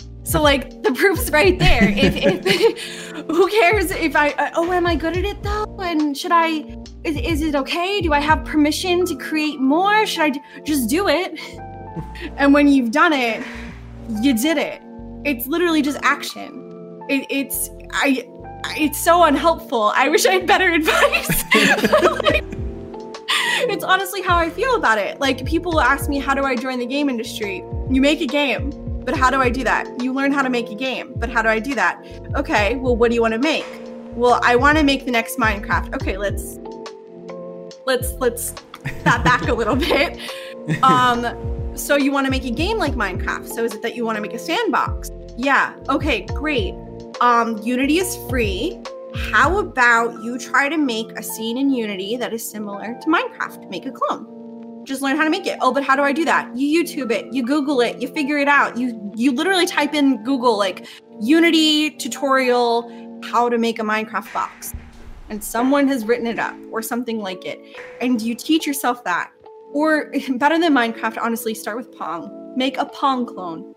So 0.28 0.42
like 0.42 0.82
the 0.82 0.92
proof's 0.92 1.30
right 1.30 1.58
there. 1.58 1.88
If, 1.88 2.14
if 2.14 3.10
who 3.30 3.48
cares 3.48 3.90
if 3.90 4.14
I 4.14 4.28
uh, 4.32 4.50
oh 4.56 4.70
am 4.70 4.86
I 4.86 4.94
good 4.94 5.16
at 5.16 5.24
it 5.24 5.42
though? 5.42 5.64
And 5.80 6.14
should 6.14 6.32
I 6.32 6.76
is, 7.02 7.16
is 7.16 7.40
it 7.40 7.54
okay? 7.54 8.02
Do 8.02 8.12
I 8.12 8.20
have 8.20 8.44
permission 8.44 9.06
to 9.06 9.16
create 9.16 9.58
more? 9.58 10.04
Should 10.04 10.20
I 10.20 10.28
d- 10.28 10.40
just 10.64 10.90
do 10.90 11.08
it? 11.08 11.40
and 12.36 12.52
when 12.52 12.68
you've 12.68 12.90
done 12.90 13.14
it, 13.14 13.42
you 14.20 14.34
did 14.34 14.58
it. 14.58 14.82
It's 15.24 15.46
literally 15.46 15.80
just 15.80 15.98
action. 16.02 17.00
It, 17.08 17.26
it's 17.30 17.70
I 17.92 18.28
it's 18.76 19.02
so 19.02 19.24
unhelpful. 19.24 19.92
I 19.96 20.10
wish 20.10 20.26
I 20.26 20.32
had 20.32 20.46
better 20.46 20.70
advice. 20.70 21.44
Like, 22.22 22.47
it's 23.70 23.84
honestly 23.84 24.22
how 24.22 24.36
I 24.36 24.50
feel 24.50 24.76
about 24.76 24.98
it. 24.98 25.20
Like 25.20 25.44
people 25.44 25.80
ask 25.80 26.08
me 26.08 26.18
how 26.18 26.34
do 26.34 26.44
I 26.44 26.56
join 26.56 26.78
the 26.78 26.86
game 26.86 27.08
industry? 27.08 27.64
You 27.90 28.00
make 28.00 28.20
a 28.20 28.26
game. 28.26 28.70
But 29.04 29.16
how 29.16 29.30
do 29.30 29.38
I 29.38 29.48
do 29.48 29.64
that? 29.64 30.02
You 30.02 30.12
learn 30.12 30.32
how 30.32 30.42
to 30.42 30.50
make 30.50 30.70
a 30.70 30.74
game. 30.74 31.14
But 31.16 31.30
how 31.30 31.40
do 31.40 31.48
I 31.48 31.58
do 31.58 31.74
that? 31.74 32.04
Okay, 32.36 32.76
well 32.76 32.94
what 32.94 33.08
do 33.08 33.14
you 33.14 33.22
want 33.22 33.32
to 33.32 33.38
make? 33.38 33.64
Well, 34.14 34.38
I 34.42 34.56
want 34.56 34.76
to 34.76 34.84
make 34.84 35.06
the 35.06 35.10
next 35.10 35.38
Minecraft. 35.38 35.94
Okay, 35.94 36.18
let's 36.18 36.58
let's 37.86 38.12
let's 38.14 38.50
that 39.04 39.24
back 39.24 39.48
a 39.48 39.54
little 39.54 39.76
bit. 39.76 40.18
Um 40.82 41.74
so 41.74 41.96
you 41.96 42.12
want 42.12 42.26
to 42.26 42.30
make 42.30 42.44
a 42.44 42.50
game 42.50 42.76
like 42.76 42.92
Minecraft. 42.92 43.48
So 43.48 43.64
is 43.64 43.72
it 43.72 43.80
that 43.80 43.96
you 43.96 44.04
want 44.04 44.16
to 44.16 44.20
make 44.20 44.34
a 44.34 44.38
sandbox? 44.38 45.10
Yeah. 45.38 45.74
Okay, 45.88 46.26
great. 46.26 46.74
Um 47.22 47.56
Unity 47.62 47.96
is 47.96 48.18
free. 48.28 48.78
How 49.14 49.58
about 49.58 50.22
you 50.22 50.38
try 50.38 50.68
to 50.68 50.76
make 50.76 51.10
a 51.12 51.22
scene 51.22 51.58
in 51.58 51.70
Unity 51.70 52.16
that 52.16 52.32
is 52.32 52.48
similar 52.48 52.98
to 53.00 53.06
Minecraft? 53.08 53.68
Make 53.70 53.86
a 53.86 53.90
clone 53.90 54.34
just 54.88 55.02
learn 55.02 55.16
how 55.16 55.24
to 55.24 55.30
make 55.30 55.46
it. 55.46 55.58
Oh, 55.60 55.70
but 55.70 55.84
how 55.84 55.94
do 55.94 56.02
I 56.02 56.12
do 56.12 56.24
that? 56.24 56.56
You 56.56 56.82
YouTube 56.82 57.12
it, 57.12 57.30
you 57.32 57.44
Google 57.44 57.80
it, 57.82 58.00
you 58.00 58.08
figure 58.08 58.38
it 58.38 58.48
out. 58.48 58.76
You 58.76 59.12
you 59.14 59.32
literally 59.32 59.66
type 59.66 59.94
in 59.94 60.24
Google 60.24 60.56
like 60.56 60.86
Unity 61.20 61.90
tutorial 61.90 62.90
how 63.22 63.48
to 63.48 63.58
make 63.58 63.78
a 63.78 63.82
Minecraft 63.82 64.32
box. 64.32 64.74
And 65.28 65.44
someone 65.44 65.86
has 65.88 66.06
written 66.06 66.26
it 66.26 66.38
up 66.38 66.56
or 66.72 66.80
something 66.80 67.18
like 67.18 67.44
it. 67.44 67.60
And 68.00 68.20
you 68.22 68.34
teach 68.34 68.66
yourself 68.66 69.04
that. 69.04 69.30
Or 69.74 70.10
better 70.36 70.58
than 70.58 70.72
Minecraft, 70.72 71.18
honestly, 71.20 71.54
start 71.54 71.76
with 71.76 71.92
Pong. 71.96 72.54
Make 72.56 72.78
a 72.78 72.86
Pong 72.86 73.26
clone. 73.26 73.74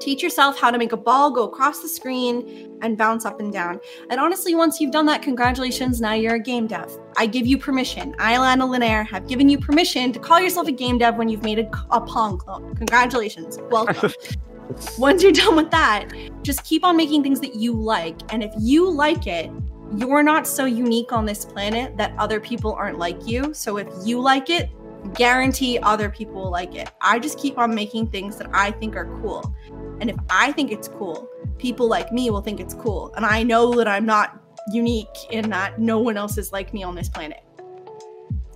Teach 0.00 0.22
yourself 0.22 0.58
how 0.58 0.70
to 0.70 0.78
make 0.78 0.92
a 0.92 0.96
ball 0.96 1.30
go 1.30 1.44
across 1.44 1.80
the 1.80 1.88
screen 1.88 2.78
and 2.82 2.96
bounce 2.96 3.24
up 3.24 3.40
and 3.40 3.52
down. 3.52 3.80
And 4.10 4.20
honestly, 4.20 4.54
once 4.54 4.80
you've 4.80 4.92
done 4.92 5.06
that, 5.06 5.22
congratulations, 5.22 6.00
now 6.00 6.12
you're 6.12 6.36
a 6.36 6.40
game 6.40 6.66
dev. 6.66 6.96
I 7.16 7.26
give 7.26 7.46
you 7.46 7.58
permission. 7.58 8.14
I, 8.18 8.38
Lana 8.38 8.64
Linaire, 8.64 9.06
have 9.06 9.26
given 9.26 9.48
you 9.48 9.58
permission 9.58 10.12
to 10.12 10.18
call 10.18 10.40
yourself 10.40 10.68
a 10.68 10.72
game 10.72 10.98
dev 10.98 11.16
when 11.16 11.28
you've 11.28 11.42
made 11.42 11.58
a, 11.58 11.68
a 11.90 12.00
Pong 12.00 12.38
clone. 12.38 12.74
Congratulations. 12.76 13.58
Welcome. 13.70 14.12
once 14.98 15.22
you're 15.22 15.32
done 15.32 15.56
with 15.56 15.70
that, 15.70 16.08
just 16.42 16.64
keep 16.64 16.84
on 16.84 16.96
making 16.96 17.22
things 17.22 17.40
that 17.40 17.54
you 17.54 17.72
like. 17.72 18.16
And 18.32 18.42
if 18.42 18.52
you 18.58 18.88
like 18.88 19.26
it, 19.26 19.50
you're 19.96 20.22
not 20.22 20.46
so 20.46 20.66
unique 20.66 21.12
on 21.12 21.24
this 21.24 21.44
planet 21.44 21.96
that 21.96 22.12
other 22.18 22.40
people 22.40 22.74
aren't 22.74 22.98
like 22.98 23.26
you. 23.26 23.54
So 23.54 23.78
if 23.78 23.88
you 24.04 24.20
like 24.20 24.50
it, 24.50 24.70
guarantee 25.14 25.78
other 25.82 26.08
people 26.10 26.34
will 26.42 26.50
like 26.50 26.74
it. 26.74 26.90
I 27.00 27.18
just 27.18 27.38
keep 27.38 27.58
on 27.58 27.74
making 27.74 28.08
things 28.08 28.36
that 28.36 28.48
I 28.52 28.70
think 28.72 28.96
are 28.96 29.06
cool. 29.20 29.54
And 30.00 30.10
if 30.10 30.16
I 30.30 30.52
think 30.52 30.70
it's 30.70 30.88
cool, 30.88 31.28
people 31.58 31.88
like 31.88 32.12
me 32.12 32.30
will 32.30 32.40
think 32.40 32.60
it's 32.60 32.74
cool. 32.74 33.12
And 33.16 33.24
I 33.24 33.42
know 33.42 33.74
that 33.74 33.88
I'm 33.88 34.06
not 34.06 34.38
unique 34.72 35.08
in 35.30 35.50
that 35.50 35.80
no 35.80 35.98
one 35.98 36.16
else 36.16 36.38
is 36.38 36.52
like 36.52 36.72
me 36.74 36.82
on 36.82 36.94
this 36.94 37.08
planet. 37.08 37.42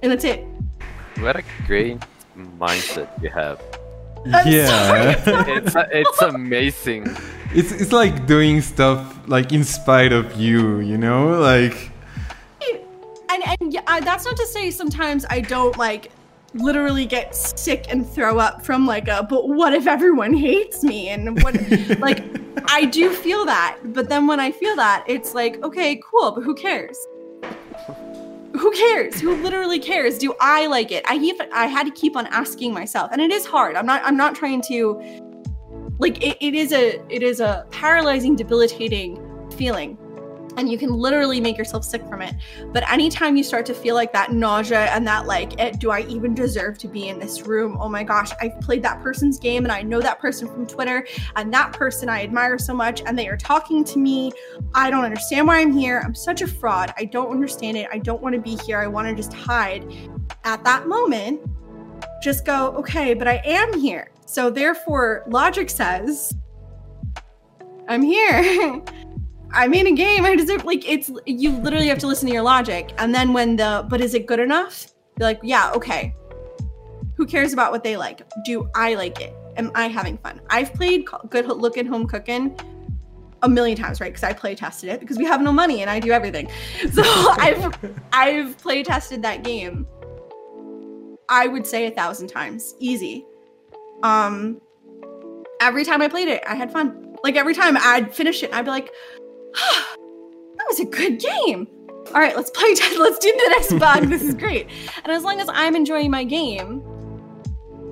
And 0.03 0.11
that's 0.13 0.25
it. 0.25 0.45
What 1.19 1.37
a 1.37 1.43
great 1.67 1.99
mindset 2.59 3.09
you 3.23 3.31
have. 3.31 3.61
I'm 4.33 4.47
yeah. 4.47 5.17
It's 5.49 5.75
it's 5.77 6.23
amazing. 6.23 7.17
it's 7.55 7.73
it's 7.73 7.93
like 7.93 8.27
doing 8.27 8.61
stuff 8.61 9.19
like 9.29 9.53
in 9.53 9.65
spite 9.65 10.13
of 10.13 10.37
you, 10.37 10.79
you 10.81 10.97
know? 10.99 11.39
Like 11.41 11.91
And 13.31 13.43
and 13.61 13.73
yeah, 13.73 13.81
I- 13.87 14.01
that's 14.01 14.25
not 14.25 14.37
to 14.37 14.47
say 14.47 14.71
sometimes 14.71 15.25
I 15.31 15.41
don't 15.41 15.77
like 15.79 16.11
literally 16.55 17.07
get 17.07 17.35
sick 17.35 17.87
and 17.89 18.09
throw 18.09 18.39
up 18.39 18.65
from 18.65 18.87
like 18.87 19.09
a 19.09 19.27
but 19.29 19.49
what 19.49 19.73
if 19.73 19.87
everyone 19.87 20.35
hates 20.35 20.85
me 20.85 21.09
and 21.09 21.43
what 21.43 21.55
like 21.99 22.23
I 22.69 22.85
do 22.85 23.13
feel 23.13 23.45
that. 23.47 23.79
But 23.85 24.09
then 24.09 24.27
when 24.27 24.41
I 24.41 24.51
feel 24.51 24.77
that, 24.77 25.05
it's 25.07 25.35
like, 25.35 25.63
okay, 25.63 26.01
cool, 26.05 26.33
but 26.33 26.43
who 26.43 26.55
cares? 26.55 26.99
Who 28.53 28.71
cares? 28.73 29.21
Who 29.21 29.35
literally 29.43 29.79
cares? 29.79 30.19
Do 30.19 30.35
I 30.41 30.67
like 30.67 30.93
it? 30.93 31.05
I 31.09 31.17
even 31.17 31.49
I 31.53 31.67
had 31.67 31.85
to 31.85 31.91
keep 31.91 32.17
on 32.17 32.27
asking 32.27 32.75
myself. 32.75 33.11
And 33.13 33.21
it 33.21 33.31
is 33.31 33.47
hard. 33.47 33.77
I'm 33.77 33.87
not 33.87 34.03
I'm 34.05 34.17
not 34.17 34.35
trying 34.35 34.61
to 34.63 35.01
like 35.99 36.23
it, 36.23 36.37
it 36.41 36.55
is 36.55 36.73
a 36.73 37.01
it 37.09 37.23
is 37.23 37.41
a 37.41 37.67
paralyzing, 37.71 38.37
debilitating 38.37 39.19
feeling. 39.57 39.97
And 40.57 40.71
you 40.71 40.77
can 40.77 40.93
literally 40.93 41.41
make 41.41 41.57
yourself 41.57 41.85
sick 41.85 42.07
from 42.07 42.23
it. 42.23 42.35
But 42.73 42.89
anytime 42.91 43.37
you 43.37 43.45
start 43.45 43.65
to 43.67 43.75
feel 43.75 43.95
like 43.95 44.13
that 44.13 44.33
nausea 44.33 44.87
and 44.87 45.07
that 45.07 45.27
like, 45.27 45.59
eh, 45.61 45.73
do 45.79 45.91
I 45.91 46.01
even 46.03 46.35
deserve 46.35 46.79
to 46.79 46.89
be 46.89 47.09
in 47.09 47.19
this 47.19 47.43
room? 47.43 47.79
Oh 47.81 47.89
my 47.89 48.05
gosh, 48.05 48.31
I've 48.41 48.61
played 48.61 48.83
that 48.83 49.03
person's 49.03 49.39
game 49.39 49.65
and 49.65 49.73
I 49.73 49.83
know 49.83 50.01
that 50.01 50.19
person 50.19 50.49
from 50.49 50.67
Twitter 50.67 51.07
and 51.37 51.53
that 51.55 51.73
person 51.73 52.09
I 52.09 52.23
admire 52.23 52.59
so 52.59 52.75
much 52.75 53.03
and 53.07 53.19
they 53.19 53.29
are 53.29 53.37
talking 53.37 53.83
to 53.85 53.99
me. 53.99 54.33
I 54.75 54.91
don't 54.91 55.05
understand 55.05 55.47
why 55.47 55.61
I'm 55.61 55.73
here. 55.73 56.03
I'm 56.05 56.15
such 56.15 56.43
a 56.43 56.47
fraud. 56.47 56.93
I 56.97 57.07
don't 57.07 57.31
understand 57.31 57.77
it. 57.77 57.89
I 57.93 57.99
don't 57.99 58.23
want 58.23 58.35
to 58.35 58.41
be 58.41 58.57
here. 58.57 58.79
I 58.79 58.87
want 58.87 59.09
to 59.09 59.15
just 59.15 59.33
hide. 59.33 59.85
At 60.45 60.65
that 60.65 60.87
moment, 60.87 61.41
just 62.23 62.45
go, 62.45 62.69
okay, 62.77 63.15
but 63.15 63.27
I 63.27 63.43
am 63.45 63.79
here. 63.79 64.11
So 64.27 64.51
therefore, 64.51 65.25
logic 65.29 65.71
says, 65.71 66.35
I'm 67.89 68.03
here. 68.03 68.83
I'm 69.53 69.75
in 69.75 69.87
a 69.87 69.93
game. 69.93 70.25
I 70.25 70.37
deserve 70.37 70.65
like 70.65 70.89
it's 70.89 71.11
you 71.27 71.53
literally 71.53 71.89
have 71.89 71.99
to 71.99 72.07
listen 72.07 72.29
to 72.29 72.35
your 72.35 72.43
logic. 72.43 72.93
And 72.99 73.15
then 73.15 73.33
when 73.33 73.57
the 73.57 73.87
but 73.89 74.01
is 74.01 74.15
it 74.15 74.27
good 74.27 74.41
enough? 74.41 74.87
You're 75.19 75.29
like, 75.29 75.41
yeah, 75.43 75.73
okay. 75.75 76.15
Who 77.17 77.27
cares 77.27 77.53
about 77.53 77.71
what 77.71 77.85
they 77.85 77.97
like? 77.97 78.23
Do 78.45 78.69
I 78.75 78.95
like 78.95 79.21
it? 79.21 79.35
Am 79.57 79.71
I 79.75 79.89
having 79.89 80.17
fun? 80.19 80.41
I've 80.49 80.73
played 80.73 81.07
Good 81.29 81.45
Ho- 81.45 81.55
Looking 81.55 81.87
Home 81.87 82.07
Cooking 82.07 82.59
a 83.43 83.49
million 83.49 83.77
times, 83.77 84.01
right? 84.01 84.11
Because 84.11 84.25
I 84.25 84.33
play 84.33 84.55
tested 84.55 84.89
it 84.89 85.01
because 85.01 85.19
we 85.19 85.25
have 85.27 85.43
no 85.43 85.53
money 85.53 85.83
and 85.83 85.91
I 85.91 86.01
do 86.01 86.11
everything. 86.11 86.51
So 86.93 87.03
I've 87.05 87.75
I've 88.13 88.59
play 88.59 88.83
tested 88.83 89.23
that 89.23 89.45
game. 89.45 89.87
I 91.29 91.47
would 91.47 91.67
say 91.67 91.87
a 91.87 91.91
thousand 91.91 92.29
times, 92.29 92.75
easy. 92.79 93.25
Um, 94.03 94.61
every 95.61 95.85
time 95.85 96.03
I 96.03 96.09
played 96.09 96.29
it, 96.29 96.43
I 96.47 96.55
had 96.55 96.73
fun. 96.73 97.17
Like 97.23 97.37
every 97.37 97.55
time 97.55 97.77
I'd 97.79 98.15
finish 98.15 98.43
it, 98.43 98.53
I'd 98.53 98.65
be 98.65 98.71
like, 98.71 98.91
that 99.55 100.65
was 100.69 100.81
a 100.81 100.85
good 100.85 101.21
game. 101.21 101.67
All 102.09 102.21
right, 102.21 102.37
let's 102.37 102.51
play. 102.51 102.75
Let's 102.99 103.19
do 103.19 103.33
the 103.33 103.49
next 103.51 103.79
bug. 103.79 104.09
This 104.09 104.23
is 104.23 104.35
great. 104.35 104.69
And 105.05 105.13
as 105.13 105.23
long 105.23 105.41
as 105.41 105.49
I'm 105.51 105.75
enjoying 105.75 106.11
my 106.11 106.25
game, 106.25 106.83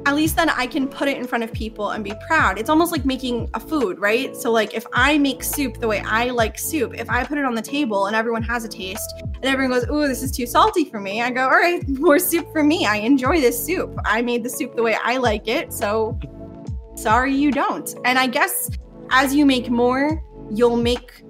at 0.06 0.14
least 0.14 0.36
then 0.36 0.48
I 0.50 0.66
can 0.66 0.88
put 0.88 1.08
it 1.08 1.16
in 1.16 1.26
front 1.26 1.44
of 1.44 1.52
people 1.52 1.90
and 1.90 2.02
be 2.02 2.12
proud. 2.26 2.58
It's 2.58 2.70
almost 2.70 2.90
like 2.92 3.04
making 3.04 3.48
a 3.54 3.60
food, 3.60 3.98
right? 3.98 4.34
So, 4.36 4.50
like, 4.50 4.74
if 4.74 4.86
I 4.92 5.18
make 5.18 5.42
soup 5.44 5.78
the 5.78 5.88
way 5.88 6.00
I 6.00 6.30
like 6.30 6.58
soup, 6.58 6.98
if 6.98 7.08
I 7.10 7.24
put 7.24 7.38
it 7.38 7.44
on 7.44 7.54
the 7.54 7.62
table 7.62 8.06
and 8.06 8.16
everyone 8.16 8.42
has 8.42 8.64
a 8.64 8.68
taste 8.68 9.12
and 9.22 9.44
everyone 9.44 9.78
goes, 9.78 9.88
Ooh, 9.90 10.08
this 10.08 10.22
is 10.22 10.32
too 10.32 10.46
salty 10.46 10.84
for 10.84 11.00
me, 11.00 11.22
I 11.22 11.30
go, 11.30 11.44
All 11.44 11.50
right, 11.50 11.86
more 11.88 12.18
soup 12.18 12.50
for 12.52 12.62
me. 12.62 12.86
I 12.86 12.96
enjoy 12.96 13.40
this 13.40 13.62
soup. 13.62 13.94
I 14.04 14.22
made 14.22 14.42
the 14.42 14.50
soup 14.50 14.74
the 14.74 14.82
way 14.82 14.96
I 15.02 15.18
like 15.18 15.48
it. 15.48 15.72
So, 15.72 16.18
sorry 16.94 17.34
you 17.34 17.50
don't. 17.50 17.94
And 18.04 18.18
I 18.18 18.26
guess 18.26 18.70
as 19.10 19.34
you 19.34 19.44
make 19.44 19.70
more, 19.70 20.22
you'll 20.50 20.76
make 20.76 21.22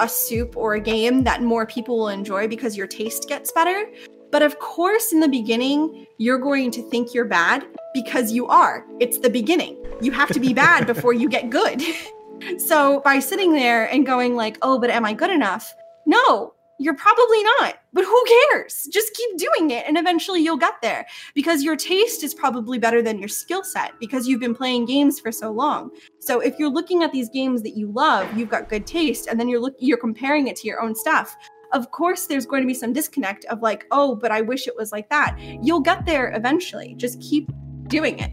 a 0.00 0.08
soup 0.08 0.56
or 0.56 0.74
a 0.74 0.80
game 0.80 1.24
that 1.24 1.42
more 1.42 1.66
people 1.66 1.98
will 1.98 2.08
enjoy 2.08 2.48
because 2.48 2.76
your 2.76 2.86
taste 2.86 3.28
gets 3.28 3.52
better. 3.52 3.86
But 4.30 4.42
of 4.42 4.58
course, 4.58 5.12
in 5.12 5.20
the 5.20 5.28
beginning, 5.28 6.06
you're 6.18 6.38
going 6.38 6.70
to 6.72 6.82
think 6.90 7.14
you're 7.14 7.24
bad 7.24 7.64
because 7.92 8.32
you 8.32 8.46
are. 8.48 8.84
It's 8.98 9.18
the 9.18 9.30
beginning. 9.30 9.84
You 10.00 10.10
have 10.12 10.30
to 10.30 10.40
be 10.40 10.52
bad 10.52 10.86
before 10.88 11.12
you 11.12 11.28
get 11.28 11.50
good. 11.50 11.82
so 12.58 13.00
by 13.00 13.20
sitting 13.20 13.52
there 13.52 13.90
and 13.90 14.04
going 14.04 14.34
like, 14.34 14.58
"Oh, 14.62 14.78
but 14.78 14.90
am 14.90 15.04
I 15.04 15.12
good 15.12 15.30
enough?" 15.30 15.72
No, 16.06 16.53
you're 16.78 16.96
probably 16.96 17.42
not. 17.60 17.76
But 17.92 18.04
who 18.04 18.24
cares? 18.50 18.88
Just 18.92 19.14
keep 19.14 19.36
doing 19.38 19.70
it 19.70 19.84
and 19.86 19.96
eventually 19.96 20.40
you'll 20.40 20.56
get 20.56 20.74
there 20.82 21.06
because 21.34 21.62
your 21.62 21.76
taste 21.76 22.24
is 22.24 22.34
probably 22.34 22.78
better 22.78 23.00
than 23.02 23.18
your 23.18 23.28
skill 23.28 23.62
set 23.62 23.92
because 24.00 24.26
you've 24.26 24.40
been 24.40 24.54
playing 24.54 24.86
games 24.86 25.20
for 25.20 25.30
so 25.30 25.50
long. 25.52 25.90
So 26.18 26.40
if 26.40 26.58
you're 26.58 26.70
looking 26.70 27.02
at 27.02 27.12
these 27.12 27.28
games 27.28 27.62
that 27.62 27.76
you 27.76 27.90
love, 27.92 28.36
you've 28.36 28.48
got 28.48 28.68
good 28.68 28.86
taste 28.86 29.28
and 29.28 29.38
then 29.38 29.48
you're 29.48 29.60
look 29.60 29.74
you're 29.78 29.98
comparing 29.98 30.48
it 30.48 30.56
to 30.56 30.66
your 30.66 30.80
own 30.80 30.94
stuff. 30.94 31.36
Of 31.72 31.90
course 31.90 32.26
there's 32.26 32.46
going 32.46 32.62
to 32.62 32.66
be 32.66 32.74
some 32.74 32.92
disconnect 32.92 33.44
of 33.46 33.60
like, 33.62 33.86
"Oh, 33.90 34.14
but 34.14 34.30
I 34.30 34.40
wish 34.42 34.68
it 34.68 34.76
was 34.76 34.92
like 34.92 35.08
that." 35.10 35.36
You'll 35.40 35.80
get 35.80 36.06
there 36.06 36.32
eventually. 36.34 36.94
Just 36.96 37.20
keep 37.20 37.50
doing 37.88 38.18
it. 38.18 38.32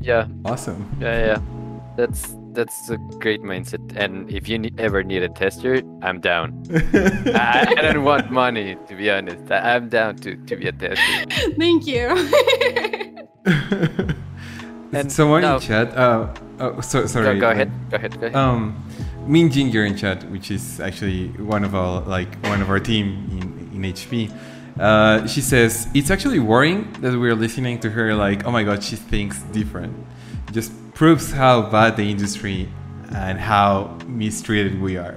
Yeah, 0.00 0.26
Awesome. 0.44 0.88
yeah, 1.00 1.26
yeah. 1.26 1.40
That's 1.96 2.36
that's 2.58 2.90
a 2.90 2.96
great 3.22 3.40
mindset. 3.42 3.96
And 3.96 4.28
if 4.28 4.48
you 4.48 4.58
ne- 4.58 4.72
ever 4.78 5.04
need 5.04 5.22
a 5.22 5.28
tester, 5.28 5.80
I'm 6.02 6.20
down. 6.20 6.60
I, 6.72 7.72
I 7.78 7.82
don't 7.82 8.02
want 8.02 8.32
money, 8.32 8.76
to 8.88 8.96
be 8.96 9.08
honest. 9.08 9.48
I, 9.48 9.76
I'm 9.76 9.88
down 9.88 10.16
to, 10.16 10.34
to 10.34 10.56
be 10.56 10.66
a 10.66 10.72
tester. 10.72 11.52
Thank 11.58 11.86
you. 11.86 12.08
And 14.90 15.12
Someone 15.12 15.42
now- 15.42 15.56
in 15.56 15.60
chat. 15.60 15.94
Uh, 15.94 16.32
oh, 16.60 16.80
so, 16.80 17.04
sorry. 17.06 17.34
Go, 17.34 17.40
go 17.40 17.50
ahead. 17.50 17.70
Go 17.90 17.96
ahead. 17.96 18.12
Go 18.18 18.26
ahead. 18.26 18.34
Um, 18.34 18.82
Min 19.26 19.50
Ginger 19.50 19.84
in 19.84 19.98
chat, 19.98 20.24
which 20.30 20.50
is 20.50 20.80
actually 20.80 21.28
one 21.36 21.62
of 21.62 21.74
our 21.74 22.00
like 22.00 22.34
one 22.44 22.62
of 22.62 22.70
our 22.70 22.80
team 22.80 23.28
in, 23.30 23.84
in 23.84 23.92
HP. 23.92 24.32
Uh, 24.80 25.26
she 25.26 25.42
says 25.42 25.88
it's 25.92 26.10
actually 26.10 26.38
worrying 26.38 26.90
that 27.02 27.12
we're 27.12 27.34
listening 27.34 27.78
to 27.80 27.90
her 27.90 28.14
like, 28.14 28.46
oh 28.46 28.50
my 28.50 28.62
god, 28.62 28.82
she 28.82 28.96
thinks 28.96 29.42
different. 29.52 29.92
Just 30.52 30.72
proves 30.98 31.30
how 31.30 31.62
bad 31.62 31.96
the 31.96 32.10
industry 32.10 32.68
and 33.14 33.38
how 33.38 33.96
mistreated 34.08 34.80
we 34.82 34.96
are, 34.96 35.16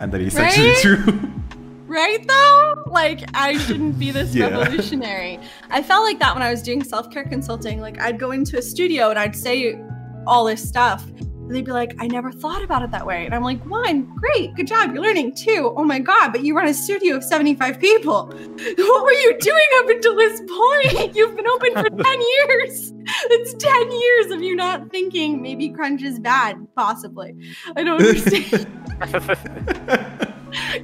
and 0.00 0.10
that 0.10 0.22
is 0.22 0.34
actually 0.38 0.74
true. 0.76 1.20
right 1.86 2.26
though? 2.26 2.82
Like 2.86 3.20
i 3.34 3.58
shouldn't 3.58 3.98
be 3.98 4.10
this 4.10 4.34
Yeah. 4.34 4.46
revolutionary. 4.48 5.38
I 5.68 5.82
felt 5.82 6.02
like 6.04 6.18
that 6.20 6.32
when 6.32 6.42
i 6.42 6.50
was 6.50 6.62
doing 6.62 6.82
self-care 6.82 7.24
consulting. 7.24 7.78
Like 7.78 8.00
i'd 8.00 8.18
go 8.18 8.30
into 8.30 8.56
a 8.56 8.62
studio 8.62 9.10
and 9.10 9.18
i'd 9.18 9.36
say 9.36 9.78
all 10.26 10.46
this 10.46 10.66
stuff 10.66 11.04
they'd 11.48 11.64
be 11.64 11.70
like 11.72 11.94
i 12.00 12.06
never 12.06 12.32
thought 12.32 12.62
about 12.62 12.82
it 12.82 12.90
that 12.90 13.06
way. 13.06 13.24
And 13.24 13.34
i'm 13.34 13.42
like 13.42 13.64
one 13.66 14.14
great 14.16 14.54
good 14.54 14.66
job 14.66 14.92
you're 14.92 15.02
learning. 15.02 15.34
Two 15.34 15.72
oh 15.76 15.84
my 15.84 15.98
god 15.98 16.32
but 16.32 16.42
you 16.42 16.56
run 16.56 16.66
a 16.68 16.74
studio 16.74 17.16
of 17.16 17.24
75 17.24 17.80
people. 17.80 18.32
What 18.76 19.04
were 19.04 19.12
you 19.12 19.36
doing 19.38 19.68
up 19.78 19.88
until 19.88 20.16
this 20.16 20.40
point? 20.40 21.14
You've 21.16 21.36
been 21.36 21.46
open 21.46 21.72
for 21.74 21.90
10 22.02 22.20
years. 22.20 22.92
It's 23.06 23.54
10 23.54 23.92
years 23.92 24.30
of 24.32 24.42
you 24.42 24.56
not 24.56 24.90
thinking. 24.90 25.42
Maybe 25.42 25.68
crunch 25.68 26.02
is 26.02 26.18
bad 26.18 26.56
possibly. 26.74 27.34
I 27.76 27.82
don't 27.82 28.00
understand. 28.00 28.66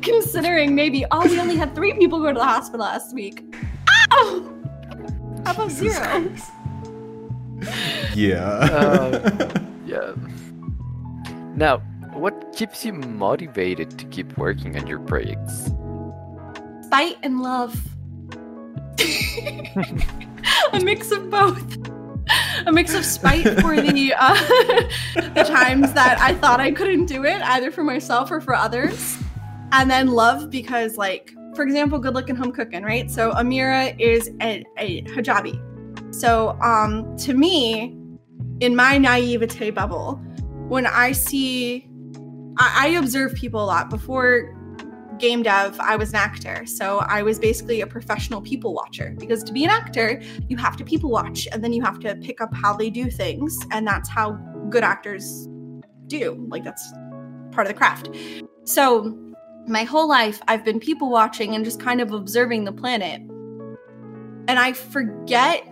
Considering 0.03 0.75
maybe 0.75 1.05
oh 1.11 1.27
we 1.29 1.41
only 1.41 1.57
had 1.57 1.75
three 1.75 1.95
people 1.95 2.21
go 2.21 2.33
to 2.33 2.39
the 2.39 2.45
hospital 2.45 2.81
last 2.87 3.15
week. 3.15 3.43
Oh 4.13 4.53
how 5.45 5.53
about 5.53 5.69
Jesus 5.71 5.97
zero? 5.97 6.29
Christ. 6.29 6.51
Yeah. 8.15 8.39
Uh, 8.43 9.49
yeah. 9.87 10.15
Now, 11.55 11.79
what 12.15 12.55
keeps 12.55 12.85
you 12.85 12.93
motivated 12.93 13.99
to 13.99 14.05
keep 14.07 14.37
working 14.39 14.79
on 14.79 14.87
your 14.87 15.01
projects? 15.01 15.71
spite 16.93 17.17
and 17.23 17.41
love. 17.41 17.75
A 20.75 20.81
mix 20.83 21.11
of 21.11 21.31
both. 21.31 21.79
A 22.67 22.71
mix 22.71 22.93
of 22.93 23.03
spite 23.03 23.49
for 23.61 23.81
the 23.81 24.13
uh, 24.15 24.35
the 25.15 25.43
times 25.43 25.95
that 25.95 26.19
i 26.21 26.35
thought 26.35 26.61
i 26.61 26.71
couldn't 26.71 27.07
do 27.07 27.25
it 27.25 27.41
either 27.43 27.71
for 27.71 27.83
myself 27.83 28.31
or 28.31 28.43
for 28.43 28.55
others. 28.55 29.17
And 29.73 29.91
then 29.91 30.09
love 30.09 30.51
because 30.51 30.99
like 30.99 31.33
for 31.57 31.63
example 31.63 31.99
good 31.99 32.13
looking 32.13 32.37
home 32.37 32.53
cooking 32.53 32.83
right? 32.83 33.11
So 33.11 33.33
amira 33.33 33.99
is 33.99 34.29
a, 34.43 34.63
a 34.77 35.03
hijabi. 35.05 35.57
So 36.15 36.59
um 36.61 37.17
to 37.19 37.33
me 37.33 37.97
in 38.61 38.77
my 38.77 38.99
naivete 38.99 39.71
bubble 39.71 40.21
when 40.69 40.87
i 40.87 41.13
see 41.13 41.89
I, 42.59 42.87
I 42.87 42.89
observe 42.99 43.35
people 43.35 43.63
a 43.63 43.67
lot 43.67 43.91
before 43.91 44.55
game 45.23 45.43
dev, 45.43 45.79
I 45.79 45.97
was 45.97 46.11
an 46.11 46.17
actor. 46.17 46.67
So 46.67 46.99
I 46.99 47.23
was 47.23 47.39
basically 47.39 47.81
a 47.81 47.87
professional 47.87 48.43
people 48.43 48.75
watcher 48.75 49.15
because 49.17 49.43
to 49.45 49.53
be 49.53 49.65
an 49.65 49.71
actor, 49.71 50.21
you 50.49 50.57
have 50.57 50.77
to 50.77 50.85
people 50.85 51.11
watch 51.11 51.47
and 51.53 51.63
then 51.63 51.73
you 51.73 51.81
have 51.83 52.01
to 52.01 52.17
pick 52.17 52.41
up 52.41 52.53
how 52.53 52.75
they 52.75 52.91
do 52.91 53.09
things. 53.11 53.57
And 53.71 53.87
that's 53.87 54.09
how 54.09 54.33
good 54.69 54.83
actors 54.83 55.49
do. 56.09 56.45
Like, 56.51 56.65
that's 56.65 56.93
part 57.53 57.67
of 57.67 57.73
the 57.73 57.75
craft. 57.75 58.11
So 58.65 59.17
my 59.69 59.85
whole 59.85 60.09
life, 60.09 60.43
I've 60.49 60.65
been 60.65 60.81
people 60.81 61.09
watching 61.09 61.55
and 61.55 61.65
just 61.65 61.81
kind 61.81 62.01
of 62.01 62.13
observing 62.13 62.65
the 62.65 62.73
planet. 62.73 63.21
And 64.49 64.59
I 64.59 64.73
forget 64.73 65.65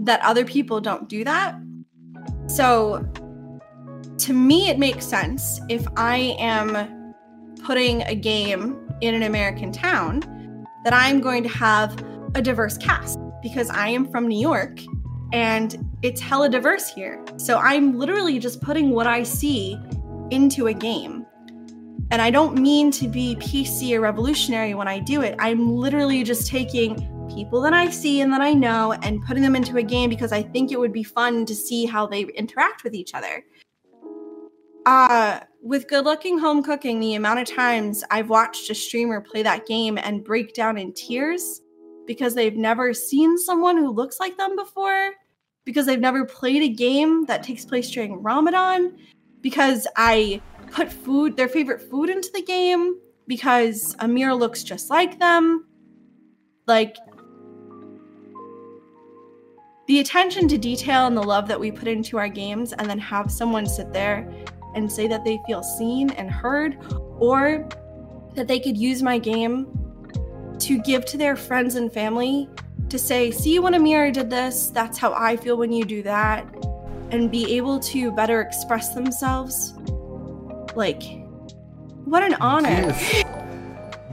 that 0.00 0.20
other 0.22 0.46
people 0.46 0.80
don't 0.80 1.08
do 1.10 1.24
that. 1.24 1.54
So 2.46 3.06
to 4.28 4.34
me, 4.34 4.68
it 4.68 4.78
makes 4.78 5.06
sense 5.06 5.58
if 5.70 5.86
I 5.96 6.36
am 6.38 7.14
putting 7.64 8.02
a 8.02 8.14
game 8.14 8.78
in 9.00 9.14
an 9.14 9.22
American 9.22 9.72
town, 9.72 10.20
that 10.84 10.92
I'm 10.92 11.22
going 11.22 11.42
to 11.44 11.48
have 11.48 11.96
a 12.34 12.42
diverse 12.42 12.76
cast 12.76 13.18
because 13.42 13.70
I 13.70 13.88
am 13.88 14.06
from 14.10 14.28
New 14.28 14.38
York 14.38 14.80
and 15.32 15.82
it's 16.02 16.20
hella 16.20 16.50
diverse 16.50 16.90
here. 16.90 17.24
So 17.38 17.56
I'm 17.56 17.98
literally 17.98 18.38
just 18.38 18.60
putting 18.60 18.90
what 18.90 19.06
I 19.06 19.22
see 19.22 19.80
into 20.30 20.66
a 20.66 20.74
game. 20.74 21.24
And 22.10 22.20
I 22.20 22.30
don't 22.30 22.58
mean 22.58 22.90
to 22.92 23.08
be 23.08 23.34
PC 23.36 23.96
or 23.96 24.02
revolutionary 24.02 24.74
when 24.74 24.88
I 24.88 24.98
do 24.98 25.22
it. 25.22 25.36
I'm 25.38 25.74
literally 25.74 26.22
just 26.22 26.48
taking 26.48 26.96
people 27.34 27.62
that 27.62 27.72
I 27.72 27.88
see 27.88 28.20
and 28.20 28.30
that 28.34 28.42
I 28.42 28.52
know 28.52 28.92
and 28.92 29.24
putting 29.24 29.42
them 29.42 29.56
into 29.56 29.78
a 29.78 29.82
game 29.82 30.10
because 30.10 30.32
I 30.32 30.42
think 30.42 30.70
it 30.70 30.78
would 30.78 30.92
be 30.92 31.02
fun 31.02 31.46
to 31.46 31.54
see 31.54 31.86
how 31.86 32.06
they 32.06 32.24
interact 32.36 32.84
with 32.84 32.94
each 32.94 33.14
other. 33.14 33.42
Uh, 34.88 35.40
with 35.60 35.86
good 35.86 36.06
looking 36.06 36.38
home 36.38 36.62
cooking, 36.62 36.98
the 36.98 37.14
amount 37.14 37.38
of 37.38 37.46
times 37.46 38.02
I've 38.10 38.30
watched 38.30 38.70
a 38.70 38.74
streamer 38.74 39.20
play 39.20 39.42
that 39.42 39.66
game 39.66 39.98
and 39.98 40.24
break 40.24 40.54
down 40.54 40.78
in 40.78 40.94
tears 40.94 41.60
because 42.06 42.34
they've 42.34 42.56
never 42.56 42.94
seen 42.94 43.36
someone 43.36 43.76
who 43.76 43.90
looks 43.90 44.18
like 44.18 44.38
them 44.38 44.56
before, 44.56 45.12
because 45.66 45.84
they've 45.84 46.00
never 46.00 46.24
played 46.24 46.62
a 46.62 46.70
game 46.70 47.26
that 47.26 47.42
takes 47.42 47.66
place 47.66 47.90
during 47.90 48.22
Ramadan, 48.22 48.96
because 49.42 49.86
I 49.94 50.40
put 50.70 50.90
food, 50.90 51.36
their 51.36 51.48
favorite 51.48 51.82
food, 51.82 52.08
into 52.08 52.30
the 52.32 52.40
game, 52.40 52.98
because 53.26 53.94
Amir 53.98 54.34
looks 54.34 54.62
just 54.62 54.88
like 54.88 55.18
them. 55.18 55.66
Like, 56.66 56.96
the 59.86 60.00
attention 60.00 60.48
to 60.48 60.56
detail 60.56 61.06
and 61.06 61.14
the 61.14 61.22
love 61.22 61.46
that 61.48 61.60
we 61.60 61.70
put 61.70 61.88
into 61.88 62.16
our 62.16 62.28
games, 62.30 62.72
and 62.72 62.88
then 62.88 62.98
have 62.98 63.30
someone 63.30 63.66
sit 63.66 63.92
there 63.92 64.26
and 64.78 64.90
say 64.90 65.06
that 65.08 65.24
they 65.24 65.38
feel 65.46 65.62
seen 65.62 66.10
and 66.10 66.30
heard, 66.30 66.78
or 67.18 67.68
that 68.34 68.48
they 68.48 68.58
could 68.60 68.76
use 68.76 69.02
my 69.02 69.18
game 69.18 69.66
to 70.60 70.80
give 70.82 71.04
to 71.06 71.18
their 71.18 71.36
friends 71.36 71.74
and 71.74 71.92
family 71.92 72.48
to 72.88 72.98
say, 72.98 73.30
see, 73.30 73.58
when 73.58 73.74
Amira 73.74 74.12
did 74.12 74.30
this, 74.30 74.70
that's 74.70 74.96
how 74.96 75.12
I 75.12 75.36
feel 75.36 75.56
when 75.56 75.72
you 75.72 75.84
do 75.84 76.02
that, 76.04 76.46
and 77.10 77.30
be 77.30 77.56
able 77.56 77.78
to 77.80 78.10
better 78.12 78.40
express 78.40 78.94
themselves. 78.94 79.74
Like, 80.74 81.02
what 82.04 82.22
an 82.22 82.34
honor. 82.34 82.68
Yes. 82.70 83.24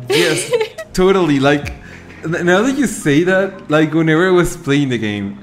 yes, 0.09 0.51
totally. 0.93 1.39
Like 1.39 1.74
now 2.28 2.61
that 2.61 2.78
you 2.78 2.88
say 2.88 3.24
that, 3.24 3.70
like 3.70 3.93
whenever 3.93 4.28
I 4.28 4.32
was 4.32 4.57
playing 4.57 4.89
the 4.89 4.97
game, 4.97 5.39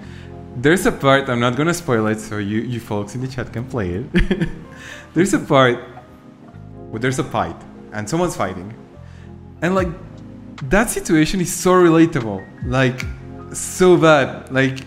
there's 0.57 0.85
a 0.85 0.93
part 0.93 1.29
I'm 1.29 1.41
not 1.41 1.57
gonna 1.57 1.75
spoil 1.75 2.07
it, 2.09 2.21
so 2.21 2.39
you 2.39 2.61
you 2.61 2.81
folks 2.81 3.15
in 3.15 3.21
the 3.23 3.29
chat 3.29 3.53
can 3.53 3.65
play 3.65 3.91
it. 3.91 4.05
there's 5.15 5.35
a 5.35 5.39
part 5.39 5.79
where 6.91 7.01
there's 7.01 7.19
a 7.19 7.25
fight 7.25 7.57
and 7.93 8.09
someone's 8.09 8.37
fighting, 8.37 8.75
and 9.63 9.75
like 9.75 9.89
that 10.71 10.91
situation 10.91 11.41
is 11.41 11.53
so 11.53 11.73
relatable, 11.73 12.45
like 12.67 13.05
so 13.53 13.97
bad, 13.97 14.51
like. 14.53 14.79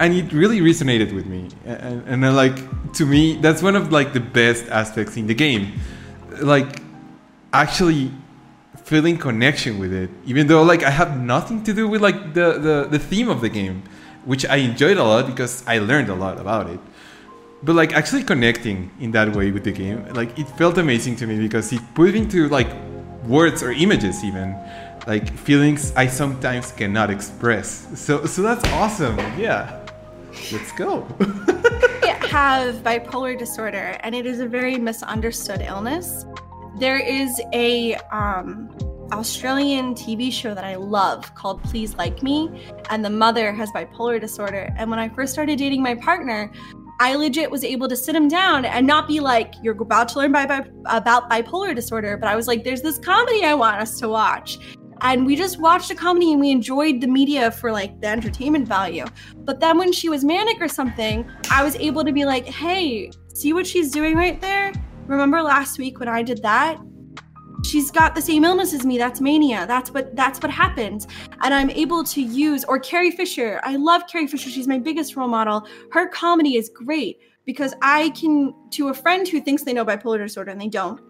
And 0.00 0.12
it 0.12 0.32
really 0.32 0.58
resonated 0.60 1.14
with 1.14 1.26
me, 1.26 1.50
and, 1.64 2.24
and, 2.24 2.36
like 2.36 2.56
to 2.94 3.06
me, 3.06 3.36
that's 3.36 3.62
one 3.62 3.76
of 3.76 3.92
like 3.92 4.12
the 4.12 4.18
best 4.18 4.66
aspects 4.66 5.16
in 5.16 5.28
the 5.28 5.34
game. 5.34 5.78
Like 6.40 6.82
actually 7.54 8.10
feeling 8.82 9.16
connection 9.16 9.78
with 9.78 9.92
it 9.92 10.10
even 10.26 10.46
though 10.46 10.62
like 10.62 10.82
i 10.82 10.90
have 10.90 11.18
nothing 11.18 11.62
to 11.62 11.72
do 11.72 11.88
with 11.88 12.02
like 12.02 12.34
the, 12.34 12.58
the 12.58 12.88
the 12.90 12.98
theme 12.98 13.28
of 13.30 13.40
the 13.40 13.48
game 13.48 13.82
which 14.24 14.44
i 14.46 14.56
enjoyed 14.56 14.98
a 14.98 15.02
lot 15.02 15.26
because 15.26 15.64
i 15.66 15.78
learned 15.78 16.10
a 16.10 16.14
lot 16.14 16.38
about 16.38 16.68
it 16.68 16.80
but 17.64 17.74
like 17.74 17.94
actually 17.94 18.22
connecting 18.22 18.90
in 19.00 19.10
that 19.12 19.34
way 19.34 19.50
with 19.50 19.64
the 19.64 19.72
game, 19.72 20.06
like 20.12 20.38
it 20.38 20.48
felt 20.58 20.76
amazing 20.78 21.16
to 21.16 21.26
me 21.26 21.38
because 21.38 21.72
it 21.72 21.80
put 21.94 22.14
into 22.14 22.48
like 22.48 22.68
words 23.24 23.62
or 23.62 23.72
images 23.72 24.22
even 24.22 24.54
like 25.06 25.32
feelings 25.32 25.92
I 25.96 26.06
sometimes 26.06 26.72
cannot 26.72 27.10
express. 27.10 27.88
So 27.98 28.26
so 28.26 28.42
that's 28.42 28.64
awesome. 28.72 29.18
Yeah. 29.38 29.80
Let's 30.52 30.72
go. 30.72 31.06
I 31.20 32.26
have 32.28 32.76
bipolar 32.82 33.38
disorder 33.38 33.96
and 34.00 34.14
it 34.14 34.26
is 34.26 34.40
a 34.40 34.46
very 34.46 34.76
misunderstood 34.76 35.62
illness. 35.62 36.26
There 36.78 36.98
is 36.98 37.40
a 37.52 37.94
um 38.12 38.76
Australian 39.12 39.94
TV 39.94 40.32
show 40.32 40.54
that 40.54 40.64
I 40.64 40.74
love 40.74 41.34
called 41.34 41.62
Please 41.62 41.94
Like 41.94 42.22
Me, 42.22 42.50
and 42.90 43.04
the 43.04 43.10
mother 43.10 43.52
has 43.52 43.70
bipolar 43.70 44.20
disorder. 44.20 44.74
And 44.76 44.90
when 44.90 44.98
I 44.98 45.08
first 45.08 45.32
started 45.32 45.58
dating 45.58 45.82
my 45.82 45.94
partner, 45.94 46.50
I 47.00 47.16
legit 47.16 47.50
was 47.50 47.64
able 47.64 47.88
to 47.88 47.96
sit 47.96 48.14
him 48.14 48.28
down 48.28 48.64
and 48.64 48.86
not 48.86 49.08
be 49.08 49.20
like, 49.20 49.54
"You're 49.62 49.80
about 49.80 50.08
to 50.10 50.18
learn 50.18 50.34
about 50.34 51.30
bipolar 51.30 51.74
disorder," 51.74 52.16
but 52.16 52.28
I 52.28 52.36
was 52.36 52.46
like, 52.46 52.64
"There's 52.64 52.82
this 52.82 52.98
comedy 52.98 53.44
I 53.44 53.54
want 53.54 53.80
us 53.80 53.98
to 54.00 54.08
watch." 54.08 54.58
And 55.00 55.26
we 55.26 55.36
just 55.36 55.60
watched 55.60 55.90
a 55.90 55.94
comedy 55.94 56.32
and 56.32 56.40
we 56.40 56.50
enjoyed 56.50 57.00
the 57.00 57.08
media 57.08 57.50
for 57.50 57.72
like 57.72 58.00
the 58.00 58.06
entertainment 58.06 58.66
value. 58.66 59.04
But 59.38 59.60
then 59.60 59.76
when 59.76 59.92
she 59.92 60.08
was 60.08 60.24
manic 60.24 60.60
or 60.60 60.68
something, 60.68 61.26
I 61.50 61.64
was 61.64 61.76
able 61.76 62.04
to 62.04 62.12
be 62.12 62.24
like, 62.24 62.46
"Hey, 62.46 63.10
see 63.34 63.52
what 63.52 63.66
she's 63.66 63.90
doing 63.90 64.16
right 64.16 64.40
there? 64.40 64.72
Remember 65.06 65.42
last 65.42 65.78
week 65.78 65.98
when 65.98 66.08
I 66.08 66.22
did 66.22 66.42
that? 66.42 66.78
She's 67.64 67.90
got 67.90 68.14
the 68.14 68.22
same 68.22 68.44
illness 68.44 68.72
as 68.74 68.84
me. 68.84 68.98
That's 68.98 69.20
mania. 69.20 69.66
That's 69.66 69.90
what 69.90 70.14
that's 70.14 70.40
what 70.40 70.50
happens 70.50 71.06
and 71.42 71.54
i'm 71.54 71.70
able 71.70 72.04
to 72.04 72.20
use 72.20 72.64
or 72.64 72.78
carrie 72.78 73.10
fisher 73.10 73.60
i 73.64 73.76
love 73.76 74.02
carrie 74.10 74.26
fisher. 74.26 74.50
She's 74.50 74.68
my 74.68 74.78
biggest 74.78 75.16
role 75.16 75.28
model. 75.28 75.66
Her 75.92 76.08
comedy 76.08 76.56
is 76.56 76.68
great 76.68 77.18
because 77.44 77.74
i 77.82 78.10
can 78.10 78.54
to 78.70 78.88
a 78.88 78.94
friend 78.94 79.28
who 79.28 79.40
thinks 79.40 79.62
they 79.62 79.72
know 79.72 79.84
bipolar 79.84 80.18
disorder 80.18 80.50
and 80.50 80.60
they 80.60 80.68
don't 80.68 81.00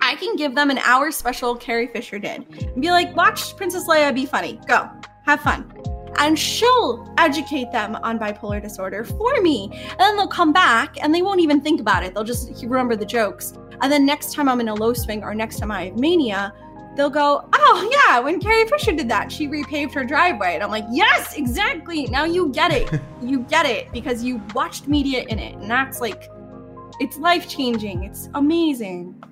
i 0.00 0.14
can 0.16 0.34
give 0.36 0.54
them 0.54 0.70
an 0.70 0.78
hour 0.78 1.10
special 1.10 1.54
carrie 1.54 1.88
fisher 1.88 2.18
did 2.18 2.46
and 2.50 2.80
be 2.80 2.90
like 2.90 3.14
watch 3.14 3.56
princess 3.56 3.86
leia 3.86 4.14
be 4.14 4.26
funny. 4.26 4.58
Go. 4.66 4.90
Have 5.26 5.40
fun. 5.40 5.70
And 6.18 6.38
she'll 6.38 7.12
educate 7.18 7.72
them 7.72 7.96
on 7.96 8.18
bipolar 8.18 8.62
disorder 8.62 9.04
for 9.04 9.40
me. 9.40 9.68
And 9.72 9.98
then 9.98 10.16
they'll 10.16 10.28
come 10.28 10.52
back 10.52 10.96
and 11.02 11.12
they 11.14 11.22
won't 11.22 11.40
even 11.40 11.60
think 11.60 11.80
about 11.80 12.04
it. 12.04 12.14
They'll 12.14 12.24
just 12.24 12.62
remember 12.62 12.94
the 12.94 13.06
jokes. 13.06 13.54
And 13.80 13.90
then 13.92 14.06
next 14.06 14.32
time 14.32 14.48
I'm 14.48 14.60
in 14.60 14.68
a 14.68 14.74
low 14.74 14.92
swing 14.92 15.22
or 15.22 15.34
next 15.34 15.58
time 15.58 15.70
I 15.70 15.86
have 15.86 15.98
mania, 15.98 16.52
they'll 16.96 17.10
go, 17.10 17.48
Oh, 17.52 18.06
yeah, 18.08 18.20
when 18.20 18.40
Carrie 18.40 18.66
Fisher 18.66 18.92
did 18.92 19.08
that, 19.08 19.30
she 19.30 19.48
repaved 19.48 19.92
her 19.94 20.04
driveway. 20.04 20.54
And 20.54 20.62
I'm 20.62 20.70
like, 20.70 20.84
Yes, 20.90 21.36
exactly. 21.36 22.06
Now 22.06 22.24
you 22.24 22.50
get 22.50 22.72
it. 22.72 23.00
you 23.22 23.40
get 23.40 23.66
it 23.66 23.90
because 23.92 24.22
you 24.22 24.42
watched 24.54 24.88
media 24.88 25.24
in 25.28 25.38
it. 25.38 25.54
And 25.54 25.70
that's 25.70 26.00
like, 26.00 26.28
it's 27.00 27.18
life 27.18 27.48
changing. 27.48 28.04
It's 28.04 28.28
amazing. 28.34 29.22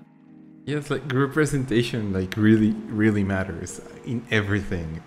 Yeah, 0.65 0.79
it's 0.79 0.91
like 0.91 1.03
representation, 1.13 2.13
like 2.13 2.37
really, 2.37 2.71
really 2.89 3.25
matters 3.25 3.81
in 4.05 4.25
everything. 4.31 5.03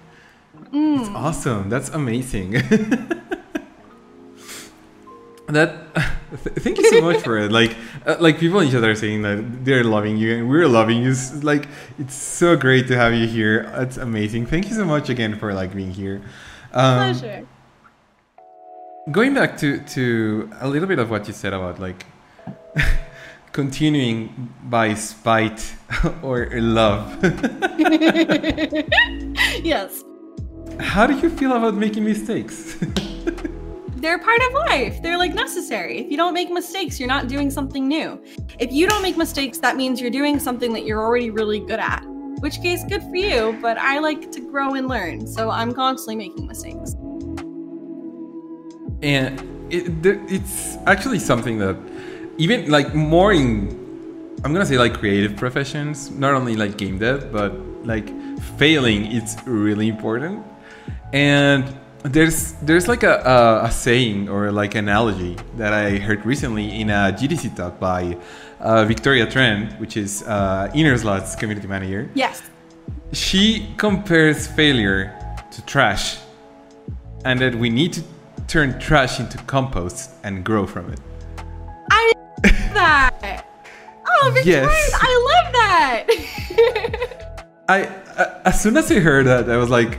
Mm. 0.72 1.00
It's 1.00 1.10
awesome. 1.10 1.70
That's 1.70 1.90
amazing. 1.90 2.62
that 5.48 5.94
th- 6.44 6.56
thank 6.58 6.78
you 6.78 6.90
so 6.90 7.02
much 7.02 7.22
for 7.24 7.38
it. 7.38 7.52
Like 7.52 7.76
uh, 8.06 8.16
like 8.20 8.40
people 8.40 8.60
in 8.60 8.68
each 8.68 8.76
other 8.76 8.92
are 8.92 8.96
saying 8.96 9.22
that 9.22 9.66
they're 9.66 9.84
loving 9.84 10.18
you 10.18 10.36
and 10.38 10.50
we're 10.50 10.68
loving 10.68 11.04
you. 11.04 11.12
It's 11.12 11.44
like 11.44 11.68
it's 12.00 12.16
so 12.16 12.56
great 12.56 12.88
to 12.88 12.96
have 12.98 13.14
you 13.14 13.28
here. 13.28 13.72
It's 13.76 13.98
amazing. 13.98 14.48
Thank 14.48 14.70
you 14.70 14.76
so 14.76 14.86
much 14.86 15.10
again 15.10 15.38
for 15.38 15.54
like 15.54 15.76
being 15.76 15.92
here. 15.92 16.22
Um, 16.74 17.14
pleasure. 17.14 17.48
going 19.12 19.34
back 19.34 19.58
to 19.60 19.80
to 19.96 20.50
a 20.62 20.68
little 20.68 20.88
bit 20.88 21.00
of 21.00 21.10
what 21.10 21.28
you 21.28 21.34
said 21.34 21.54
about 21.54 21.80
like 21.80 22.06
continuing 23.52 24.54
by 24.64 24.94
spite 24.96 25.76
or 26.24 26.50
love. 26.54 27.18
Yes. 29.64 30.04
How 30.80 31.08
do 31.08 31.16
you 31.18 31.30
feel 31.30 31.54
about 31.54 31.76
making 31.76 32.04
mistakes 32.04 32.76
they're 33.96 34.20
part 34.20 34.40
of 34.48 34.54
life. 34.54 35.02
They're 35.02 35.18
like 35.18 35.34
necessary. 35.34 36.00
If 36.00 36.12
you 36.12 36.18
don't 36.18 36.34
make 36.34 36.50
mistakes, 36.50 37.00
you're 37.00 37.10
not 37.10 37.28
doing 37.28 37.50
something 37.50 37.88
new. 37.88 38.22
If 38.60 38.72
you 38.72 38.88
don't 38.88 39.02
make 39.02 39.18
mistakes, 39.18 39.58
that 39.60 39.76
means 39.78 40.02
you're 40.02 40.12
doing 40.12 40.40
something 40.40 40.74
that 40.74 40.86
you're 40.86 41.02
already 41.02 41.30
really 41.30 41.60
good 41.60 41.80
at. 41.80 42.04
Which 42.40 42.62
case, 42.62 42.84
good 42.84 43.02
for 43.02 43.16
you, 43.16 43.58
but 43.62 43.78
I 43.78 44.00
like 44.00 44.32
to 44.34 44.42
grow 44.42 44.74
and 44.74 44.88
learn, 44.88 45.26
so 45.26 45.50
I'm 45.50 45.74
constantly 45.74 46.16
making 46.18 46.48
mistakes. 46.48 46.94
And 49.02 49.40
it, 49.72 50.06
it's 50.30 50.78
actually 50.86 51.20
something 51.20 51.58
that 51.60 51.78
even 52.38 52.70
like 52.70 52.94
more 52.94 53.32
in 53.34 53.84
I'm 54.44 54.54
gonna 54.54 54.66
say 54.66 54.78
like 54.78 55.00
creative 55.00 55.36
professions, 55.36 56.12
not 56.12 56.36
only 56.36 56.56
like 56.56 56.78
game 56.78 57.00
dev, 57.00 57.32
but 57.32 57.52
like 57.84 58.10
failing, 58.60 59.12
it's 59.12 59.36
really 59.48 59.88
important. 59.88 60.46
And 61.14 61.76
there's 62.06 62.54
there's 62.62 62.88
like 62.88 63.04
a, 63.04 63.16
a, 63.26 63.66
a, 63.66 63.72
saying 63.72 64.30
or 64.30 64.52
like 64.52 64.76
analogy 64.76 65.36
that 65.58 65.74
I 65.74 65.98
heard 65.98 66.26
recently 66.26 66.80
in 66.80 66.90
a 66.90 67.12
GDC 67.12 67.56
talk 67.56 67.80
by 67.80 68.18
uh, 68.60 68.86
Victoria 68.86 69.26
Tran, 69.26 69.78
which 69.80 69.98
is 69.98 70.24
uh, 70.24 70.72
Innersloth's 70.74 71.36
community 71.36 71.68
manager. 71.68 72.10
Yes. 72.14 72.44
She 73.12 73.74
compares 73.78 74.46
failure 74.48 75.18
to 75.52 75.62
trash, 75.66 76.18
and 77.24 77.40
that 77.40 77.56
we 77.56 77.70
need 77.70 77.94
to 77.94 78.04
turn 78.48 78.80
trash 78.80 79.20
into 79.20 79.38
compost 79.40 80.12
and 80.24 80.44
grow 80.44 80.68
from 80.68 80.92
it. 80.92 81.00
I 81.90 82.12
love 82.46 82.74
that. 82.74 83.48
Oh, 84.08 84.32
Victoria, 84.34 84.68
yes. 84.68 84.92
I 84.94 85.14
love 85.32 85.54
that. 85.54 86.06
I 87.70 87.86
uh, 88.18 88.42
as 88.46 88.62
soon 88.62 88.78
as 88.78 88.92
I 88.92 89.00
heard 89.00 89.26
that, 89.26 89.50
I 89.50 89.58
was 89.58 89.72
like 89.72 89.98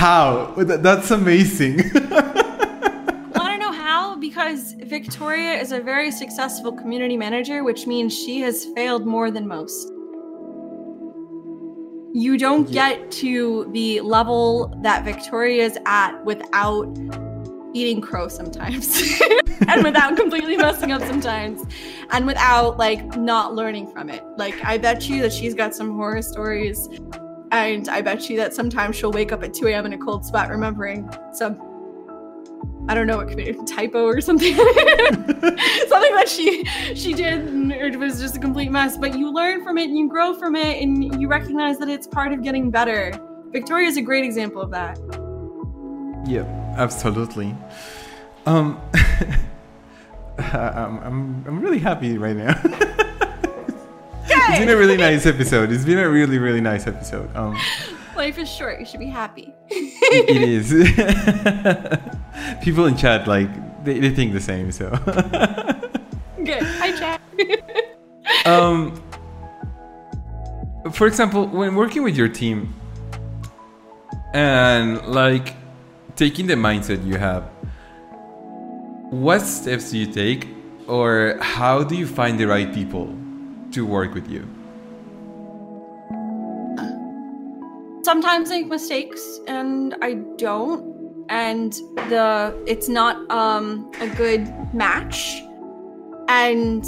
how? 0.00 0.54
That's 0.56 1.10
amazing. 1.10 1.76
Want 1.92 3.52
to 3.52 3.58
know 3.58 3.70
how? 3.70 4.16
Because 4.16 4.72
Victoria 4.84 5.52
is 5.60 5.72
a 5.72 5.80
very 5.80 6.10
successful 6.10 6.72
community 6.72 7.18
manager, 7.18 7.64
which 7.64 7.86
means 7.86 8.16
she 8.16 8.40
has 8.40 8.64
failed 8.74 9.06
more 9.06 9.30
than 9.30 9.46
most. 9.46 9.88
You 12.14 12.38
don't 12.38 12.66
yeah. 12.70 12.94
get 12.94 13.10
to 13.24 13.68
the 13.72 14.00
level 14.00 14.74
that 14.82 15.04
Victoria 15.04 15.64
is 15.64 15.78
at 15.84 16.24
without 16.24 16.88
eating 17.74 18.00
crow 18.00 18.28
sometimes 18.28 19.02
and 19.68 19.84
without 19.84 20.16
completely 20.16 20.56
messing 20.56 20.92
up 20.92 21.02
sometimes 21.02 21.62
and 22.10 22.26
without 22.26 22.78
like 22.78 23.16
not 23.18 23.54
learning 23.54 23.86
from 23.92 24.08
it. 24.08 24.24
Like 24.38 24.64
I 24.64 24.78
bet 24.78 25.10
you 25.10 25.20
that 25.20 25.32
she's 25.32 25.54
got 25.54 25.74
some 25.74 25.94
horror 25.94 26.22
stories 26.22 26.88
and 27.52 27.88
I 27.88 28.00
bet 28.00 28.28
you 28.28 28.36
that 28.38 28.54
sometimes 28.54 28.96
she'll 28.96 29.12
wake 29.12 29.32
up 29.32 29.42
at 29.42 29.54
2 29.54 29.68
a.m. 29.68 29.86
in 29.86 29.92
a 29.92 29.98
cold 29.98 30.24
sweat 30.24 30.50
remembering 30.50 31.10
some 31.32 31.60
I 32.88 32.94
don't 32.94 33.06
know 33.06 33.18
what 33.18 33.28
could 33.28 33.36
be 33.36 33.50
a 33.50 33.54
typo 33.64 34.04
or 34.04 34.20
something. 34.20 34.54
something 34.56 36.14
that 36.14 36.24
she 36.28 36.64
she 36.94 37.14
did 37.14 37.46
and 37.46 37.72
it 37.72 37.96
was 37.96 38.20
just 38.20 38.36
a 38.36 38.40
complete 38.40 38.70
mess. 38.70 38.96
But 38.96 39.18
you 39.18 39.32
learn 39.32 39.62
from 39.62 39.78
it 39.78 39.84
and 39.84 39.96
you 39.96 40.08
grow 40.08 40.34
from 40.34 40.56
it 40.56 40.82
and 40.82 41.20
you 41.20 41.28
recognize 41.28 41.78
that 41.78 41.88
it's 41.88 42.06
part 42.06 42.32
of 42.32 42.42
getting 42.42 42.70
better. 42.70 43.12
Victoria 43.52 43.88
is 43.88 43.96
a 43.96 44.02
great 44.02 44.24
example 44.24 44.60
of 44.60 44.70
that. 44.70 44.98
Yeah, 46.26 46.42
absolutely. 46.76 47.54
Um 48.46 48.80
I'm, 50.38 50.98
I'm 50.98 51.44
I'm 51.46 51.60
really 51.60 51.78
happy 51.78 52.18
right 52.18 52.36
now. 52.36 52.60
It's 54.32 54.58
been 54.58 54.68
a 54.68 54.76
really 54.76 54.96
nice 54.96 55.26
episode. 55.26 55.72
It's 55.72 55.84
been 55.84 55.98
a 55.98 56.08
really, 56.08 56.38
really 56.38 56.60
nice 56.60 56.86
episode. 56.86 57.34
Um, 57.36 57.58
Life 58.16 58.38
is 58.38 58.48
short. 58.48 58.78
You 58.78 58.86
should 58.86 59.00
be 59.00 59.06
happy. 59.06 59.52
it 59.68 60.42
is. 60.42 60.70
People 62.64 62.86
in 62.86 62.96
chat 62.96 63.26
like 63.26 63.48
they, 63.84 63.98
they 63.98 64.10
think 64.10 64.32
the 64.32 64.40
same. 64.40 64.70
So. 64.72 64.90
Good. 66.44 66.62
Hi, 66.62 66.92
chat. 66.92 67.20
um. 68.46 69.02
For 70.92 71.06
example, 71.06 71.46
when 71.46 71.74
working 71.74 72.02
with 72.02 72.16
your 72.16 72.28
team, 72.28 72.74
and 74.32 75.04
like 75.06 75.54
taking 76.16 76.46
the 76.46 76.54
mindset 76.54 77.04
you 77.04 77.16
have, 77.16 77.44
what 79.10 79.40
steps 79.40 79.90
do 79.90 79.98
you 79.98 80.06
take, 80.06 80.48
or 80.86 81.38
how 81.40 81.82
do 81.84 81.94
you 81.96 82.06
find 82.06 82.38
the 82.40 82.46
right 82.46 82.72
people 82.72 83.14
to 83.72 83.86
work 83.86 84.14
with 84.14 84.28
you? 84.28 84.48
Sometimes 88.02 88.50
I 88.50 88.60
make 88.60 88.68
mistakes 88.68 89.40
and 89.46 89.94
I 90.02 90.14
don't 90.36 90.90
and 91.30 91.72
the 92.10 92.52
it's 92.66 92.88
not 92.88 93.30
um 93.30 93.90
a 94.00 94.08
good 94.16 94.52
match 94.74 95.40
and 96.28 96.84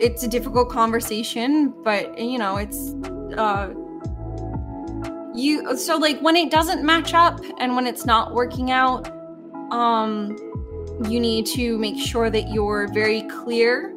it's 0.00 0.24
a 0.24 0.28
difficult 0.28 0.68
conversation 0.68 1.72
but 1.84 2.18
you 2.18 2.38
know 2.38 2.56
it's 2.56 2.94
uh 3.38 3.72
you 5.34 5.76
so 5.76 5.96
like 5.96 6.18
when 6.20 6.34
it 6.34 6.50
doesn't 6.50 6.84
match 6.84 7.14
up 7.14 7.40
and 7.58 7.76
when 7.76 7.86
it's 7.86 8.04
not 8.04 8.34
working 8.34 8.72
out 8.72 9.08
um 9.70 10.36
you 11.08 11.20
need 11.20 11.46
to 11.46 11.78
make 11.78 11.98
sure 11.98 12.28
that 12.28 12.52
you're 12.52 12.88
very 12.92 13.22
clear 13.22 13.94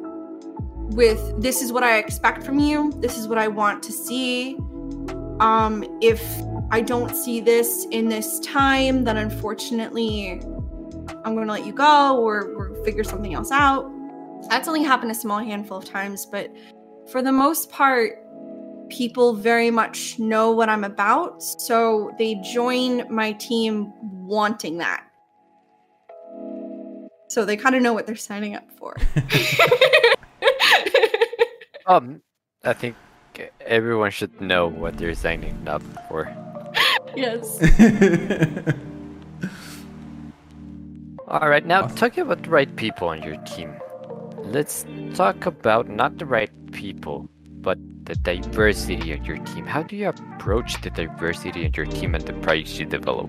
with 0.90 1.40
this 1.40 1.62
is 1.62 1.72
what 1.72 1.82
I 1.82 1.98
expect 1.98 2.42
from 2.44 2.58
you, 2.58 2.92
this 2.98 3.16
is 3.18 3.28
what 3.28 3.38
I 3.38 3.48
want 3.48 3.82
to 3.84 3.92
see. 3.92 4.56
Um, 5.40 5.84
if 6.00 6.22
I 6.70 6.80
don't 6.80 7.14
see 7.14 7.40
this 7.40 7.86
in 7.90 8.08
this 8.08 8.40
time, 8.40 9.04
then 9.04 9.16
unfortunately, 9.16 10.40
I'm 11.24 11.34
going 11.34 11.46
to 11.46 11.52
let 11.52 11.66
you 11.66 11.72
go 11.72 12.18
or, 12.18 12.52
or 12.54 12.84
figure 12.84 13.04
something 13.04 13.34
else 13.34 13.50
out. 13.50 13.90
That's 14.48 14.68
only 14.68 14.82
happened 14.82 15.10
a 15.10 15.14
small 15.14 15.38
handful 15.38 15.78
of 15.78 15.84
times, 15.84 16.24
but 16.24 16.50
for 17.10 17.22
the 17.22 17.32
most 17.32 17.70
part, 17.70 18.22
people 18.88 19.34
very 19.34 19.70
much 19.70 20.18
know 20.18 20.52
what 20.52 20.68
I'm 20.68 20.84
about. 20.84 21.42
So 21.42 22.12
they 22.18 22.36
join 22.36 23.12
my 23.12 23.32
team 23.32 23.92
wanting 24.26 24.78
that. 24.78 25.04
So 27.28 27.44
they 27.44 27.56
kind 27.56 27.74
of 27.74 27.82
know 27.82 27.92
what 27.92 28.06
they're 28.06 28.16
signing 28.16 28.54
up 28.54 28.70
for. 28.78 28.96
um, 31.86 32.22
I 32.64 32.72
think 32.72 32.96
everyone 33.60 34.10
should 34.10 34.40
know 34.40 34.66
what 34.66 34.96
they're 34.98 35.14
signing 35.14 35.68
up 35.68 35.82
for. 36.08 36.34
yes. 37.16 37.60
All 41.28 41.48
right, 41.48 41.66
now 41.66 41.88
talking 41.88 42.22
about 42.22 42.44
the 42.44 42.50
right 42.50 42.74
people 42.76 43.08
on 43.08 43.22
your 43.22 43.36
team. 43.38 43.74
Let's 44.38 44.86
talk 45.14 45.44
about 45.44 45.88
not 45.88 46.18
the 46.18 46.26
right 46.26 46.50
people, 46.70 47.28
but 47.60 47.78
the 48.04 48.14
diversity 48.14 49.12
of 49.12 49.26
your 49.26 49.38
team. 49.38 49.66
How 49.66 49.82
do 49.82 49.96
you 49.96 50.08
approach 50.08 50.80
the 50.82 50.90
diversity 50.90 51.64
in 51.64 51.72
your 51.74 51.86
team 51.86 52.14
and 52.14 52.24
the 52.24 52.32
projects 52.34 52.78
you 52.78 52.86
develop? 52.86 53.28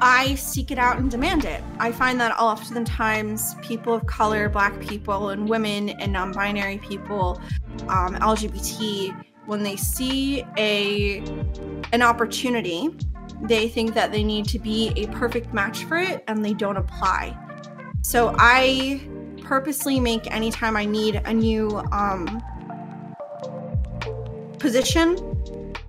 I 0.00 0.34
seek 0.34 0.70
it 0.70 0.78
out 0.78 0.98
and 0.98 1.10
demand 1.10 1.44
it. 1.44 1.62
I 1.78 1.92
find 1.92 2.18
that 2.20 2.38
oftentimes 2.38 3.54
people 3.62 3.94
of 3.94 4.06
color, 4.06 4.48
black 4.48 4.78
people, 4.80 5.30
and 5.30 5.48
women 5.48 5.90
and 5.90 6.12
non 6.12 6.32
binary 6.32 6.78
people, 6.78 7.40
um, 7.88 8.14
LGBT, 8.16 9.24
when 9.46 9.62
they 9.62 9.76
see 9.76 10.44
a 10.56 11.18
an 11.92 12.02
opportunity, 12.02 12.88
they 13.42 13.68
think 13.68 13.94
that 13.94 14.12
they 14.12 14.24
need 14.24 14.46
to 14.46 14.58
be 14.58 14.92
a 14.96 15.06
perfect 15.08 15.52
match 15.52 15.84
for 15.84 15.96
it 15.96 16.24
and 16.28 16.44
they 16.44 16.54
don't 16.54 16.76
apply. 16.76 17.36
So 18.02 18.34
I 18.38 19.06
purposely 19.42 20.00
make 20.00 20.30
anytime 20.30 20.76
I 20.76 20.84
need 20.84 21.16
a 21.24 21.32
new 21.32 21.78
um, 21.92 22.42
position 24.58 25.16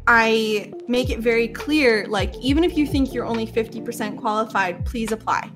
I 0.08 0.74
make 0.88 1.10
it 1.10 1.20
very 1.20 1.48
clear 1.48 2.08
like, 2.08 2.36
even 2.38 2.64
if 2.64 2.78
you 2.78 2.88
think 2.88 3.14
you're 3.14 3.26
only 3.26 3.46
50% 3.46 4.18
qualified, 4.18 4.86
please 4.86 5.12
apply. 5.12 5.50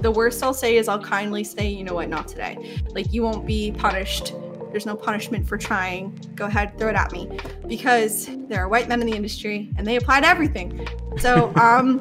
The 0.00 0.10
worst 0.10 0.42
I'll 0.42 0.54
say 0.54 0.76
is 0.76 0.88
I'll 0.88 1.02
kindly 1.02 1.44
say, 1.44 1.68
you 1.68 1.84
know 1.84 1.94
what, 1.94 2.08
not 2.08 2.26
today. 2.28 2.82
Like, 2.90 3.12
you 3.12 3.22
won't 3.22 3.46
be 3.46 3.72
punished. 3.72 4.34
There's 4.70 4.86
no 4.86 4.96
punishment 4.96 5.46
for 5.46 5.56
trying. 5.56 6.18
Go 6.34 6.46
ahead, 6.46 6.76
throw 6.78 6.88
it 6.88 6.96
at 6.96 7.12
me. 7.12 7.38
Because 7.68 8.28
there 8.48 8.62
are 8.64 8.68
white 8.68 8.88
men 8.88 9.00
in 9.00 9.06
the 9.06 9.14
industry 9.14 9.70
and 9.76 9.86
they 9.86 9.96
apply 9.96 10.22
to 10.22 10.26
everything. 10.26 10.88
So, 11.18 11.52
um, 11.60 12.00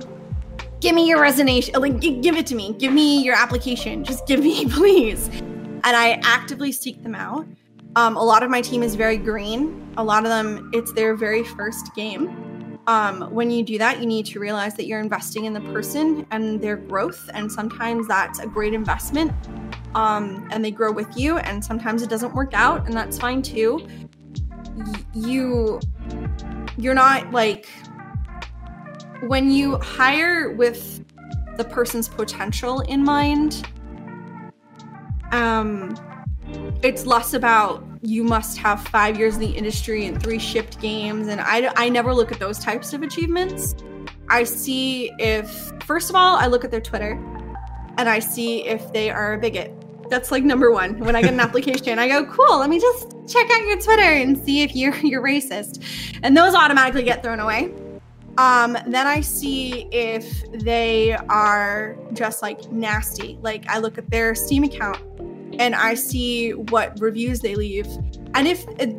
give 0.79 0.95
me 0.95 1.07
your 1.07 1.21
resignation. 1.21 1.79
Like, 1.79 1.99
g- 1.99 2.19
give 2.21 2.37
it 2.37 2.47
to 2.47 2.55
me. 2.55 2.73
Give 2.73 2.91
me 2.91 3.23
your 3.23 3.35
application. 3.35 4.03
Just 4.03 4.25
give 4.25 4.39
me, 4.39 4.65
please. 4.69 5.27
And 5.83 5.95
I 5.95 6.19
actively 6.23 6.71
seek 6.71 7.03
them 7.03 7.13
out. 7.13 7.45
Um, 7.95 8.15
a 8.15 8.23
lot 8.23 8.41
of 8.41 8.49
my 8.49 8.61
team 8.61 8.83
is 8.83 8.95
very 8.95 9.17
green. 9.17 9.93
A 9.97 10.03
lot 10.03 10.23
of 10.23 10.29
them, 10.29 10.71
it's 10.73 10.93
their 10.93 11.15
very 11.15 11.43
first 11.43 11.93
game. 11.93 12.79
Um, 12.87 13.29
when 13.33 13.51
you 13.51 13.63
do 13.63 13.77
that, 13.77 13.99
you 13.99 14.05
need 14.05 14.25
to 14.27 14.39
realize 14.39 14.75
that 14.75 14.85
you're 14.85 15.01
investing 15.01 15.45
in 15.45 15.53
the 15.53 15.61
person 15.61 16.25
and 16.31 16.61
their 16.61 16.77
growth, 16.77 17.29
and 17.33 17.51
sometimes 17.51 18.07
that's 18.07 18.39
a 18.39 18.47
great 18.47 18.73
investment. 18.73 19.31
Um, 19.93 20.47
and 20.51 20.63
they 20.63 20.71
grow 20.71 20.91
with 20.91 21.17
you, 21.17 21.37
and 21.37 21.63
sometimes 21.63 22.01
it 22.01 22.09
doesn't 22.09 22.33
work 22.33 22.53
out, 22.53 22.85
and 22.85 22.95
that's 22.95 23.19
fine 23.19 23.41
too. 23.41 23.85
Y- 24.75 25.05
you, 25.13 25.79
you're 26.77 26.93
not 26.93 27.31
like 27.31 27.67
when 29.27 29.51
you 29.51 29.77
hire 29.77 30.51
with 30.51 31.05
the 31.57 31.63
person's 31.65 32.07
potential 32.07 32.79
in 32.81 33.03
mind. 33.03 33.67
Um, 35.31 35.95
it's 36.83 37.05
less 37.05 37.33
about 37.33 37.83
you 38.01 38.23
must 38.23 38.57
have 38.57 38.85
five 38.87 39.17
years 39.17 39.35
in 39.35 39.41
the 39.41 39.51
industry 39.51 40.05
and 40.07 40.21
three 40.21 40.39
shipped 40.39 40.79
games 40.81 41.27
and 41.27 41.39
I, 41.39 41.71
I 41.75 41.89
never 41.89 42.13
look 42.13 42.31
at 42.31 42.39
those 42.39 42.57
types 42.59 42.93
of 42.93 43.03
achievements. 43.03 43.75
I 44.29 44.43
see 44.43 45.11
if 45.19 45.73
first 45.83 46.09
of 46.09 46.15
all 46.15 46.37
i 46.37 46.47
look 46.47 46.63
at 46.65 46.71
their 46.71 46.81
twitter 46.81 47.11
and 47.97 48.09
i 48.09 48.17
see 48.19 48.65
if 48.65 48.91
they 48.93 49.09
are 49.11 49.33
a 49.33 49.37
bigot. 49.37 49.73
That's 50.09 50.31
like 50.31 50.43
number 50.43 50.71
one. 50.71 50.99
When 50.99 51.15
i 51.15 51.21
get 51.21 51.33
an 51.33 51.39
application 51.47 51.99
i 51.99 52.07
go 52.07 52.25
cool 52.25 52.57
let 52.57 52.69
me 52.69 52.79
just 52.79 53.11
check 53.27 53.49
out 53.51 53.61
your 53.65 53.79
twitter 53.79 54.01
and 54.01 54.37
see 54.37 54.63
if 54.63 54.75
you're 54.75 54.95
you're 55.03 55.23
racist. 55.23 55.83
And 56.23 56.35
those 56.35 56.55
automatically 56.55 57.03
get 57.03 57.21
thrown 57.21 57.39
away. 57.39 57.73
Um, 58.37 58.77
then 58.87 59.07
I 59.07 59.19
see 59.19 59.87
if 59.91 60.49
they 60.51 61.13
are 61.29 61.97
just 62.13 62.41
like 62.41 62.71
nasty. 62.71 63.37
Like 63.41 63.67
I 63.67 63.77
look 63.77 63.97
at 63.97 64.09
their 64.09 64.33
Steam 64.35 64.63
account 64.63 64.99
and 65.59 65.75
I 65.75 65.93
see 65.93 66.51
what 66.51 66.99
reviews 66.99 67.39
they 67.39 67.55
leave. 67.55 67.87
And 68.33 68.47
if 68.47 68.65
it, 68.79 68.95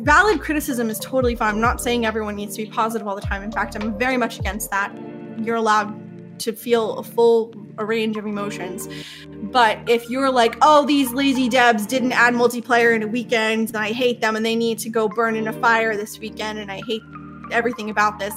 valid 0.00 0.40
criticism 0.40 0.90
is 0.90 0.98
totally 0.98 1.34
fine, 1.34 1.54
I'm 1.54 1.60
not 1.60 1.80
saying 1.80 2.06
everyone 2.06 2.36
needs 2.36 2.56
to 2.56 2.64
be 2.64 2.70
positive 2.70 3.06
all 3.06 3.14
the 3.14 3.22
time. 3.22 3.42
In 3.42 3.52
fact, 3.52 3.76
I'm 3.76 3.98
very 3.98 4.16
much 4.16 4.38
against 4.38 4.70
that. 4.70 4.96
You're 5.38 5.56
allowed 5.56 6.38
to 6.40 6.52
feel 6.52 6.98
a 6.98 7.02
full 7.02 7.52
a 7.78 7.84
range 7.84 8.16
of 8.16 8.26
emotions. 8.26 8.88
But 9.28 9.78
if 9.88 10.10
you're 10.10 10.30
like, 10.30 10.56
oh, 10.62 10.84
these 10.84 11.12
lazy 11.12 11.48
devs 11.48 11.86
didn't 11.86 12.12
add 12.12 12.34
multiplayer 12.34 12.94
in 12.94 13.02
a 13.02 13.06
weekend, 13.06 13.68
and 13.68 13.76
I 13.76 13.92
hate 13.92 14.20
them, 14.20 14.36
and 14.36 14.44
they 14.44 14.56
need 14.56 14.78
to 14.80 14.90
go 14.90 15.08
burn 15.08 15.36
in 15.36 15.48
a 15.48 15.52
fire 15.52 15.96
this 15.96 16.18
weekend, 16.18 16.58
and 16.58 16.70
I 16.70 16.82
hate 16.86 17.02
everything 17.50 17.88
about 17.88 18.18
this, 18.18 18.34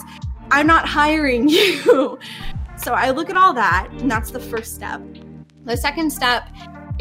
I'm 0.52 0.68
not 0.68 0.88
hiring 0.88 1.50
you. 1.50 2.20
so 2.78 2.94
I 2.94 3.10
look 3.10 3.30
at 3.30 3.38
all 3.38 3.54
that, 3.54 3.90
and 3.98 4.10
that's 4.10 4.32
the 4.32 4.40
first 4.40 4.76
step. 4.76 5.02
The 5.66 5.78
second 5.78 6.12
step 6.12 6.48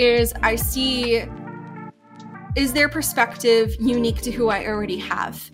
is 0.00 0.32
I 0.42 0.56
see 0.56 1.24
is 2.56 2.72
their 2.72 2.88
perspective 2.88 3.76
unique 3.78 4.22
to 4.22 4.32
who 4.32 4.48
I 4.48 4.66
already 4.66 4.98
have. 4.98 5.50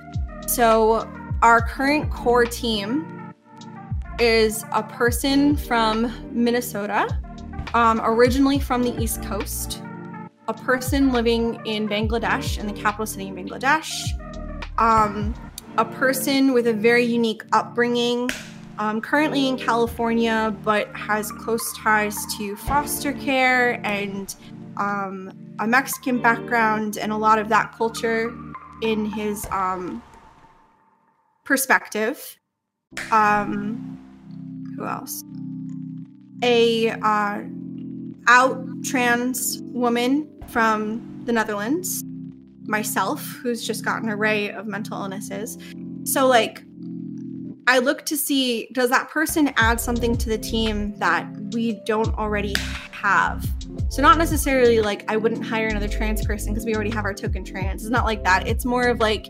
So 0.46 1.10
our 1.42 1.60
current 1.60 2.10
core 2.10 2.46
team 2.46 3.34
is 4.18 4.64
a 4.72 4.82
person 4.82 5.56
from 5.56 6.12
Minnesota, 6.30 7.20
um, 7.74 8.00
originally 8.02 8.58
from 8.58 8.82
the 8.82 8.96
East 9.02 9.22
Coast, 9.24 9.82
a 10.48 10.54
person 10.54 11.12
living 11.12 11.60
in 11.66 11.88
Bangladesh, 11.88 12.58
in 12.58 12.66
the 12.66 12.72
capital 12.72 13.04
city 13.04 13.26
in 13.26 13.34
Bangladesh, 13.34 13.92
um, 14.78 15.34
a 15.76 15.84
person 15.84 16.54
with 16.54 16.68
a 16.68 16.72
very 16.72 17.04
unique 17.04 17.42
upbringing 17.52 18.30
um, 18.78 19.00
currently 19.00 19.48
in 19.48 19.56
California, 19.56 20.54
but 20.64 20.88
has 20.94 21.32
close 21.32 21.76
ties 21.76 22.16
to 22.36 22.56
foster 22.56 23.12
care 23.12 23.80
and 23.84 24.34
um, 24.76 25.32
a 25.58 25.66
Mexican 25.66 26.20
background 26.20 26.98
and 26.98 27.12
a 27.12 27.16
lot 27.16 27.38
of 27.38 27.48
that 27.48 27.72
culture 27.76 28.34
in 28.82 29.06
his 29.06 29.46
um, 29.50 30.02
perspective. 31.44 32.38
Um, 33.10 33.98
who 34.76 34.86
else? 34.86 35.22
A 36.42 36.90
uh, 36.90 37.42
out 38.28 38.64
trans 38.84 39.60
woman 39.62 40.28
from 40.48 41.22
the 41.24 41.32
Netherlands, 41.32 42.04
myself, 42.64 43.22
who's 43.42 43.66
just 43.66 43.84
got 43.84 44.02
an 44.02 44.10
array 44.10 44.50
of 44.50 44.66
mental 44.66 45.00
illnesses. 45.00 45.58
So, 46.04 46.26
like, 46.26 46.62
I 47.68 47.78
look 47.78 48.04
to 48.06 48.16
see 48.16 48.68
does 48.72 48.90
that 48.90 49.10
person 49.10 49.52
add 49.56 49.80
something 49.80 50.16
to 50.18 50.28
the 50.28 50.38
team 50.38 50.96
that 50.98 51.28
we 51.52 51.80
don't 51.84 52.14
already 52.16 52.54
have? 52.92 53.44
So 53.88 54.02
not 54.02 54.18
necessarily 54.18 54.80
like 54.80 55.10
I 55.10 55.16
wouldn't 55.16 55.44
hire 55.44 55.68
another 55.68 55.88
trans 55.88 56.24
person 56.24 56.52
because 56.52 56.64
we 56.64 56.74
already 56.74 56.90
have 56.90 57.04
our 57.04 57.14
token 57.14 57.44
trans. 57.44 57.82
It's 57.82 57.90
not 57.90 58.04
like 58.04 58.22
that. 58.24 58.46
It's 58.46 58.64
more 58.64 58.88
of 58.88 59.00
like 59.00 59.26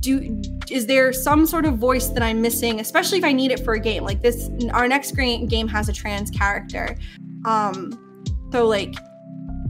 do 0.00 0.40
is 0.70 0.86
there 0.86 1.12
some 1.12 1.46
sort 1.46 1.64
of 1.64 1.78
voice 1.78 2.08
that 2.08 2.22
I'm 2.22 2.40
missing, 2.40 2.80
especially 2.80 3.18
if 3.18 3.24
I 3.24 3.32
need 3.32 3.50
it 3.50 3.64
for 3.64 3.74
a 3.74 3.80
game 3.80 4.04
like 4.04 4.22
this? 4.22 4.50
Our 4.72 4.86
next 4.86 5.12
game 5.12 5.68
has 5.68 5.88
a 5.88 5.92
trans 5.92 6.30
character, 6.30 6.96
um, 7.44 8.24
so 8.52 8.66
like, 8.66 8.94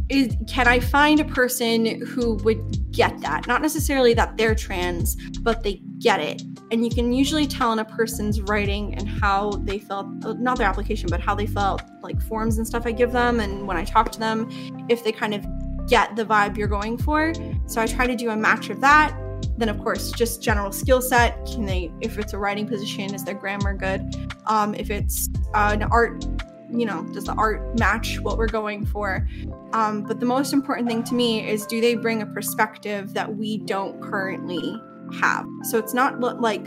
is 0.08 0.36
can 0.48 0.66
I 0.66 0.80
find 0.80 1.20
a 1.20 1.24
person 1.24 2.04
who 2.06 2.34
would 2.44 2.92
get 2.92 3.20
that? 3.20 3.46
Not 3.46 3.62
necessarily 3.62 4.14
that 4.14 4.36
they're 4.36 4.54
trans, 4.54 5.16
but 5.42 5.62
they 5.62 5.82
get 5.98 6.20
it. 6.20 6.42
And 6.70 6.84
you 6.84 6.90
can 6.90 7.12
usually 7.12 7.46
tell 7.46 7.72
in 7.72 7.78
a 7.78 7.84
person's 7.84 8.40
writing 8.42 8.94
and 8.94 9.08
how 9.08 9.50
they 9.50 9.78
felt 9.78 10.06
uh, 10.24 10.34
not 10.34 10.58
their 10.58 10.68
application 10.68 11.08
but 11.08 11.20
how 11.20 11.34
they 11.34 11.46
felt 11.46 11.82
like 12.02 12.20
forms 12.22 12.58
and 12.58 12.66
stuff 12.66 12.86
i 12.86 12.92
give 12.92 13.12
them 13.12 13.40
and 13.40 13.66
when 13.66 13.76
i 13.76 13.84
talk 13.84 14.12
to 14.12 14.18
them 14.18 14.48
if 14.88 15.02
they 15.02 15.12
kind 15.12 15.34
of 15.34 15.44
get 15.88 16.14
the 16.16 16.24
vibe 16.24 16.56
you're 16.56 16.68
going 16.68 16.98
for. 16.98 17.32
So 17.66 17.80
i 17.80 17.86
try 17.86 18.06
to 18.06 18.14
do 18.14 18.30
a 18.30 18.36
match 18.36 18.70
of 18.70 18.80
that. 18.80 19.16
Then 19.56 19.68
of 19.68 19.78
course 19.78 20.12
just 20.12 20.42
general 20.42 20.70
skill 20.70 21.00
set. 21.00 21.46
Can 21.46 21.64
they 21.64 21.90
if 22.00 22.18
it's 22.18 22.32
a 22.32 22.38
writing 22.38 22.66
position 22.66 23.14
is 23.14 23.24
their 23.24 23.34
grammar 23.34 23.74
good? 23.74 24.14
Um, 24.46 24.74
if 24.74 24.90
it's 24.90 25.28
uh, 25.54 25.70
an 25.72 25.84
art 25.84 26.26
you 26.70 26.84
know, 26.84 27.02
does 27.14 27.24
the 27.24 27.32
art 27.32 27.78
match 27.78 28.20
what 28.20 28.36
we're 28.36 28.46
going 28.46 28.84
for? 28.84 29.26
Um, 29.72 30.02
but 30.02 30.20
the 30.20 30.26
most 30.26 30.52
important 30.52 30.86
thing 30.86 31.02
to 31.04 31.14
me 31.14 31.48
is 31.48 31.64
do 31.66 31.80
they 31.80 31.94
bring 31.94 32.20
a 32.20 32.26
perspective 32.26 33.14
that 33.14 33.36
we 33.36 33.56
don't 33.56 34.02
currently 34.02 34.78
have? 35.14 35.46
So 35.64 35.78
it's 35.78 35.94
not 35.94 36.20
like 36.40 36.66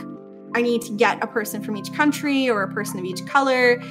I 0.54 0.62
need 0.62 0.82
to 0.82 0.92
get 0.92 1.22
a 1.22 1.26
person 1.26 1.62
from 1.62 1.76
each 1.76 1.92
country 1.92 2.48
or 2.48 2.62
a 2.62 2.72
person 2.72 2.98
of 2.98 3.04
each 3.04 3.24
color. 3.26 3.82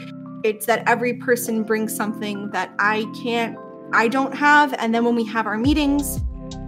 It's 0.43 0.66
that 0.66 0.88
every 0.88 1.16
person 1.16 1.64
brings 1.64 1.95
something 1.95 2.49
that 2.52 2.74
I 2.80 3.06
can't, 3.22 3.58
I 3.93 4.08
don't 4.08 4.36
have. 4.36 4.74
And 4.76 4.93
then 4.93 5.06
when 5.06 5.16
we 5.16 5.26
have 5.26 5.47
our 5.47 5.58
meetings 5.58 6.20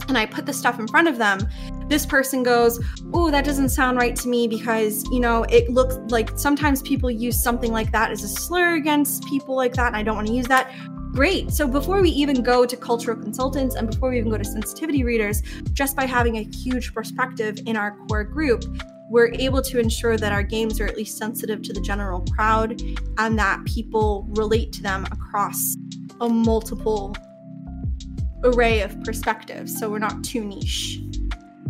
and 0.08 0.18
I 0.18 0.26
put 0.26 0.46
the 0.46 0.54
stuff 0.54 0.80
in 0.80 0.88
front 0.88 1.08
of 1.08 1.18
them, 1.18 1.48
this 1.88 2.06
person 2.06 2.44
goes, 2.44 2.84
Oh, 3.14 3.30
that 3.30 3.46
doesn't 3.46 3.70
sound 3.70 3.98
right 3.98 4.16
to 4.18 4.28
me 4.28 4.48
because, 4.48 5.04
you 5.12 5.20
know, 5.20 5.44
it 5.44 5.70
looks 5.70 5.96
like 6.10 6.38
sometimes 6.38 6.82
people 6.82 7.12
use 7.12 7.42
something 7.42 7.72
like 7.72 7.92
that 7.92 8.12
as 8.12 8.24
a 8.24 8.28
slur 8.28 8.76
against 8.76 9.26
people 9.26 9.56
like 9.56 9.74
that. 9.74 9.88
And 9.88 9.96
I 9.96 10.04
don't 10.04 10.16
want 10.16 10.28
to 10.28 10.34
use 10.34 10.48
that. 10.48 10.72
Great. 11.14 11.52
So 11.52 11.68
before 11.68 12.02
we 12.02 12.10
even 12.10 12.42
go 12.42 12.66
to 12.66 12.76
cultural 12.76 13.16
consultants 13.16 13.76
and 13.76 13.88
before 13.88 14.10
we 14.10 14.18
even 14.18 14.32
go 14.32 14.38
to 14.40 14.44
sensitivity 14.44 15.04
readers, 15.04 15.44
just 15.72 15.96
by 15.96 16.08
having 16.08 16.38
a 16.38 16.44
huge 16.44 16.92
perspective 16.92 17.60
in 17.68 17.78
our 17.78 17.96
core 18.08 18.24
group, 18.24 18.64
we're 19.12 19.32
able 19.34 19.62
to 19.62 19.80
ensure 19.80 20.18
that 20.18 20.32
our 20.32 20.42
games 20.42 20.80
are 20.80 20.88
at 20.88 20.98
least 20.98 21.20
sensitive 21.20 21.62
to 21.62 21.72
the 21.72 21.82
general 21.82 22.26
crowd 22.34 22.82
and 23.20 23.38
that 23.38 23.64
people 23.66 24.26
relate 24.30 24.74
to 24.74 24.82
them 24.82 25.06
across 25.12 25.76
a 26.20 26.28
multiple 26.28 27.16
array 28.44 28.82
of 28.82 29.00
perspectives. 29.04 29.78
So 29.78 29.92
we're 29.92 30.00
not 30.00 30.24
too 30.24 30.44
niche. 30.44 31.00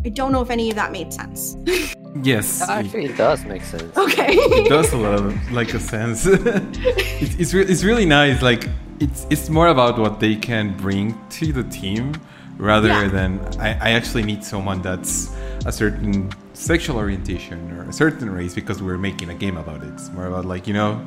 I 0.06 0.10
don't 0.10 0.32
know 0.32 0.41
if 0.41 0.52
any 0.52 0.70
of 0.70 0.78
that 0.78 0.91
made 0.94 1.14
sense. 1.14 1.58
Yes, 2.22 2.62
Actually, 2.70 3.06
it 3.06 3.18
does 3.18 3.44
make 3.44 3.64
sense. 3.64 3.98
okay. 3.98 4.34
it 4.36 4.70
does 4.70 4.94
a 4.94 4.98
lot 4.98 5.16
of 5.16 5.52
like 5.52 5.74
a 5.74 5.80
sense. 5.80 6.26
it's 6.28 7.36
it's, 7.39 7.54
re- 7.56 7.66
it's 7.66 7.84
really 7.84 8.06
nice. 8.06 8.39
Like 8.44 8.70
it's 9.00 9.26
it's 9.30 9.50
more 9.50 9.68
about 9.68 9.98
what 10.00 10.20
they 10.20 10.36
can 10.36 10.76
bring 10.78 11.16
to 11.32 11.52
the 11.54 11.64
team 11.64 12.14
rather 12.58 12.88
Yeah. 12.89 13.08
than 13.08 13.39
I, 13.60 13.70
I 13.88 13.89
actually 13.91 14.24
need 14.24 14.44
someone 14.44 14.82
that's 14.82 15.30
a 15.66 15.72
certain 15.72 16.32
sexual 16.54 16.98
orientation 16.98 17.72
or 17.72 17.84
a 17.89 17.94
certain 17.94 18.30
race 18.30 18.54
because 18.54 18.82
we're 18.82 18.98
making 18.98 19.30
a 19.30 19.36
game 19.36 19.58
about 19.58 19.82
it. 19.84 19.89
It's 19.94 20.10
more 20.12 20.28
about 20.28 20.46
like 20.46 20.68
you 20.68 20.74
know 20.74 21.02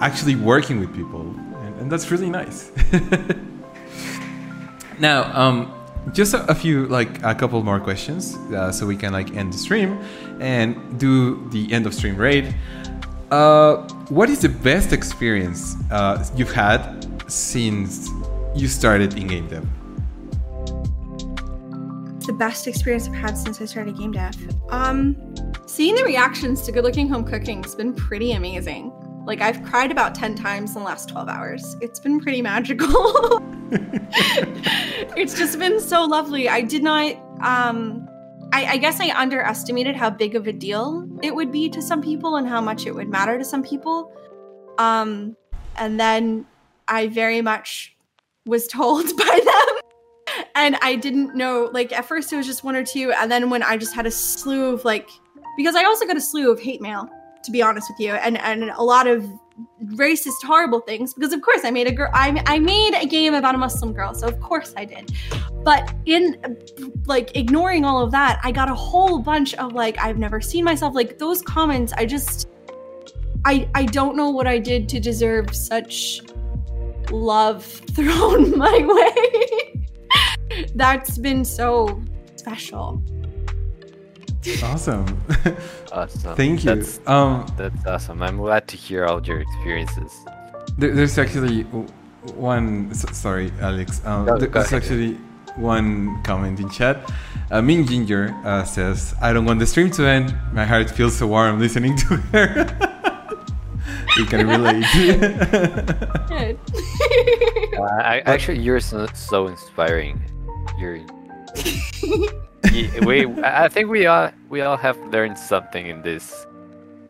actually 0.00 0.36
working 0.36 0.78
with 0.80 0.94
people, 0.94 1.22
and, 1.62 1.80
and 1.80 1.90
that's 1.90 2.10
really 2.10 2.30
nice. 2.30 2.70
now, 4.98 5.24
um, 5.38 5.72
just 6.12 6.34
a, 6.34 6.48
a 6.50 6.54
few, 6.54 6.86
like 6.86 7.22
a 7.24 7.34
couple 7.34 7.62
more 7.62 7.80
questions, 7.80 8.36
uh, 8.52 8.70
so 8.70 8.86
we 8.86 8.96
can 8.96 9.12
like 9.12 9.34
end 9.34 9.52
the 9.52 9.58
stream 9.58 9.98
and 10.40 10.98
do 11.00 11.48
the 11.50 11.72
end 11.72 11.86
of 11.86 11.94
stream 11.94 12.16
raid. 12.16 12.54
Uh, 13.30 13.76
what 14.08 14.30
is 14.30 14.40
the 14.40 14.48
best 14.48 14.92
experience 14.92 15.74
uh, 15.90 16.24
you've 16.36 16.52
had 16.52 17.06
since 17.30 18.08
you 18.54 18.68
started 18.68 19.16
in 19.18 19.26
game 19.26 19.48
dev? 19.48 19.66
the 22.26 22.32
best 22.32 22.66
experience 22.66 23.06
I've 23.08 23.14
had 23.14 23.38
since 23.38 23.60
I 23.60 23.66
started 23.66 23.96
game 23.96 24.12
dev. 24.12 24.34
Um, 24.70 25.16
seeing 25.66 25.94
the 25.94 26.02
reactions 26.04 26.62
to 26.62 26.72
Good 26.72 26.84
Looking 26.84 27.08
Home 27.08 27.24
Cooking 27.24 27.62
has 27.62 27.74
been 27.74 27.94
pretty 27.94 28.32
amazing. 28.32 28.92
Like 29.24 29.40
I've 29.40 29.62
cried 29.62 29.90
about 29.90 30.14
ten 30.14 30.34
times 30.34 30.70
in 30.70 30.82
the 30.82 30.86
last 30.86 31.08
twelve 31.08 31.28
hours. 31.28 31.76
It's 31.80 32.00
been 32.00 32.20
pretty 32.20 32.42
magical. 32.42 32.88
it's 35.16 35.38
just 35.38 35.58
been 35.58 35.80
so 35.80 36.04
lovely. 36.04 36.48
I 36.48 36.60
did 36.60 36.82
not. 36.82 37.16
Um, 37.40 38.08
I, 38.56 38.72
I 38.72 38.76
guess 38.78 39.00
I 39.00 39.10
underestimated 39.10 39.96
how 39.96 40.08
big 40.08 40.34
of 40.34 40.46
a 40.46 40.52
deal 40.52 41.06
it 41.22 41.34
would 41.34 41.52
be 41.52 41.68
to 41.68 41.82
some 41.82 42.00
people 42.00 42.36
and 42.36 42.48
how 42.48 42.62
much 42.62 42.86
it 42.86 42.94
would 42.94 43.06
matter 43.06 43.36
to 43.36 43.44
some 43.44 43.62
people. 43.62 44.10
Um, 44.78 45.36
and 45.76 46.00
then 46.00 46.46
I 46.88 47.08
very 47.08 47.42
much 47.42 47.94
was 48.46 48.66
told 48.66 49.14
by 49.18 49.40
them 49.44 50.42
and 50.54 50.76
I 50.80 50.96
didn't 50.96 51.34
know. 51.34 51.68
Like 51.70 51.92
at 51.92 52.06
first, 52.06 52.32
it 52.32 52.36
was 52.36 52.46
just 52.46 52.64
one 52.64 52.74
or 52.74 52.82
two, 52.82 53.12
and 53.12 53.30
then 53.30 53.50
when 53.50 53.62
I 53.62 53.76
just 53.76 53.94
had 53.94 54.06
a 54.06 54.10
slew 54.10 54.72
of 54.72 54.86
like, 54.86 55.10
because 55.58 55.74
I 55.74 55.84
also 55.84 56.06
got 56.06 56.16
a 56.16 56.20
slew 56.20 56.50
of 56.50 56.58
hate 56.58 56.80
mail, 56.80 57.10
to 57.44 57.50
be 57.50 57.60
honest 57.60 57.90
with 57.90 58.00
you, 58.00 58.14
and 58.14 58.38
and 58.38 58.70
a 58.70 58.82
lot 58.82 59.06
of 59.06 59.28
racist, 59.84 60.42
horrible 60.44 60.80
things. 60.80 61.14
Because 61.14 61.32
of 61.32 61.40
course, 61.42 61.64
I 61.64 61.70
made 61.70 61.86
a 61.86 61.92
girl. 61.92 62.10
I 62.12 62.42
I 62.46 62.58
made 62.58 62.94
a 62.94 63.06
game 63.06 63.34
about 63.34 63.54
a 63.54 63.58
Muslim 63.58 63.92
girl, 63.92 64.14
so 64.14 64.26
of 64.26 64.40
course 64.40 64.74
I 64.76 64.84
did. 64.84 65.12
But 65.62 65.94
in 66.06 66.56
like 67.06 67.36
ignoring 67.36 67.84
all 67.84 68.02
of 68.02 68.10
that, 68.12 68.40
I 68.42 68.52
got 68.52 68.70
a 68.70 68.74
whole 68.74 69.18
bunch 69.18 69.54
of 69.54 69.72
like, 69.72 69.98
I've 69.98 70.18
never 70.18 70.40
seen 70.40 70.64
myself 70.64 70.94
like 70.94 71.18
those 71.18 71.42
comments. 71.42 71.92
I 71.96 72.06
just, 72.06 72.48
I 73.44 73.68
I 73.74 73.86
don't 73.86 74.16
know 74.16 74.30
what 74.30 74.46
I 74.46 74.58
did 74.58 74.88
to 74.90 75.00
deserve 75.00 75.54
such 75.54 76.20
love 77.10 77.64
thrown 77.94 78.56
my 78.56 78.78
way. 78.78 80.66
That's 80.74 81.18
been 81.18 81.44
so 81.44 82.02
special. 82.36 83.02
Awesome. 84.62 85.06
Awesome. 85.92 86.36
Thank 86.36 86.64
you. 86.64 86.74
That's, 86.74 87.00
Um, 87.06 87.46
that's 87.56 87.86
awesome. 87.86 88.22
I'm 88.22 88.36
glad 88.38 88.68
to 88.68 88.76
hear 88.76 89.06
all 89.06 89.20
your 89.22 89.40
experiences. 89.40 90.12
There, 90.78 90.94
there's 90.94 91.18
actually 91.18 91.62
one. 92.34 92.92
Sorry, 92.94 93.52
Alex. 93.60 94.00
Um, 94.04 94.26
Go- 94.26 94.38
there- 94.38 94.48
go 94.48 94.60
there's 94.60 94.72
ahead. 94.72 94.82
actually 94.82 95.14
one 95.56 96.22
comment 96.22 96.60
in 96.60 96.68
chat. 96.70 96.96
Uh, 97.50 97.62
Min 97.62 97.86
Ginger 97.86 98.34
uh, 98.44 98.64
says, 98.64 99.14
"I 99.22 99.32
don't 99.32 99.44
want 99.46 99.58
the 99.60 99.66
stream 99.66 99.90
to 99.92 100.06
end. 100.06 100.34
My 100.52 100.64
heart 100.64 100.90
feels 100.90 101.16
so 101.16 101.26
warm 101.28 101.58
listening 101.58 101.96
to 101.96 102.16
her." 102.32 102.66
we 104.16 104.26
can 104.26 104.46
relate. 104.46 104.84
Uh, 107.76 107.82
I, 108.02 108.20
actually, 108.24 108.58
you're 108.58 108.80
so, 108.80 109.06
so 109.14 109.48
inspiring. 109.48 110.20
You're. 110.78 111.00
Ye- 112.72 112.90
we, 113.00 113.26
I 113.42 113.64
I 113.64 113.68
think 113.68 113.88
we 113.88 114.06
all 114.06 114.30
we 114.48 114.60
all 114.62 114.76
have 114.76 114.98
learned 115.12 115.38
something 115.38 115.86
in 115.86 116.02
this 116.02 116.46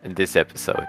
in 0.04 0.14
this 0.14 0.36
episode. 0.36 0.86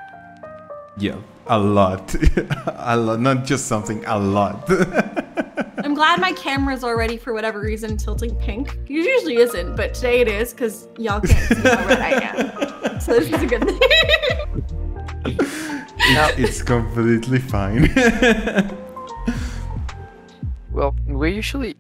yeah, 0.98 1.16
a 1.48 1.58
lot, 1.60 2.16
a 2.78 2.96
lot. 2.98 3.20
Not 3.20 3.46
just 3.46 3.68
something, 3.68 4.04
a 4.06 4.18
lot. 4.18 4.70
I'm 5.84 5.94
glad 5.94 6.20
my 6.20 6.34
camera's 6.34 6.84
already, 6.84 7.18
for 7.18 7.34
whatever 7.34 7.60
reason, 7.62 7.98
tilting 7.98 8.36
pink. 8.38 8.78
It 8.86 8.90
usually 8.90 9.38
isn't, 9.38 9.76
but 9.76 9.94
today 9.94 10.22
it 10.22 10.28
is 10.28 10.52
because 10.54 10.88
y'all 10.98 11.22
can't 11.22 11.48
see 11.48 11.62
how 11.70 11.86
red 11.86 12.02
I 12.02 12.12
am. 12.32 13.00
So 13.00 13.14
this 13.14 13.28
is 13.32 13.42
a 13.42 13.46
good 13.46 13.64
thing. 13.64 13.80
it's, 15.26 16.38
it's 16.40 16.62
completely 16.64 17.40
fine. 17.40 17.90
Well, 20.72 20.96
we're 21.08 21.28
usually 21.28 21.76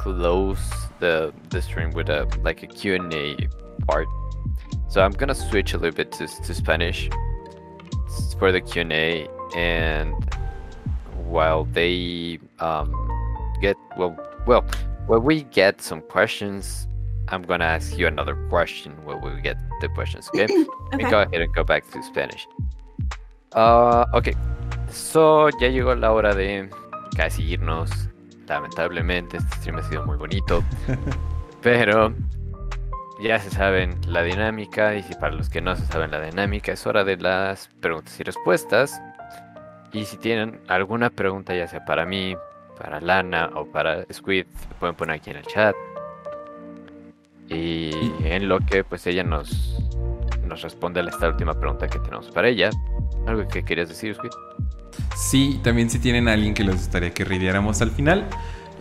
close 0.00 0.60
the 1.00 1.32
the 1.48 1.60
stream 1.62 1.90
with 1.90 2.08
a 2.08 2.28
like 2.42 2.62
a 2.62 2.66
Q&A 2.66 3.36
part. 3.86 4.08
So 4.88 5.02
I'm 5.02 5.12
gonna 5.12 5.34
switch 5.34 5.74
a 5.74 5.78
little 5.78 5.96
bit 5.96 6.12
to, 6.12 6.26
to 6.26 6.54
Spanish 6.54 7.08
for 8.38 8.52
the 8.52 8.60
Q&A 8.60 9.28
and 9.54 10.14
while 11.24 11.64
they 11.64 12.38
um, 12.58 12.92
get 13.60 13.76
well 13.96 14.16
well 14.46 14.64
when 15.06 15.22
we 15.22 15.42
get 15.44 15.80
some 15.80 16.00
questions 16.02 16.88
I'm 17.28 17.42
gonna 17.42 17.64
ask 17.64 17.96
you 17.96 18.06
another 18.08 18.34
question 18.48 18.96
when 19.04 19.20
we 19.20 19.40
get 19.40 19.56
the 19.80 19.88
questions 19.90 20.28
okay 20.34 20.46
Okay. 20.94 21.08
go 21.08 21.20
ahead 21.22 21.40
and 21.40 21.54
go 21.54 21.62
back 21.62 21.88
to 21.92 22.02
Spanish. 22.02 22.48
Uh, 23.54 24.04
ok. 24.12 24.34
So, 24.90 25.48
ya 25.60 25.68
llegó 25.68 25.94
la 25.94 26.12
hora 26.12 26.34
de 26.34 26.68
casi 27.16 27.42
irnos. 27.56 28.09
Lamentablemente, 28.50 29.36
este 29.36 29.56
stream 29.58 29.78
ha 29.78 29.82
sido 29.84 30.04
muy 30.04 30.16
bonito. 30.16 30.64
Pero 31.62 32.12
ya 33.22 33.38
se 33.38 33.48
saben 33.48 33.96
la 34.08 34.24
dinámica. 34.24 34.96
Y 34.96 35.04
si 35.04 35.14
para 35.14 35.36
los 35.36 35.48
que 35.48 35.60
no 35.60 35.76
se 35.76 35.86
saben 35.86 36.10
la 36.10 36.20
dinámica, 36.20 36.72
es 36.72 36.84
hora 36.84 37.04
de 37.04 37.16
las 37.16 37.68
preguntas 37.80 38.18
y 38.18 38.24
respuestas. 38.24 39.00
Y 39.92 40.04
si 40.04 40.16
tienen 40.16 40.60
alguna 40.66 41.10
pregunta, 41.10 41.54
ya 41.54 41.68
sea 41.68 41.84
para 41.84 42.04
mí, 42.04 42.36
para 42.76 43.00
Lana 43.00 43.50
o 43.54 43.66
para 43.66 44.04
Squid, 44.12 44.46
pueden 44.80 44.96
poner 44.96 45.16
aquí 45.16 45.30
en 45.30 45.36
el 45.36 45.46
chat. 45.46 45.76
Y 47.48 48.12
en 48.24 48.48
lo 48.48 48.58
que 48.58 48.82
pues 48.82 49.06
ella 49.06 49.22
nos, 49.22 49.78
nos 50.50 50.62
responde 50.62 51.00
a 51.00 51.04
esta 51.04 51.28
última 51.28 51.54
pregunta 51.54 51.88
que 51.88 51.98
tenemos 52.00 52.30
para 52.30 52.48
ella. 52.48 52.70
¿Algo 53.26 53.46
que 53.48 53.62
querías 53.64 53.88
decir, 53.88 54.14
Squid? 54.14 54.30
Sí, 55.16 55.60
también 55.62 55.88
si 55.88 55.98
tienen 55.98 56.28
a 56.28 56.32
alguien 56.32 56.52
que 56.52 56.64
les 56.64 56.74
gustaría 56.74 57.10
que 57.14 57.24
reideáramos 57.24 57.80
al 57.80 57.90
final, 57.90 58.28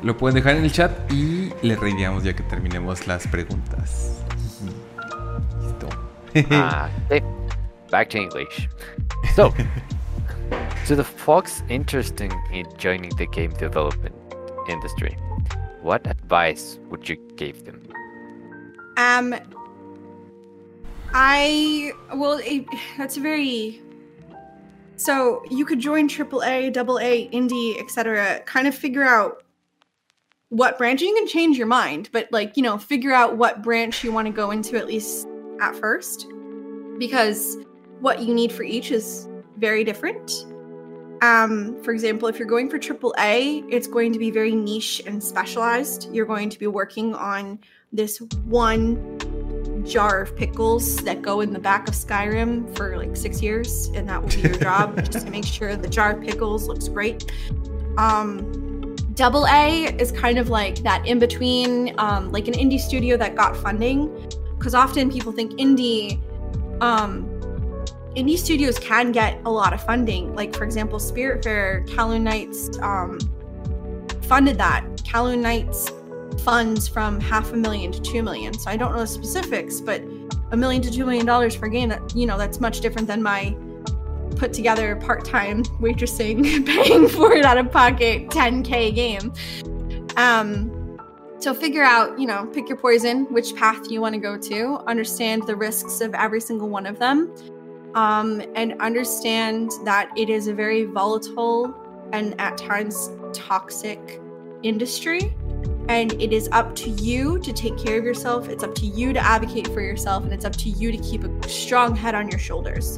lo 0.02 0.18
pueden 0.18 0.36
dejar 0.36 0.56
en 0.56 0.64
el 0.64 0.72
chat 0.72 0.92
y 1.12 1.54
le 1.62 1.76
reideamos 1.76 2.24
ya 2.24 2.34
que 2.34 2.44
terminemos 2.44 3.08
las 3.08 3.28
preguntas. 3.28 4.24
Listo. 5.62 5.88
Ah, 6.52 6.90
okay. 7.06 7.22
Back 7.92 8.10
to 8.10 8.18
English. 8.18 8.68
So, 9.36 9.54
to 10.88 10.96
the 10.96 11.04
folks 11.04 11.64
interested 11.70 12.32
in 12.52 12.66
joining 12.78 13.16
the 13.18 13.28
game 13.28 13.52
development 13.52 14.16
industry, 14.70 15.16
what 15.82 16.06
advice 16.08 16.80
would 16.90 17.08
you 17.08 17.18
give 17.36 17.66
them? 17.66 17.82
Um, 18.98 19.36
I 21.14 21.92
well, 22.14 22.40
it, 22.44 22.66
that's 22.98 23.18
a 23.18 23.20
very 23.20 23.82
So 24.96 25.44
you 25.50 25.66
could 25.66 25.80
join 25.80 26.08
AAA, 26.08 26.76
AA, 26.76 27.30
indie, 27.32 27.80
etc. 27.82 28.42
Kind 28.46 28.68
of 28.68 28.76
figure 28.76 29.04
out 29.04 29.44
what 30.50 30.78
branch. 30.78 31.02
You 31.02 31.14
can 31.16 31.28
change 31.28 31.58
your 31.58 31.68
mind, 31.68 32.10
but 32.12 32.28
like 32.32 32.58
you 32.58 32.64
know, 32.64 32.78
figure 32.78 33.14
out 33.14 33.38
what 33.38 33.62
branch 33.64 34.04
you 34.04 34.12
want 34.12 34.28
to 34.28 34.34
go 34.34 34.52
into 34.52 34.78
at 34.78 34.88
least 34.88 35.28
at 35.62 35.76
first, 35.76 36.28
because 36.98 37.58
what 38.02 38.22
you 38.22 38.34
need 38.34 38.52
for 38.52 38.64
each 38.64 38.92
is 38.92 39.28
very 39.58 39.84
different. 39.84 40.46
Um, 41.22 41.82
for 41.84 41.92
example, 41.92 42.30
if 42.30 42.40
you're 42.40 42.48
going 42.48 42.70
for 42.70 42.80
AAA, 42.80 43.66
it's 43.70 43.88
going 43.88 44.14
to 44.14 44.20
be 44.20 44.32
very 44.32 44.56
niche 44.56 45.02
and 45.06 45.22
specialized. 45.22 46.14
You're 46.14 46.26
going 46.26 46.50
to 46.50 46.58
be 46.58 46.68
working 46.68 47.14
on 47.14 47.60
this 47.92 48.22
one 48.46 49.20
jar 49.90 50.22
of 50.22 50.36
pickles 50.36 50.98
that 50.98 51.22
go 51.22 51.42
in 51.42 51.52
the 51.52 51.60
back 51.60 51.88
of 51.88 51.94
Skyrim 51.94 52.76
for 52.78 52.98
like 52.98 53.16
six 53.18 53.42
years, 53.42 53.88
and 53.96 54.08
that 54.08 54.22
will 54.22 54.30
be 54.30 54.42
your 54.42 54.58
job, 54.58 54.96
just 55.12 55.26
to 55.26 55.32
make 55.32 55.46
sure 55.46 55.76
the 55.76 55.90
jar 55.90 56.12
of 56.14 56.22
pickles 56.22 56.68
looks 56.68 56.88
great. 56.88 57.32
Um, 57.98 58.96
Double 59.16 59.46
A 59.48 59.94
is 60.00 60.14
kind 60.14 60.38
of 60.38 60.50
like 60.50 60.78
that 60.84 61.06
in 61.06 61.20
between, 61.20 61.94
um, 61.98 62.32
like 62.32 62.48
an 62.48 62.54
indie 62.54 62.80
studio 62.80 63.18
that 63.18 63.36
got 63.36 63.58
funding, 63.58 64.08
because 64.58 64.74
often 64.74 65.12
people 65.12 65.34
think 65.34 65.52
indie, 65.54 66.22
um, 66.82 67.26
indie 68.16 68.38
studios 68.38 68.80
can 68.80 69.12
get 69.12 69.42
a 69.46 69.52
lot 69.52 69.74
of 69.74 69.84
funding. 69.84 70.34
Like 70.36 70.56
for 70.56 70.64
example, 70.64 71.00
Spiritfarer, 71.00 71.86
Kowloon 71.90 72.22
Nights 72.22 72.78
um, 72.80 73.20
funded 74.22 74.58
that. 74.58 74.86
Kowloon 75.04 75.40
Nights 75.40 75.92
funds 76.40 76.88
from 76.88 77.20
half 77.20 77.52
a 77.54 77.56
million 77.56 77.92
to 77.92 78.02
two 78.02 78.24
million. 78.24 78.54
So 78.58 78.70
I 78.70 78.78
don't 78.78 78.94
know 78.94 79.00
the 79.00 79.08
specifics, 79.08 79.82
but 79.82 80.02
a 80.52 80.58
million 80.58 80.82
to 80.82 80.92
two 80.92 81.06
million 81.06 81.26
dollars 81.26 81.56
per 81.56 81.68
game 81.68 81.90
that 81.90 82.16
you 82.16 82.26
know 82.26 82.38
that's 82.38 82.60
much 82.60 82.82
different 82.82 83.08
than 83.08 83.22
my 83.22 83.56
put 84.36 84.54
together 84.54 84.96
part-time 84.96 85.64
waitressing 85.82 86.66
paying 86.66 87.08
for 87.08 87.34
it 87.34 87.44
out 87.44 87.58
of 87.58 87.72
pocket 87.72 88.28
10k 88.30 88.94
game 88.96 89.34
um 90.18 90.98
so 91.40 91.54
figure 91.54 91.84
out 91.84 92.18
you 92.18 92.26
know 92.26 92.46
pick 92.54 92.68
your 92.70 92.78
poison 92.78 93.26
which 93.34 93.56
path 93.56 93.90
you 93.90 94.00
want 94.00 94.14
to 94.14 94.20
go 94.20 94.38
to 94.38 94.78
understand 94.88 95.46
the 95.46 95.56
risks 95.56 96.00
of 96.00 96.14
every 96.14 96.40
single 96.40 96.70
one 96.70 96.86
of 96.86 97.00
them 97.00 97.34
um, 97.96 98.42
and 98.56 98.80
understand 98.82 99.72
that 99.84 100.12
it 100.16 100.30
is 100.30 100.48
a 100.48 100.54
very 100.54 100.86
volatile 100.86 101.74
and 102.14 102.40
at 102.40 102.56
times 102.56 103.10
toxic 103.34 104.22
industry 104.64 105.34
and 105.90 106.14
it 106.22 106.32
is 106.32 106.48
up 106.52 106.76
to 106.76 106.90
you 106.92 107.40
to 107.40 107.52
take 107.52 107.76
care 107.78 107.98
of 107.98 108.06
yourself. 108.06 108.48
It's 108.48 108.64
up 108.64 108.76
to 108.76 108.86
you 108.86 109.12
to 109.12 109.20
advocate 109.20 109.68
for 109.70 109.82
yourself, 109.82 110.24
and 110.24 110.32
it's 110.32 110.46
up 110.46 110.56
to 110.58 110.70
you 110.70 110.92
to 110.92 110.98
keep 111.00 111.24
a 111.24 111.50
strong 111.50 111.96
head 111.96 112.14
on 112.14 112.30
your 112.30 112.38
shoulders 112.38 112.98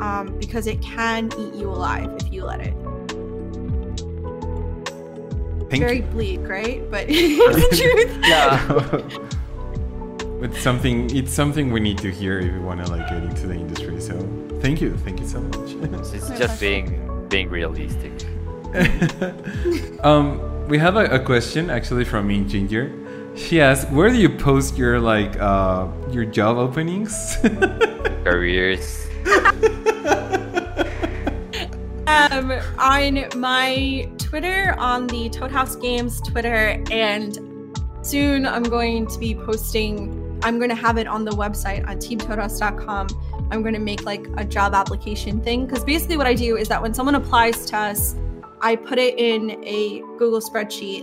um, 0.00 0.36
because 0.38 0.68
it 0.68 0.80
can 0.80 1.32
eat 1.36 1.54
you 1.54 1.68
alive 1.68 2.08
if 2.20 2.32
you 2.32 2.44
let 2.44 2.60
it. 2.60 2.74
Thank 5.68 5.82
Very 5.82 5.96
you. 5.96 6.02
bleak, 6.02 6.48
right? 6.48 6.88
But 6.90 7.06
it's 7.08 7.70
the 7.70 7.76
truth. 7.76 8.16
Yeah. 8.22 8.80
it's 10.44 10.60
something. 10.60 11.12
It's 11.14 11.32
something 11.32 11.72
we 11.72 11.80
need 11.80 11.98
to 11.98 12.12
hear 12.12 12.38
if 12.38 12.52
we 12.52 12.60
want 12.60 12.86
to 12.86 12.92
like 12.92 13.08
get 13.08 13.24
into 13.24 13.48
the 13.48 13.54
industry. 13.54 14.00
So 14.00 14.16
thank 14.60 14.80
you, 14.80 14.96
thank 14.98 15.18
you 15.18 15.26
so 15.26 15.40
much. 15.40 15.72
It's 16.14 16.28
just 16.38 16.60
being 16.60 17.26
being 17.28 17.48
realistic. 17.48 18.12
um, 20.04 20.51
we 20.68 20.78
have 20.78 20.96
a, 20.96 21.04
a 21.06 21.18
question 21.18 21.70
actually 21.70 22.04
from 22.04 22.28
Min 22.28 22.48
Ginger. 22.48 22.92
She 23.34 23.60
asks, 23.60 23.90
"Where 23.90 24.10
do 24.10 24.16
you 24.16 24.28
post 24.28 24.76
your 24.76 25.00
like 25.00 25.38
uh, 25.40 25.88
your 26.10 26.24
job 26.24 26.58
openings?" 26.58 27.36
Careers. 28.24 29.08
um, 32.06 32.52
on 32.78 33.24
my 33.36 34.08
Twitter, 34.18 34.74
on 34.78 35.06
the 35.06 35.28
Toad 35.30 35.50
House 35.50 35.76
Games 35.76 36.20
Twitter, 36.20 36.82
and 36.90 37.38
soon 38.02 38.46
I'm 38.46 38.62
going 38.62 39.06
to 39.06 39.18
be 39.18 39.34
posting. 39.34 40.18
I'm 40.44 40.58
going 40.58 40.70
to 40.70 40.76
have 40.76 40.98
it 40.98 41.06
on 41.06 41.24
the 41.24 41.30
website 41.30 41.86
on 41.88 41.98
teamtoadhouse.com. 41.98 43.08
I'm 43.50 43.62
going 43.62 43.74
to 43.74 43.80
make 43.80 44.04
like 44.04 44.26
a 44.36 44.44
job 44.44 44.74
application 44.74 45.40
thing 45.40 45.66
because 45.66 45.84
basically 45.84 46.16
what 46.16 46.26
I 46.26 46.34
do 46.34 46.56
is 46.56 46.68
that 46.68 46.82
when 46.82 46.92
someone 46.94 47.14
applies 47.14 47.64
to 47.66 47.76
us, 47.76 48.16
I 48.62 48.76
put 48.76 48.98
it 48.98 49.18
in 49.18 49.62
a 49.64 50.00
Google 50.18 50.40
spreadsheet 50.40 51.02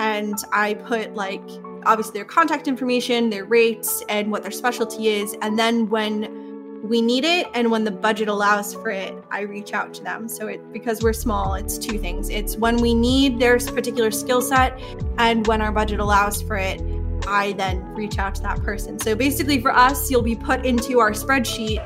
and 0.00 0.36
I 0.52 0.74
put 0.74 1.14
like 1.14 1.42
obviously 1.86 2.12
their 2.14 2.24
contact 2.24 2.66
information, 2.66 3.30
their 3.30 3.44
rates, 3.44 4.02
and 4.08 4.32
what 4.32 4.42
their 4.42 4.50
specialty 4.50 5.08
is. 5.08 5.36
And 5.40 5.56
then 5.56 5.88
when 5.88 6.82
we 6.82 7.00
need 7.00 7.24
it 7.24 7.46
and 7.54 7.70
when 7.70 7.84
the 7.84 7.90
budget 7.90 8.28
allows 8.28 8.74
for 8.74 8.90
it, 8.90 9.14
I 9.30 9.42
reach 9.42 9.72
out 9.72 9.94
to 9.94 10.02
them. 10.02 10.28
So 10.28 10.48
it 10.48 10.72
because 10.72 11.02
we're 11.02 11.12
small, 11.12 11.54
it's 11.54 11.78
two 11.78 11.98
things. 11.98 12.30
It's 12.30 12.56
when 12.56 12.76
we 12.76 12.94
need 12.94 13.38
their 13.38 13.58
particular 13.58 14.10
skill 14.10 14.42
set 14.42 14.78
and 15.18 15.46
when 15.46 15.62
our 15.62 15.72
budget 15.72 16.00
allows 16.00 16.42
for 16.42 16.56
it, 16.56 16.82
I 17.26 17.52
then 17.52 17.84
reach 17.94 18.18
out 18.18 18.34
to 18.36 18.42
that 18.42 18.60
person. 18.62 18.98
So 18.98 19.14
basically 19.14 19.60
for 19.60 19.70
us, 19.70 20.10
you'll 20.10 20.22
be 20.22 20.36
put 20.36 20.64
into 20.64 20.98
our 20.98 21.12
spreadsheet 21.12 21.78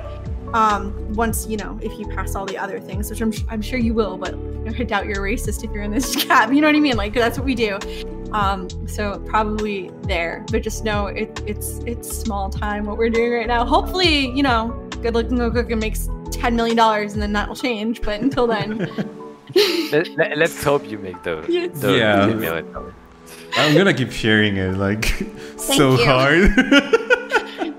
um, 0.54 1.14
once 1.14 1.46
you 1.46 1.56
know 1.56 1.78
if 1.82 1.98
you 1.98 2.06
pass 2.08 2.34
all 2.34 2.46
the 2.46 2.58
other 2.58 2.80
things, 2.80 3.10
which 3.10 3.20
I'm, 3.20 3.32
I'm 3.48 3.62
sure 3.62 3.78
you 3.78 3.94
will, 3.94 4.16
but 4.16 4.34
I 4.66 4.82
doubt 4.84 5.06
you're 5.06 5.24
a 5.24 5.32
racist 5.32 5.64
if 5.64 5.70
you're 5.70 5.82
in 5.82 5.90
this 5.90 6.14
cab. 6.24 6.52
You 6.52 6.60
know 6.60 6.68
what 6.68 6.76
I 6.76 6.80
mean? 6.80 6.96
Like 6.96 7.14
that's 7.14 7.38
what 7.38 7.44
we 7.44 7.54
do. 7.54 7.78
Um, 8.32 8.68
so 8.88 9.18
probably 9.26 9.90
there, 10.02 10.44
but 10.50 10.62
just 10.62 10.84
know 10.84 11.06
it, 11.06 11.42
it's 11.46 11.78
it's 11.86 12.10
small 12.10 12.48
time 12.48 12.86
what 12.86 12.96
we're 12.96 13.10
doing 13.10 13.32
right 13.32 13.46
now. 13.46 13.64
Hopefully, 13.64 14.30
you 14.30 14.42
know, 14.42 14.68
good 15.02 15.14
looking 15.14 15.36
go 15.36 15.50
cooking 15.50 15.78
makes 15.78 16.08
ten 16.30 16.56
million 16.56 16.76
dollars, 16.76 17.12
and 17.12 17.22
then 17.22 17.32
that 17.34 17.48
will 17.48 17.56
change. 17.56 18.00
But 18.00 18.20
until 18.20 18.46
then, 18.46 18.90
Let, 19.54 20.16
let, 20.16 20.42
us 20.42 20.62
hope 20.62 20.88
you 20.88 20.98
make 20.98 21.22
those. 21.22 21.48
Yes. 21.48 21.80
those 21.80 21.98
Yeah. 21.98 22.26
$10 22.26 22.38
million. 22.38 22.94
I'm 23.54 23.76
gonna 23.76 23.92
keep 23.92 24.10
sharing 24.10 24.56
it 24.56 24.76
like 24.78 25.04
so 25.56 25.96
you. 25.96 26.04
hard. 26.04 26.52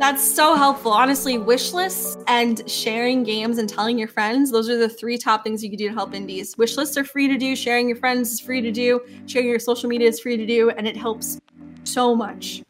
That's 0.04 0.36
so 0.36 0.56
helpful. 0.58 0.92
Honestly, 0.92 1.38
wish 1.38 1.72
lists 1.72 2.18
and 2.28 2.70
sharing 2.70 3.24
games 3.24 3.58
and 3.58 3.70
telling 3.70 3.98
your 3.98 4.10
friends, 4.10 4.52
those 4.52 4.68
are 4.70 4.78
the 4.78 4.90
three 4.90 5.18
top 5.18 5.46
things 5.46 5.64
you 5.64 5.70
can 5.70 5.78
do 5.78 5.88
to 5.88 5.94
help 5.94 6.14
indies. 6.14 6.58
Wish 6.58 6.76
lists 6.76 6.98
are 6.98 7.06
free 7.06 7.30
to 7.30 7.38
do, 7.38 7.56
sharing 7.56 7.88
your 7.88 7.96
friends 7.96 8.30
is 8.34 8.42
free 8.42 8.60
to 8.60 8.70
do, 8.70 9.00
sharing 9.28 9.48
your 9.48 9.60
social 9.60 9.88
media 9.88 10.10
is 10.10 10.20
free 10.20 10.36
to 10.36 10.46
do, 10.46 10.72
and 10.72 10.86
it 10.90 10.98
helps 10.98 11.40
so 11.86 12.14
much. 12.14 12.62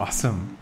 awesome. 0.00 0.56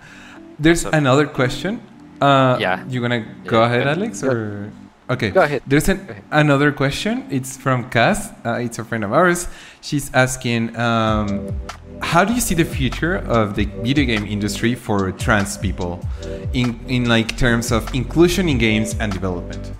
There's 0.58 0.82
So- 0.82 0.90
another 0.92 1.26
question. 1.26 1.80
Uh, 2.20 2.58
Yeah. 2.60 2.84
You 2.90 3.00
gonna 3.00 3.24
go 3.46 3.60
Yeah, 3.60 3.66
ahead, 3.66 3.84
go- 3.84 3.90
Alex, 3.90 4.20
go- 4.20 4.28
or 4.28 4.72
okay? 5.10 5.30
Go 5.30 5.42
ahead. 5.42 5.62
There's 5.66 5.88
an, 5.88 5.98
Go 5.98 6.12
ahead. 6.12 6.24
another 6.30 6.72
question. 6.72 7.26
It's 7.30 7.56
from 7.56 7.90
Cass. 7.90 8.30
Uh, 8.44 8.54
it's 8.54 8.78
a 8.78 8.84
friend 8.84 9.04
of 9.04 9.12
ours. 9.12 9.48
She's 9.80 10.12
asking, 10.14 10.76
um, 10.76 11.58
how 12.02 12.24
do 12.24 12.32
you 12.32 12.40
see 12.40 12.54
the 12.54 12.64
future 12.64 13.16
of 13.16 13.54
the 13.56 13.66
video 13.82 14.04
game 14.04 14.24
industry 14.24 14.74
for 14.74 15.10
trans 15.12 15.56
people, 15.58 16.00
in 16.52 16.78
in 16.88 17.08
like 17.08 17.36
terms 17.36 17.72
of 17.72 17.92
inclusion 17.94 18.48
in 18.48 18.58
games 18.58 18.94
and 19.00 19.12
development? 19.12 19.72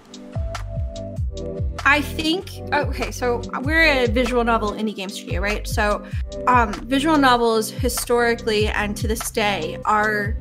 I 1.85 2.03
think 2.03 2.51
okay, 2.73 3.11
so 3.11 3.41
we're 3.63 4.05
a 4.05 4.07
visual 4.09 4.45
novel 4.45 4.73
indie 4.73 4.95
game 4.95 5.09
studio, 5.09 5.41
right? 5.41 5.67
So 5.67 6.05
um, 6.47 6.73
visual 6.87 7.17
novels 7.17 7.71
historically 7.71 8.69
and 8.69 8.97
to 8.97 9.09
this 9.09 9.31
day 9.31 9.79
are 9.85 10.37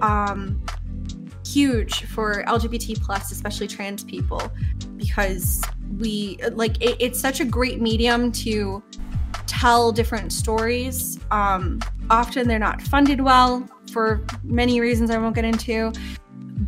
um, 0.00 0.62
huge 1.52 2.04
for 2.04 2.44
LGBT 2.44 3.00
plus, 3.02 3.32
especially 3.32 3.66
trans 3.66 4.04
people, 4.04 4.42
because 4.96 5.62
we 5.98 6.38
like 6.52 6.82
it, 6.82 6.96
it's 7.00 7.18
such 7.20 7.40
a 7.40 7.44
great 7.44 7.80
medium 7.80 8.30
to 8.32 8.82
tell 9.46 9.92
different 9.92 10.32
stories. 10.32 11.18
Um, 11.30 11.80
often 12.10 12.46
they're 12.46 12.58
not 12.58 12.82
funded 12.82 13.20
well 13.20 13.66
for 13.90 14.24
many 14.44 14.80
reasons 14.80 15.10
I 15.10 15.18
won't 15.18 15.34
get 15.34 15.44
into, 15.44 15.92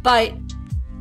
but 0.03 0.33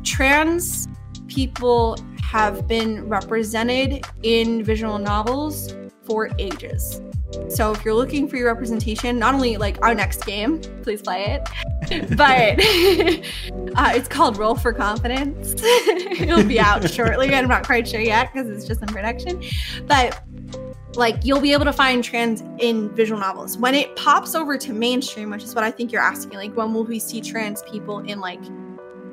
trans 0.04 0.88
people 1.26 1.96
have 2.22 2.68
been 2.68 3.08
represented 3.08 4.04
in 4.22 4.62
visual 4.62 4.98
novels 4.98 5.74
for 6.04 6.30
ages. 6.38 7.00
So 7.48 7.72
if 7.72 7.84
you're 7.84 7.94
looking 7.94 8.28
for 8.28 8.36
your 8.36 8.46
representation, 8.46 9.18
not 9.18 9.34
only 9.34 9.56
like 9.56 9.84
our 9.84 9.94
next 9.94 10.24
game, 10.24 10.60
please 10.82 11.02
play 11.02 11.26
it, 11.26 12.16
but 12.16 12.58
uh, 13.78 13.92
it's 13.94 14.08
called 14.08 14.36
Roll 14.36 14.54
for 14.54 14.72
Confidence. 14.72 15.54
It'll 15.62 16.44
be 16.44 16.58
out 16.58 16.88
shortly. 16.90 17.32
I'm 17.34 17.48
not 17.48 17.64
quite 17.64 17.86
sure 17.88 18.00
yet 18.00 18.32
because 18.32 18.48
it's 18.48 18.66
just 18.66 18.82
in 18.82 18.88
production, 18.88 19.42
but 19.86 20.20
like 20.96 21.24
you'll 21.24 21.40
be 21.40 21.52
able 21.52 21.64
to 21.64 21.72
find 21.72 22.02
trans 22.02 22.42
in 22.58 22.94
visual 22.94 23.20
novels 23.20 23.56
when 23.56 23.74
it 23.74 23.94
pops 23.96 24.34
over 24.34 24.58
to 24.58 24.72
mainstream, 24.72 25.30
which 25.30 25.44
is 25.44 25.54
what 25.54 25.64
I 25.64 25.70
think 25.70 25.92
you're 25.92 26.02
asking. 26.02 26.34
Like 26.34 26.56
when 26.56 26.74
will 26.74 26.84
we 26.84 26.98
see 26.98 27.20
trans 27.20 27.62
people 27.62 27.98
in 28.00 28.20
like 28.20 28.40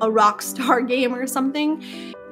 a 0.00 0.10
rock 0.10 0.42
star 0.42 0.80
game 0.82 1.14
or 1.14 1.26
something? 1.26 1.82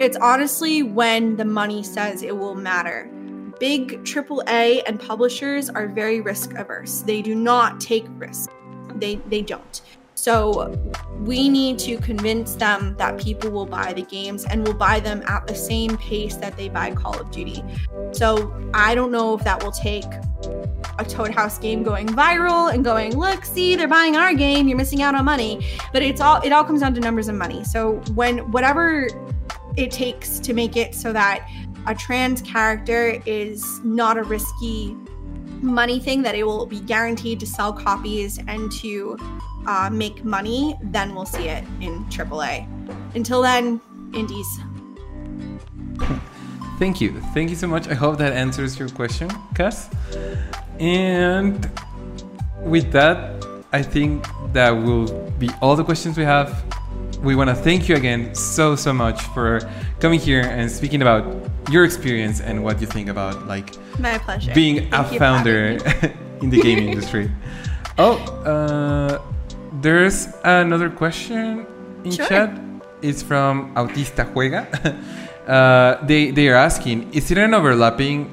It's 0.00 0.16
honestly 0.16 0.82
when 0.82 1.36
the 1.36 1.44
money 1.44 1.82
says 1.82 2.22
it 2.22 2.36
will 2.36 2.54
matter. 2.54 3.10
Big 3.58 4.04
AAA 4.04 4.82
and 4.86 5.00
publishers 5.00 5.70
are 5.70 5.86
very 5.88 6.20
risk 6.20 6.54
averse. 6.54 7.00
They 7.00 7.22
do 7.22 7.34
not 7.34 7.80
take 7.80 8.04
risks. 8.10 8.52
They 8.94 9.16
they 9.28 9.42
don't. 9.42 9.80
So 10.14 10.74
we 11.20 11.48
need 11.48 11.78
to 11.80 11.98
convince 11.98 12.54
them 12.54 12.96
that 12.96 13.18
people 13.18 13.50
will 13.50 13.66
buy 13.66 13.92
the 13.92 14.02
games 14.02 14.44
and 14.46 14.66
will 14.66 14.74
buy 14.74 14.98
them 14.98 15.22
at 15.26 15.46
the 15.46 15.54
same 15.54 15.96
pace 15.98 16.36
that 16.36 16.56
they 16.56 16.68
buy 16.68 16.90
Call 16.92 17.20
of 17.20 17.30
Duty. 17.30 17.62
So 18.12 18.52
I 18.72 18.94
don't 18.94 19.12
know 19.12 19.34
if 19.34 19.44
that 19.44 19.62
will 19.62 19.72
take 19.72 20.06
a 20.98 21.04
Toad 21.04 21.32
House 21.32 21.58
game 21.58 21.82
going 21.82 22.08
viral 22.08 22.72
and 22.72 22.82
going, 22.82 23.16
look, 23.16 23.44
see, 23.44 23.76
they're 23.76 23.86
buying 23.86 24.16
our 24.16 24.32
game, 24.32 24.68
you're 24.68 24.78
missing 24.78 25.02
out 25.02 25.14
on 25.14 25.24
money. 25.26 25.66
But 25.92 26.02
it's 26.02 26.20
all 26.20 26.40
it 26.42 26.50
all 26.50 26.64
comes 26.64 26.80
down 26.80 26.94
to 26.94 27.00
numbers 27.00 27.28
and 27.28 27.38
money. 27.38 27.62
So 27.62 27.96
when 28.14 28.50
whatever 28.50 29.08
it 29.76 29.90
takes 29.90 30.38
to 30.40 30.54
make 30.54 30.76
it 30.76 30.94
so 30.94 31.12
that 31.12 31.46
a 31.86 31.94
trans 31.94 32.42
character 32.42 33.20
is 33.26 33.80
not 33.84 34.18
a 34.18 34.22
risky 34.22 34.96
money 35.62 35.98
thing, 36.00 36.22
that 36.22 36.34
it 36.34 36.44
will 36.44 36.66
be 36.66 36.80
guaranteed 36.80 37.40
to 37.40 37.46
sell 37.46 37.72
copies 37.72 38.38
and 38.46 38.70
to 38.72 39.16
uh, 39.66 39.90
make 39.90 40.24
money, 40.24 40.76
then 40.82 41.14
we'll 41.14 41.26
see 41.26 41.48
it 41.48 41.64
in 41.80 42.04
AAA. 42.06 42.66
Until 43.14 43.42
then, 43.42 43.80
indies. 44.14 44.46
Thank 46.78 47.00
you. 47.00 47.20
Thank 47.32 47.50
you 47.50 47.56
so 47.56 47.66
much. 47.66 47.88
I 47.88 47.94
hope 47.94 48.18
that 48.18 48.32
answers 48.32 48.78
your 48.78 48.88
question, 48.90 49.30
Cass. 49.54 49.88
And 50.78 51.70
with 52.60 52.92
that, 52.92 53.44
I 53.72 53.82
think 53.82 54.26
that 54.52 54.70
will 54.70 55.30
be 55.38 55.48
all 55.62 55.74
the 55.74 55.84
questions 55.84 56.16
we 56.16 56.24
have. 56.24 56.64
We 57.22 57.34
want 57.34 57.48
to 57.48 57.56
thank 57.56 57.88
you 57.88 57.96
again 57.96 58.34
so 58.34 58.76
so 58.76 58.92
much 58.92 59.22
for 59.34 59.60
coming 60.00 60.20
here 60.20 60.42
and 60.42 60.70
speaking 60.70 61.00
about 61.00 61.24
your 61.70 61.84
experience 61.84 62.40
and 62.40 62.62
what 62.62 62.80
you 62.80 62.86
think 62.86 63.08
about 63.08 63.46
like 63.46 63.74
My 63.98 64.18
pleasure. 64.18 64.52
being 64.54 64.88
Thank 64.90 65.12
a 65.12 65.18
founder 65.18 65.78
in 66.42 66.50
the 66.50 66.60
gaming 66.60 66.88
industry. 66.90 67.30
Oh, 67.98 68.20
uh, 68.44 69.16
there's 69.80 70.28
another 70.44 70.90
question 70.90 71.64
in 72.04 72.12
Sure. 72.12 72.26
chat. 72.28 72.52
It's 73.00 73.22
from 73.24 73.72
Autista 73.74 74.28
Juega. 74.34 74.68
uh, 75.48 75.96
they 76.04 76.28
they 76.30 76.48
are 76.52 76.60
asking: 76.60 77.08
Is 77.16 77.24
there 77.32 77.40
an 77.44 77.54
overlapping? 77.56 78.28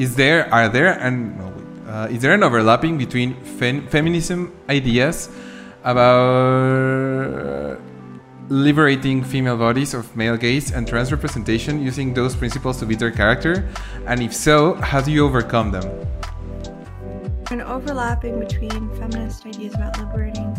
Is 0.00 0.16
there 0.16 0.48
are 0.48 0.72
there 0.72 0.96
and 0.96 1.36
no, 1.36 1.52
uh, 1.92 2.08
is 2.08 2.24
there 2.24 2.32
an 2.32 2.40
overlapping 2.42 2.96
between 2.96 3.36
fem- 3.60 3.84
feminism 3.92 4.48
ideas 4.72 5.28
about 5.84 7.76
liberating 8.48 9.22
female 9.22 9.56
bodies 9.56 9.94
of 9.94 10.14
male 10.16 10.36
gaze 10.36 10.72
and 10.72 10.86
trans 10.86 11.10
representation 11.10 11.82
using 11.82 12.14
those 12.14 12.34
principles 12.34 12.78
to 12.78 12.86
build 12.86 13.00
their 13.00 13.10
character? 13.10 13.68
And 14.06 14.22
if 14.22 14.34
so, 14.34 14.74
how 14.74 15.00
do 15.00 15.12
you 15.12 15.24
overcome 15.24 15.70
them? 15.72 15.84
An 17.50 17.60
overlapping 17.60 18.40
between 18.40 18.88
feminist 18.96 19.44
ideas 19.44 19.74
about 19.74 19.98
liberating 19.98 20.56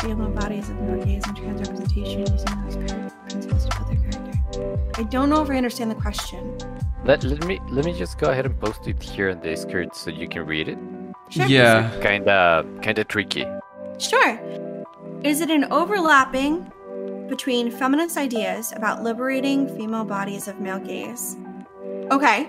female 0.00 0.30
bodies 0.30 0.68
of 0.68 0.80
male 0.80 1.04
gaze 1.04 1.22
and 1.26 1.36
trans 1.36 1.60
representation 1.60 2.20
using 2.20 2.64
those 2.64 2.76
principles 3.28 3.66
to 3.66 3.76
build 3.76 3.88
their 3.90 4.10
character. 4.10 5.00
I 5.00 5.02
don't 5.04 5.30
know 5.30 5.42
if 5.42 5.50
I 5.50 5.56
understand 5.56 5.90
the 5.90 5.94
question. 5.94 6.56
Let, 7.04 7.22
let 7.22 7.44
me 7.46 7.60
let 7.70 7.84
me 7.84 7.92
just 7.92 8.18
go 8.18 8.30
ahead 8.30 8.46
and 8.46 8.58
post 8.58 8.88
it 8.88 9.02
here 9.02 9.28
in 9.28 9.38
the 9.40 9.48
Discord 9.48 9.94
so 9.94 10.10
you 10.10 10.26
can 10.26 10.46
read 10.46 10.68
it. 10.68 10.78
Sure. 11.28 11.46
Yeah. 11.46 11.90
Kinda 12.00 12.64
kinda 12.82 13.04
tricky. 13.04 13.46
Sure. 13.98 14.38
Is 15.22 15.40
it 15.40 15.50
an 15.50 15.64
overlapping 15.70 16.70
between 17.28 17.70
feminist 17.70 18.16
ideas 18.16 18.72
about 18.76 19.02
liberating 19.02 19.68
female 19.76 20.04
bodies 20.04 20.48
of 20.48 20.60
male 20.60 20.78
gaze? 20.78 21.36
Okay. 22.10 22.48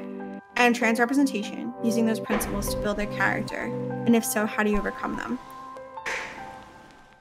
And 0.58 0.76
trans 0.76 1.00
representation, 1.00 1.74
using 1.84 2.06
those 2.06 2.20
principles 2.20 2.74
to 2.74 2.82
build 2.82 2.98
their 2.98 3.08
character. 3.08 3.64
And 4.06 4.16
if 4.16 4.24
so, 4.24 4.46
how 4.46 4.64
do 4.64 4.70
you 4.70 4.78
overcome 4.78 5.16
them? 5.18 5.38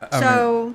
I 0.03 0.11
mean, 0.13 0.21
so, 0.23 0.75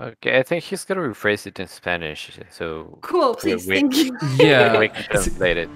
Okay, 0.00 0.38
I 0.38 0.44
think 0.44 0.62
he's 0.62 0.84
gonna 0.84 1.00
rephrase 1.00 1.44
it 1.48 1.58
in 1.58 1.66
Spanish, 1.66 2.38
so 2.50 2.98
cool, 3.02 3.34
please. 3.34 3.66
we- 3.66 3.74
Thank 3.80 3.96
you. 3.96 4.16
yeah. 4.38 4.78
we 4.78 4.88
can 4.88 5.02
translate 5.10 5.56
it. 5.56 5.68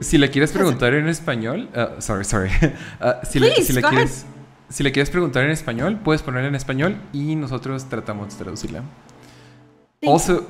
Si 0.00 0.16
le 0.18 0.28
quieres 0.28 0.52
preguntar 0.52 0.94
en 0.94 1.06
español, 1.08 1.68
uh, 1.76 2.00
sorry, 2.00 2.24
sorry. 2.24 2.50
Uh, 3.00 3.22
si, 3.24 3.38
le, 3.38 3.48
Please, 3.50 3.66
si, 3.66 3.72
le 3.74 3.80
go 3.82 3.90
quieres, 3.90 4.24
si 4.68 4.82
le 4.82 4.92
quieres 4.92 5.10
preguntar 5.10 5.44
en 5.44 5.50
español, 5.50 5.98
puedes 6.02 6.22
ponerla 6.22 6.48
en 6.48 6.54
español 6.54 6.96
y 7.12 7.36
nosotros 7.36 7.84
tratamos 7.88 8.30
de 8.36 8.42
traducirla. 8.44 8.82
Thank 10.00 10.12
also, 10.12 10.46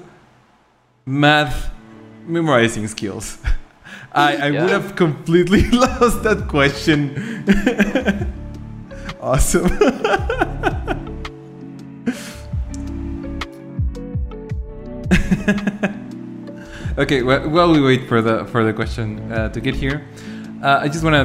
math 1.05 1.71
memorizing 2.27 2.89
skills. 2.89 3.39
I, 4.15 4.37
I 4.37 4.51
Yeah. 4.51 4.63
would 4.63 4.71
have 4.73 4.95
completely 4.97 5.71
lost 5.71 6.23
that 6.23 6.49
question. 6.49 7.13
awesome. 9.21 9.69
okay, 16.99 17.23
well, 17.23 17.49
while 17.49 17.71
we 17.73 17.81
wait 17.81 18.09
for 18.09 18.21
the 18.23 18.45
for 18.47 18.65
the 18.65 18.73
question 18.73 19.31
uh, 19.33 19.49
to 19.51 19.61
get 19.61 19.75
here, 19.75 20.05
uh, 20.63 20.81
I 20.83 20.89
just 20.89 21.05
want 21.05 21.15
to. 21.15 21.25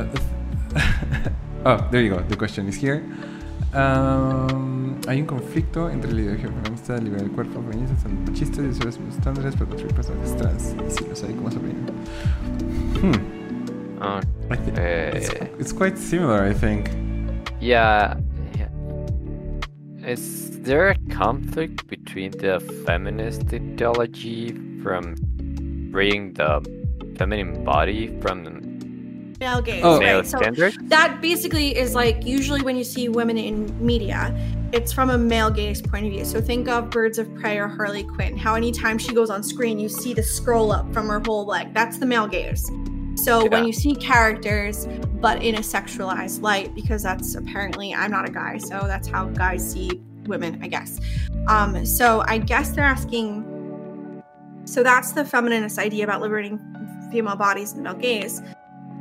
Uh, 0.00 0.86
oh, 1.66 1.88
there 1.90 2.02
you 2.02 2.10
go. 2.14 2.20
The 2.28 2.36
question 2.36 2.68
is 2.68 2.76
here. 2.76 3.02
Um, 3.74 4.96
hay 5.06 5.20
un 5.20 5.26
conflicto 5.26 5.90
entre 5.90 6.10
la 6.12 6.20
ideología 6.20 6.48
feminista, 6.48 6.96
liberar 6.98 7.24
el 7.24 7.30
cuerpo, 7.32 7.60
feministas, 7.62 8.00
son 8.02 8.24
machistas 8.24 8.64
y 8.64 8.68
usuarios 8.68 8.98
estándares 9.10 9.54
para 9.54 9.66
construir 9.66 9.94
personajes 9.94 10.36
trans. 10.36 10.74
Y 10.86 10.90
si 10.90 11.04
los 11.08 11.22
hay, 11.22 11.34
¿cómo 11.34 11.50
se 11.50 11.58
aplican? 11.58 11.86
Hmm. 13.02 14.00
Uh, 14.00 14.20
I 14.50 14.56
thi- 14.56 14.72
it's, 15.16 15.30
Eh. 15.30 15.48
it's 15.58 15.72
quite 15.72 15.96
similar, 15.98 16.44
I 16.48 16.54
think. 16.54 16.88
yeah, 17.60 18.16
yeah. 18.56 18.68
Is 20.06 20.58
there 20.62 20.90
a 20.90 20.96
conflict 21.14 21.86
between 21.88 22.30
the 22.32 22.60
feminist 22.86 23.52
ideology 23.52 24.54
from 24.82 25.14
freeing 25.92 26.32
the 26.34 26.60
feminine 27.16 27.62
body 27.64 28.16
from 28.20 28.44
Male 29.40 29.62
gaze. 29.62 29.84
Oh. 29.84 29.98
male 29.98 30.18
right. 30.18 30.26
So 30.26 30.38
standards? 30.38 30.78
that 30.82 31.20
basically 31.20 31.76
is 31.76 31.94
like 31.94 32.24
usually 32.24 32.62
when 32.62 32.76
you 32.76 32.84
see 32.84 33.08
women 33.08 33.36
in 33.36 33.84
media, 33.84 34.34
it's 34.72 34.92
from 34.92 35.10
a 35.10 35.18
male 35.18 35.50
gaze 35.50 35.82
point 35.82 36.06
of 36.06 36.12
view. 36.12 36.24
So 36.24 36.40
think 36.40 36.68
of 36.68 36.90
Birds 36.90 37.18
of 37.18 37.32
Prey 37.36 37.58
or 37.58 37.68
Harley 37.68 38.04
Quinn. 38.04 38.36
How 38.36 38.54
anytime 38.54 38.98
she 38.98 39.12
goes 39.12 39.30
on 39.30 39.42
screen, 39.42 39.78
you 39.78 39.88
see 39.88 40.14
the 40.14 40.22
scroll 40.22 40.72
up 40.72 40.92
from 40.92 41.08
her 41.08 41.20
whole 41.24 41.44
leg. 41.44 41.72
That's 41.74 41.98
the 41.98 42.06
male 42.06 42.26
gaze. 42.26 42.70
So 43.16 43.46
when 43.46 43.66
you 43.66 43.72
see 43.72 43.94
characters, 43.94 44.86
but 45.20 45.42
in 45.42 45.54
a 45.54 45.60
sexualized 45.60 46.42
light, 46.42 46.74
because 46.74 47.02
that's 47.02 47.34
apparently 47.34 47.94
I'm 47.94 48.10
not 48.10 48.28
a 48.28 48.32
guy, 48.32 48.58
so 48.58 48.82
that's 48.86 49.08
how 49.08 49.26
guys 49.26 49.72
see 49.72 49.90
women, 50.26 50.60
I 50.62 50.68
guess. 50.68 51.00
Um, 51.48 51.86
so 51.86 52.22
I 52.26 52.38
guess 52.38 52.70
they're 52.70 52.84
asking. 52.84 54.22
So 54.64 54.82
that's 54.82 55.12
the 55.12 55.24
feminist 55.24 55.78
idea 55.78 56.04
about 56.04 56.20
liberating 56.20 56.60
female 57.10 57.36
bodies 57.36 57.72
and 57.72 57.84
male 57.84 57.94
gaze. 57.94 58.42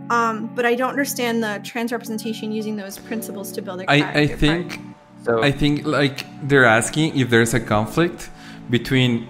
Um, 0.10 0.48
but 0.56 0.66
I 0.66 0.76
don't 0.76 0.90
understand 0.90 1.44
the 1.44 1.62
trans 1.64 1.92
representation 1.92 2.52
using 2.52 2.76
those 2.76 2.98
principles 2.98 3.52
to 3.54 3.62
build 3.62 3.82
a 3.82 3.90
I, 3.90 4.00
character. 4.00 4.20
I 4.20 4.28
part. 4.28 4.40
think 4.40 4.80
So 5.26 5.42
I 5.42 5.52
think 5.52 5.86
like 5.86 6.24
they're 6.48 6.66
asking 6.66 7.18
if 7.18 7.32
there's 7.32 7.56
a 7.56 7.60
conflict 7.60 8.30
between 8.70 9.28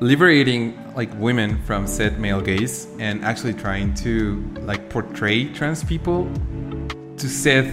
liberating 0.00 0.76
like 0.94 1.10
women 1.14 1.62
from 1.62 1.86
said 1.86 2.18
male 2.20 2.42
gaze 2.42 2.86
and 2.98 3.24
actually 3.24 3.54
trying 3.54 3.94
to 3.94 4.44
like 4.60 4.90
portray 4.90 5.46
trans 5.54 5.82
people 5.82 6.30
to 7.16 7.28
said 7.28 7.64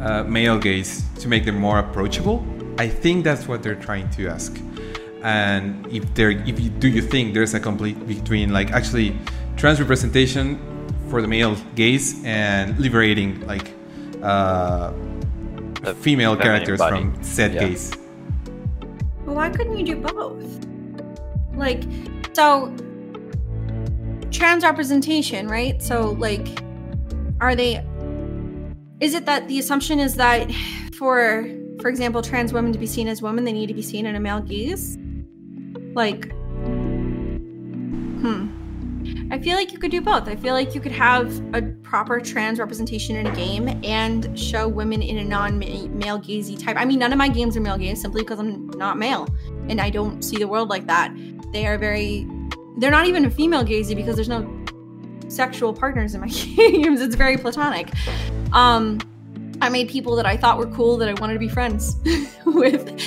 uh, 0.00 0.22
male 0.24 0.58
gaze 0.58 1.04
to 1.18 1.28
make 1.28 1.44
them 1.44 1.58
more 1.58 1.78
approachable. 1.78 2.46
I 2.78 2.88
think 2.88 3.22
that's 3.22 3.46
what 3.46 3.62
they're 3.62 3.74
trying 3.74 4.08
to 4.10 4.28
ask. 4.28 4.58
And 5.22 5.86
if 5.92 6.14
there, 6.14 6.30
if 6.30 6.58
you 6.58 6.70
do, 6.70 6.88
you 6.88 7.02
think 7.02 7.34
there's 7.34 7.52
a 7.52 7.60
conflict 7.60 8.06
between 8.06 8.50
like 8.52 8.70
actually 8.70 9.14
trans 9.56 9.78
representation 9.78 10.58
for 11.08 11.22
the 11.22 11.28
male 11.28 11.56
gaze 11.74 12.22
and 12.24 12.78
liberating 12.78 13.46
like 13.46 13.72
uh, 14.22 14.92
female 16.00 16.36
characters 16.36 16.78
body. 16.78 16.96
from 16.96 17.22
said 17.22 17.54
Yeah. 17.54 17.68
gaze. 17.68 17.92
Why 19.24 19.50
couldn't 19.50 19.78
you 19.78 19.84
do 19.84 19.96
both? 19.96 20.44
Like, 21.54 21.84
so 22.32 22.74
trans 24.30 24.64
representation, 24.64 25.48
right? 25.48 25.82
So, 25.82 26.16
like, 26.18 26.46
are 27.40 27.54
they? 27.54 27.84
Is 29.00 29.14
it 29.14 29.26
that 29.26 29.46
the 29.48 29.58
assumption 29.58 30.00
is 30.00 30.16
that 30.16 30.50
for, 30.96 31.48
for 31.80 31.88
example, 31.88 32.22
trans 32.22 32.52
women 32.52 32.72
to 32.72 32.78
be 32.78 32.86
seen 32.86 33.06
as 33.06 33.22
women, 33.22 33.44
they 33.44 33.52
need 33.52 33.68
to 33.68 33.74
be 33.74 33.82
seen 33.82 34.06
in 34.06 34.16
a 34.16 34.20
male 34.20 34.40
gaze? 34.40 34.98
Like, 35.94 36.32
hmm. 38.20 38.48
I 39.30 39.38
feel 39.38 39.56
like 39.56 39.72
you 39.72 39.78
could 39.78 39.90
do 39.90 40.00
both. 40.00 40.28
I 40.28 40.36
feel 40.36 40.54
like 40.54 40.74
you 40.74 40.80
could 40.80 40.92
have 40.92 41.42
a 41.54 41.62
proper 41.82 42.20
trans 42.20 42.58
representation 42.58 43.16
in 43.16 43.26
a 43.26 43.34
game 43.34 43.80
and 43.84 44.38
show 44.38 44.68
women 44.68 45.02
in 45.02 45.18
a 45.18 45.24
non-male 45.24 46.18
gazy 46.18 46.62
type. 46.62 46.76
I 46.78 46.84
mean, 46.84 46.98
none 46.98 47.12
of 47.12 47.18
my 47.18 47.28
games 47.28 47.56
are 47.56 47.60
male 47.60 47.78
gaze 47.78 48.00
simply 48.00 48.22
because 48.22 48.38
I'm 48.38 48.68
not 48.70 48.98
male 48.98 49.28
and 49.68 49.80
I 49.80 49.90
don't 49.90 50.22
see 50.22 50.36
the 50.36 50.48
world 50.48 50.68
like 50.68 50.86
that. 50.86 51.14
They 51.52 51.66
are 51.66 51.78
very 51.78 52.26
they're 52.78 52.92
not 52.92 53.06
even 53.06 53.24
a 53.24 53.30
female 53.30 53.64
gazy 53.64 53.96
because 53.96 54.14
there's 54.14 54.28
no 54.28 54.48
sexual 55.28 55.74
partners 55.74 56.14
in 56.14 56.20
my 56.20 56.28
games. 56.56 57.00
It's 57.00 57.16
very 57.16 57.36
platonic. 57.36 57.92
Um 58.52 58.98
I 59.60 59.68
made 59.68 59.88
people 59.88 60.14
that 60.16 60.26
I 60.26 60.36
thought 60.36 60.56
were 60.56 60.68
cool 60.68 60.96
that 60.98 61.08
I 61.08 61.20
wanted 61.20 61.32
to 61.32 61.40
be 61.40 61.48
friends 61.48 61.96
with. 62.46 63.00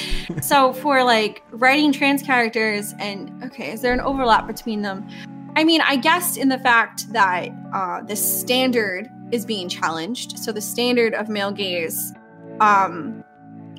so 0.44 0.74
for 0.74 1.04
like 1.04 1.44
writing 1.52 1.94
trans 1.94 2.22
characters 2.22 2.94
and 3.00 3.44
okay, 3.44 3.72
is 3.72 3.82
there 3.82 3.94
an 3.94 4.02
overlap 4.02 4.48
between 4.48 4.82
them? 4.82 5.08
I 5.56 5.64
mean, 5.64 5.82
I 5.82 5.98
guess 5.98 6.38
in 6.38 6.50
the 6.50 6.60
fact 6.60 7.12
that 7.14 7.50
uh, 7.74 8.02
the 8.04 8.16
standard 8.16 9.10
is 9.32 9.46
being 9.46 9.70
challenged. 9.70 10.38
So 10.40 10.52
the 10.52 10.62
standard 10.62 11.14
of 11.14 11.30
male 11.30 11.52
gaze 11.52 12.14
um, 12.60 13.24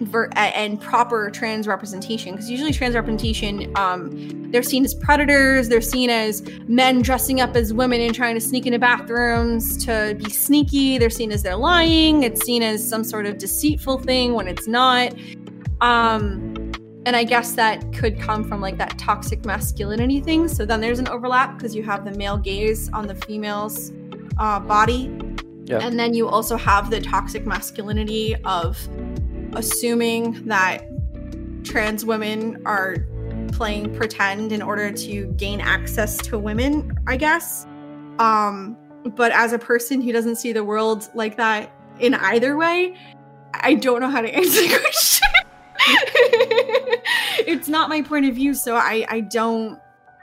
ver- 0.00 0.30
and 0.36 0.80
proper 0.80 1.30
trans 1.30 1.66
representation, 1.66 2.32
because 2.32 2.50
usually 2.50 2.72
trans 2.72 2.94
representation, 2.94 3.72
um, 3.76 4.50
they're 4.50 4.62
seen 4.62 4.84
as 4.84 4.94
predators. 4.94 5.68
They're 5.68 5.80
seen 5.80 6.10
as 6.10 6.42
men 6.66 7.02
dressing 7.02 7.40
up 7.40 7.56
as 7.56 7.72
women 7.72 8.00
and 8.00 8.14
trying 8.14 8.34
to 8.34 8.40
sneak 8.40 8.66
into 8.66 8.78
bathrooms 8.78 9.82
to 9.84 10.14
be 10.22 10.30
sneaky. 10.30 10.98
They're 10.98 11.10
seen 11.10 11.32
as 11.32 11.42
they're 11.42 11.56
lying. 11.56 12.22
It's 12.22 12.44
seen 12.44 12.62
as 12.62 12.86
some 12.86 13.04
sort 13.04 13.26
of 13.26 13.38
deceitful 13.38 13.98
thing 14.00 14.34
when 14.34 14.48
it's 14.48 14.68
not. 14.68 15.14
Um, 15.80 16.54
and 17.04 17.16
I 17.16 17.24
guess 17.24 17.52
that 17.52 17.92
could 17.92 18.18
come 18.20 18.44
from 18.44 18.60
like 18.60 18.78
that 18.78 18.98
toxic 18.98 19.44
masculinity 19.44 20.20
thing. 20.20 20.46
So 20.48 20.64
then 20.64 20.80
there's 20.80 20.98
an 20.98 21.08
overlap 21.08 21.56
because 21.56 21.74
you 21.74 21.82
have 21.82 22.04
the 22.04 22.12
male 22.12 22.36
gaze 22.36 22.88
on 22.92 23.06
the 23.06 23.14
female's 23.14 23.92
uh, 24.38 24.60
body, 24.60 25.10
Yeah. 25.64 25.78
and 25.78 25.98
then 25.98 26.14
you 26.14 26.28
also 26.28 26.56
have 26.56 26.90
the 26.90 27.00
toxic 27.00 27.44
masculinity 27.46 28.36
of 28.44 28.78
assuming 29.54 30.44
that 30.46 30.84
trans 31.64 32.04
women 32.04 32.60
are 32.66 32.96
playing 33.52 33.94
pretend 33.94 34.52
in 34.52 34.62
order 34.62 34.90
to 34.90 35.26
gain 35.36 35.60
access 35.60 36.16
to 36.18 36.38
women. 36.38 36.92
I 37.06 37.16
guess. 37.16 37.66
Um, 38.18 38.76
but 39.16 39.32
as 39.32 39.52
a 39.52 39.58
person 39.58 40.00
who 40.00 40.12
doesn't 40.12 40.36
see 40.36 40.52
the 40.52 40.62
world 40.62 41.08
like 41.14 41.36
that 41.36 41.72
in 41.98 42.14
either 42.14 42.56
way, 42.56 42.96
I 43.54 43.74
don't 43.74 44.00
know 44.00 44.08
how 44.08 44.20
to 44.20 44.28
answer 44.34 44.62
the 44.62 44.78
question. 44.78 45.28
it's 47.46 47.68
not 47.68 47.88
my 47.88 48.02
point 48.02 48.26
of 48.26 48.34
view, 48.34 48.54
so 48.54 48.76
I 48.76 49.04
I 49.08 49.20
don't 49.20 49.78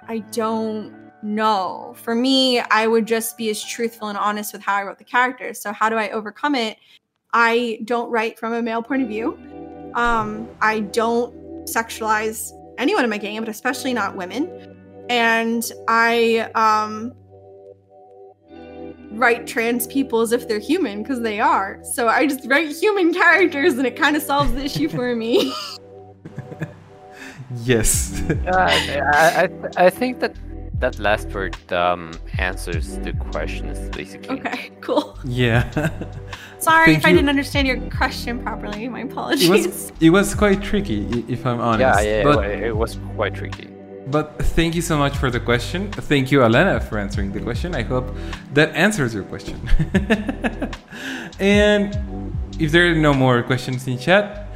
I 0.08 0.20
don't 0.32 0.94
know. 1.22 1.94
For 1.98 2.16
me, 2.16 2.60
I 2.60 2.88
would 2.88 3.06
just 3.06 3.38
be 3.38 3.50
as 3.50 3.64
truthful 3.64 4.08
and 4.08 4.18
honest 4.18 4.54
with 4.54 4.62
how 4.62 4.76
I 4.76 4.84
wrote 4.84 4.98
the 4.98 5.04
characters. 5.04 5.60
So 5.60 5.72
how 5.74 5.90
do 5.90 5.96
I 5.96 6.10
overcome 6.10 6.56
it? 6.56 6.78
I 7.34 7.80
don't 7.86 8.10
write 8.10 8.40
from 8.40 8.54
a 8.54 8.62
male 8.62 8.82
point 8.82 9.04
of 9.04 9.08
view. 9.08 9.38
Um, 9.96 10.48
I 10.62 10.82
don't 10.82 11.34
sexualize 11.66 12.52
anyone 12.78 13.04
in 13.04 13.10
my 13.10 13.18
game, 13.18 13.42
but 13.42 13.50
especially 13.50 13.94
not 13.94 14.16
women. 14.16 14.76
And 15.10 15.70
I 15.88 16.50
um 16.56 17.14
write 19.20 19.46
trans 19.46 19.86
people 19.88 20.22
as 20.22 20.32
if 20.32 20.48
they're 20.48 20.60
human 20.60 21.04
because 21.04 21.22
they 21.22 21.40
are. 21.40 21.80
So 21.84 22.08
I 22.08 22.26
just 22.26 22.48
write 22.48 22.72
human 22.76 23.14
characters 23.24 23.74
and 23.78 23.86
it 23.86 23.96
kind 23.96 24.16
of 24.16 24.24
solves 24.24 24.52
the 24.54 24.64
issue 24.64 24.90
for 24.90 25.16
me. 25.16 25.54
Yes. 27.64 28.22
Uh, 28.30 28.52
I, 28.54 29.50
I, 29.78 29.86
I 29.86 29.90
think 29.90 30.20
that 30.20 30.36
that 30.80 30.98
last 31.00 31.28
word 31.30 31.58
um, 31.74 32.12
answers 32.38 32.98
the 33.00 33.12
questions 33.32 33.90
basically. 33.90 34.40
okay, 34.40 34.70
cool. 34.82 35.18
yeah. 35.26 35.70
Sorry 36.60 36.86
Thank 36.86 37.00
if 37.00 37.06
I 37.06 37.12
didn't 37.12 37.30
understand 37.30 37.68
your 37.68 37.80
question 37.90 38.42
properly. 38.44 38.88
My 38.88 39.02
apologies. 39.02 39.50
It 39.50 39.52
was 39.52 39.92
it 40.00 40.10
was 40.12 40.36
quite 40.36 40.62
tricky 40.62 41.26
if 41.28 41.46
I'm 41.46 41.60
honest. 41.60 42.04
Yeah, 42.04 42.18
yeah, 42.18 42.24
but 42.24 42.46
it, 42.46 42.64
it 42.64 42.78
was 42.78 42.98
quite 43.16 43.34
tricky. 43.34 43.68
But 44.10 44.38
thank 44.58 44.76
you 44.76 44.82
so 44.82 44.98
much 44.98 45.16
for 45.18 45.30
the 45.30 45.40
question. 45.40 45.92
Thank 45.92 46.32
you, 46.32 46.40
Alana, 46.40 46.82
for 46.82 46.98
answering 46.98 47.32
the 47.32 47.42
question. 47.42 47.76
I 47.76 47.84
hope 47.84 48.08
that 48.54 48.74
answers 48.76 49.14
your 49.14 49.24
question. 49.24 49.60
and 51.40 51.96
if 52.60 52.72
there 52.72 52.92
are 52.92 52.96
no 52.96 53.14
more 53.14 53.44
questions 53.44 53.88
in 53.88 53.98
chat, 53.98 54.48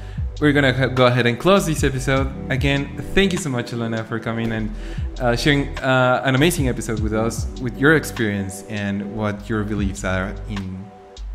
we're 0.41 0.51
gonna 0.53 0.89
go 0.89 1.05
ahead 1.05 1.25
and 1.25 1.39
close 1.39 1.65
this 1.65 1.83
episode. 1.83 2.27
Again, 2.51 2.97
thank 3.13 3.31
you 3.31 3.37
so 3.37 3.49
much, 3.49 3.71
Alana, 3.71 4.05
for 4.05 4.19
coming 4.19 4.51
and 4.51 4.71
uh, 5.19 5.35
sharing 5.35 5.77
uh, 5.79 6.21
an 6.25 6.35
amazing 6.35 6.67
episode 6.67 6.99
with 6.99 7.13
us, 7.13 7.45
with 7.61 7.77
your 7.77 7.95
experience 7.95 8.63
and 8.69 9.15
what 9.15 9.47
your 9.47 9.63
beliefs 9.63 10.03
are 10.03 10.33
in 10.49 10.83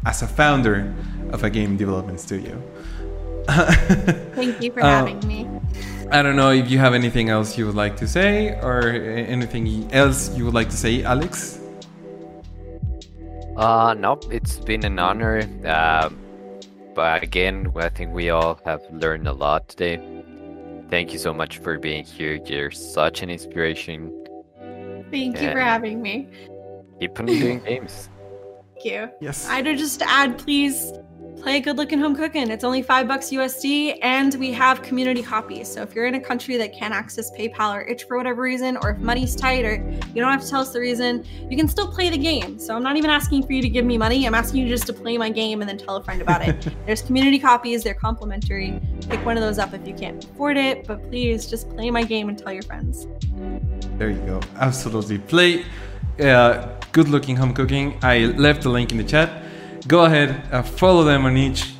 as 0.04 0.22
a 0.22 0.26
founder 0.26 0.92
of 1.32 1.44
a 1.44 1.50
game 1.50 1.76
development 1.76 2.20
studio. 2.20 2.60
Thank 4.34 4.60
you 4.62 4.72
for 4.72 4.82
Uh, 4.82 5.06
having 5.06 5.26
me. 5.26 5.48
I 6.10 6.22
don't 6.22 6.36
know 6.36 6.52
if 6.52 6.70
you 6.70 6.78
have 6.78 6.94
anything 6.94 7.28
else 7.28 7.58
you 7.58 7.66
would 7.66 7.74
like 7.74 7.96
to 7.98 8.08
say 8.08 8.58
or 8.62 8.88
anything 8.88 9.92
else 9.92 10.34
you 10.34 10.46
would 10.46 10.54
like 10.54 10.70
to 10.70 10.76
say, 10.76 11.02
Alex. 11.02 11.60
Uh, 13.56 13.94
no, 13.98 14.18
it's 14.30 14.58
been 14.58 14.86
an 14.86 14.98
honor. 14.98 15.42
Uh, 15.66 16.08
but 16.94 17.22
again, 17.22 17.70
I 17.76 17.90
think 17.90 18.14
we 18.14 18.30
all 18.30 18.58
have 18.64 18.80
learned 18.90 19.28
a 19.28 19.32
lot 19.34 19.68
today. 19.68 20.00
Thank 20.88 21.12
you 21.12 21.18
so 21.18 21.34
much 21.34 21.58
for 21.58 21.78
being 21.78 22.04
here. 22.04 22.40
You're 22.46 22.70
such 22.70 23.22
an 23.22 23.28
inspiration. 23.28 24.10
Thank 25.10 25.42
you 25.42 25.52
for 25.52 25.60
having 25.60 26.00
me. 26.00 26.28
Keep 27.00 27.20
on 27.20 27.26
doing 27.26 27.60
games. 27.66 28.08
Thank 28.72 28.84
you. 28.86 29.10
Yes. 29.20 29.46
I'd 29.50 29.66
just 29.76 30.00
add, 30.00 30.38
please 30.38 30.90
play 31.40 31.60
Good 31.60 31.76
Looking 31.76 31.98
Home 32.00 32.14
Cooking. 32.14 32.50
It's 32.50 32.64
only 32.64 32.82
five 32.82 33.06
bucks 33.06 33.30
USD, 33.30 33.98
and 34.02 34.34
we 34.34 34.52
have 34.52 34.82
community 34.82 35.22
copies. 35.22 35.72
So 35.72 35.82
if 35.82 35.94
you're 35.94 36.06
in 36.06 36.14
a 36.14 36.20
country 36.20 36.56
that 36.56 36.74
can't 36.74 36.92
access 36.92 37.30
PayPal 37.30 37.74
or 37.74 37.82
Itch 37.82 38.04
for 38.04 38.16
whatever 38.16 38.42
reason, 38.42 38.76
or 38.82 38.90
if 38.90 38.98
money's 38.98 39.36
tight, 39.36 39.64
or 39.64 39.74
you 40.14 40.20
don't 40.20 40.30
have 40.30 40.42
to 40.42 40.48
tell 40.48 40.60
us 40.60 40.72
the 40.72 40.80
reason, 40.80 41.24
you 41.48 41.56
can 41.56 41.68
still 41.68 41.90
play 41.90 42.10
the 42.10 42.18
game. 42.18 42.58
So 42.58 42.74
I'm 42.74 42.82
not 42.82 42.96
even 42.96 43.10
asking 43.10 43.46
for 43.46 43.52
you 43.52 43.62
to 43.62 43.68
give 43.68 43.84
me 43.84 43.96
money. 43.96 44.26
I'm 44.26 44.34
asking 44.34 44.62
you 44.62 44.68
just 44.68 44.86
to 44.86 44.92
play 44.92 45.16
my 45.16 45.30
game 45.30 45.60
and 45.60 45.68
then 45.68 45.78
tell 45.78 45.96
a 45.96 46.02
friend 46.02 46.20
about 46.20 46.46
it. 46.46 46.68
There's 46.86 47.02
community 47.02 47.38
copies. 47.38 47.84
They're 47.84 47.94
complimentary. 47.94 48.80
Pick 49.08 49.24
one 49.24 49.36
of 49.36 49.42
those 49.42 49.58
up 49.58 49.72
if 49.74 49.86
you 49.86 49.94
can't 49.94 50.22
afford 50.24 50.56
it. 50.56 50.86
But 50.86 51.08
please 51.08 51.46
just 51.46 51.68
play 51.70 51.90
my 51.90 52.02
game 52.02 52.28
and 52.28 52.38
tell 52.38 52.52
your 52.52 52.64
friends. 52.64 53.06
There 53.96 54.10
you 54.10 54.20
go. 54.20 54.40
Absolutely. 54.56 55.18
Play 55.18 55.64
uh, 56.20 56.68
Good 56.92 57.08
Looking 57.08 57.36
Home 57.36 57.54
Cooking. 57.54 57.98
I 58.02 58.26
left 58.26 58.62
the 58.62 58.70
link 58.70 58.92
in 58.92 58.98
the 58.98 59.04
chat. 59.04 59.44
Go 59.88 60.04
ahead, 60.04 60.42
uh, 60.52 60.62
follow 60.62 61.02
them 61.02 61.24
on 61.24 61.34
Itch. 61.38 61.72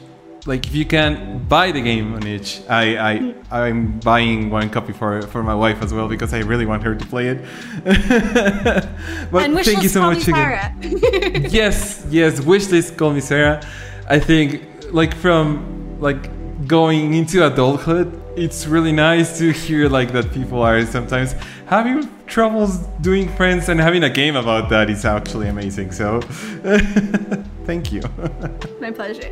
Like 0.47 0.67
if 0.67 0.75
you 0.75 0.87
can 0.87 1.45
buy 1.47 1.73
the 1.73 1.83
game 1.83 2.15
on 2.15 2.27
Itch, 2.27 2.63
I 2.67 2.97
I 2.97 3.35
I'm 3.51 4.01
buying 4.01 4.49
one 4.49 4.71
copy 4.71 4.95
for 4.95 5.21
for 5.23 5.43
my 5.43 5.55
wife 5.55 5.83
as 5.83 5.93
well 5.93 6.09
because 6.09 6.33
I 6.33 6.39
really 6.39 6.65
want 6.65 6.83
her 6.85 6.95
to 6.95 7.05
play 7.05 7.29
it. 7.29 7.39
but 9.31 9.45
and 9.45 9.59
thank 9.61 9.83
you 9.83 9.91
so 9.91 10.01
call 10.01 10.15
much 10.15 10.27
me 10.27 10.33
again. 10.33 11.51
Yes, 11.61 12.07
yes. 12.09 12.41
Wishlist, 12.41 12.97
call 12.97 13.13
me 13.13 13.21
Cera. 13.21 13.61
I 14.09 14.19
think 14.19 14.65
like 14.91 15.15
from 15.15 16.01
like 16.01 16.31
going 16.67 17.13
into 17.13 17.47
adulthood, 17.47 18.09
it's 18.37 18.67
really 18.67 18.93
nice 18.93 19.37
to 19.39 19.53
hear 19.53 19.87
like 19.87 20.13
that 20.13 20.33
people 20.33 20.63
are 20.63 20.83
sometimes 20.87 21.35
having 21.67 22.09
troubles 22.27 22.79
doing 23.03 23.29
friends 23.37 23.69
and 23.69 23.79
having 23.79 24.03
a 24.05 24.11
game 24.11 24.37
about 24.37 24.71
that 24.71 24.89
is 24.89 25.05
actually 25.05 25.49
amazing. 25.49 25.93
So 25.93 26.23
thank 27.69 27.93
you. 27.93 28.01
my 28.81 28.91
pleasure. 28.91 29.31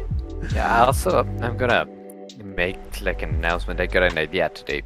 Yeah, 0.54 0.84
also, 0.84 1.24
I'm 1.40 1.56
gonna 1.56 1.86
make 2.44 2.78
like 3.00 3.22
an 3.22 3.30
announcement. 3.30 3.80
I 3.80 3.86
got 3.86 4.02
an 4.02 4.18
idea 4.18 4.50
today. 4.50 4.82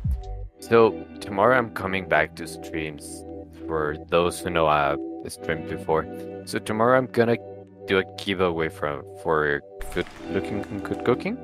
So, 0.60 1.05
tomorrow 1.20 1.59
I'm 1.59 1.70
coming 1.74 2.09
back 2.09 2.36
to 2.36 2.47
streams 2.47 3.24
for 3.66 3.97
those 4.09 4.39
who 4.39 4.51
know 4.51 4.66
uh, 4.68 4.97
I've 5.24 5.32
streamed 5.32 5.68
before. 5.68 6.06
So, 6.47 6.60
tomorrow 6.60 6.97
I'm 6.97 7.06
gonna 7.06 7.39
do 7.89 7.98
a 7.98 8.05
giveaway 8.24 8.68
from 8.68 9.02
for 9.22 9.60
good 9.94 10.06
looking 10.31 10.64
and 10.70 10.85
good 10.85 11.05
cooking. 11.05 11.36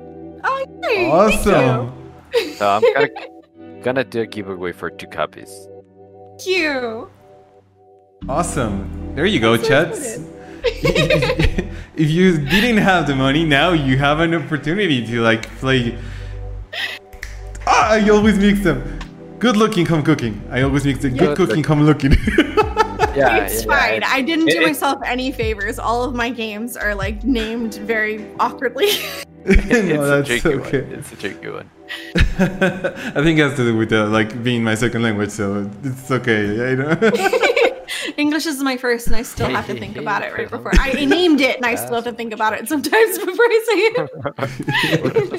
Oh, 0.45 0.65
yay, 0.83 1.11
awesome. 1.11 1.91
So, 2.55 2.69
I'm 2.69 2.83
gonna, 2.93 3.81
gonna 3.83 4.03
do 4.05 4.21
a 4.21 4.25
giveaway 4.25 4.71
for 4.71 4.89
two 4.89 5.07
copies. 5.07 5.51
Thank 6.39 6.47
you. 6.47 7.09
Awesome. 8.29 9.13
There 9.13 9.25
you 9.25 9.41
go, 9.41 9.57
So 9.57 10.36
chats. 10.71 11.61
if 11.95 12.09
you 12.09 12.37
didn't 12.37 12.77
have 12.77 13.07
the 13.07 13.15
money, 13.15 13.43
now 13.45 13.71
you 13.71 13.97
have 13.97 14.19
an 14.19 14.33
opportunity 14.33 15.05
to 15.07 15.21
like 15.21 15.47
play. 15.57 15.97
Ah, 17.65 17.91
I 17.93 18.09
always 18.09 18.37
mix 18.37 18.61
them. 18.61 18.99
Good 19.39 19.57
looking, 19.57 19.85
come 19.85 20.01
cooking. 20.03 20.41
I 20.51 20.61
always 20.61 20.83
mix 20.85 20.99
the 21.01 21.09
good 21.09 21.19
Good 21.19 21.37
cooking, 21.37 21.57
look- 21.57 21.65
come 21.65 21.83
looking. 21.83 22.15
Yeah, 23.17 23.37
it's 23.45 23.65
yeah, 23.65 23.71
fine. 23.79 23.93
it's- 23.95 24.11
I 24.13 24.21
didn't 24.21 24.45
do 24.45 24.57
it- 24.57 24.61
it- 24.61 24.67
myself 24.67 24.99
any 25.03 25.31
favors. 25.31 25.79
All 25.79 26.03
of 26.03 26.13
my 26.13 26.29
games 26.29 26.77
are 26.77 26.93
like 26.93 27.23
named 27.23 27.75
very 27.75 28.27
awkwardly. 28.39 28.85
it's 29.45 29.89
no, 29.89 30.03
a 30.03 30.07
that's 30.21 30.27
tricky 30.27 30.49
okay. 30.59 30.81
one. 30.81 30.93
It's 30.99 31.11
a 31.11 31.15
tricky 31.15 31.49
one. 31.49 31.69
I 32.39 33.21
think 33.23 33.39
it 33.39 33.43
has 33.43 33.55
to 33.55 33.63
do 33.63 33.75
with 33.75 33.91
uh, 33.91 34.05
like 34.07 34.43
being 34.43 34.63
my 34.63 34.75
second 34.75 35.01
language, 35.01 35.31
so 35.31 35.67
it's 35.83 36.11
okay. 36.11 36.71
I 36.71 36.75
know. 36.75 36.93
English 38.17 38.45
is 38.47 38.61
my 38.63 38.77
first, 38.77 39.07
and 39.07 39.15
I 39.15 39.21
still 39.21 39.49
have 39.49 39.67
to 39.67 39.75
think 39.79 39.95
about 39.95 40.23
it 40.23 40.33
right 40.33 40.49
before 40.49 40.71
I 40.79 40.93
named 41.05 41.39
it, 41.39 41.57
and 41.57 41.65
I 41.65 41.75
still 41.75 41.95
have 41.95 42.03
to 42.05 42.13
think 42.13 42.33
about 42.33 42.53
it 42.53 42.67
sometimes 42.67 43.17
before 43.19 43.45
I 43.45 43.63
say 43.69 43.79
it. 43.89 44.09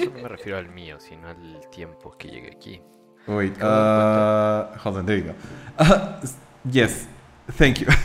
No 0.14 0.22
me 0.22 0.28
refiero 0.28 0.58
al 0.58 0.66
mío, 0.66 0.98
sino 1.00 1.26
al 1.28 1.60
tiempo 1.70 2.10
que 2.18 2.30
llegué 2.30 2.52
aquí. 2.56 2.80
Wait, 3.26 3.60
uh, 3.60 4.68
hold 4.78 4.96
on. 4.96 5.06
There 5.06 5.16
you 5.16 5.24
go. 5.24 5.34
Uh, 5.78 6.20
yes, 6.70 7.06
thank 7.52 7.80
you. 7.80 7.86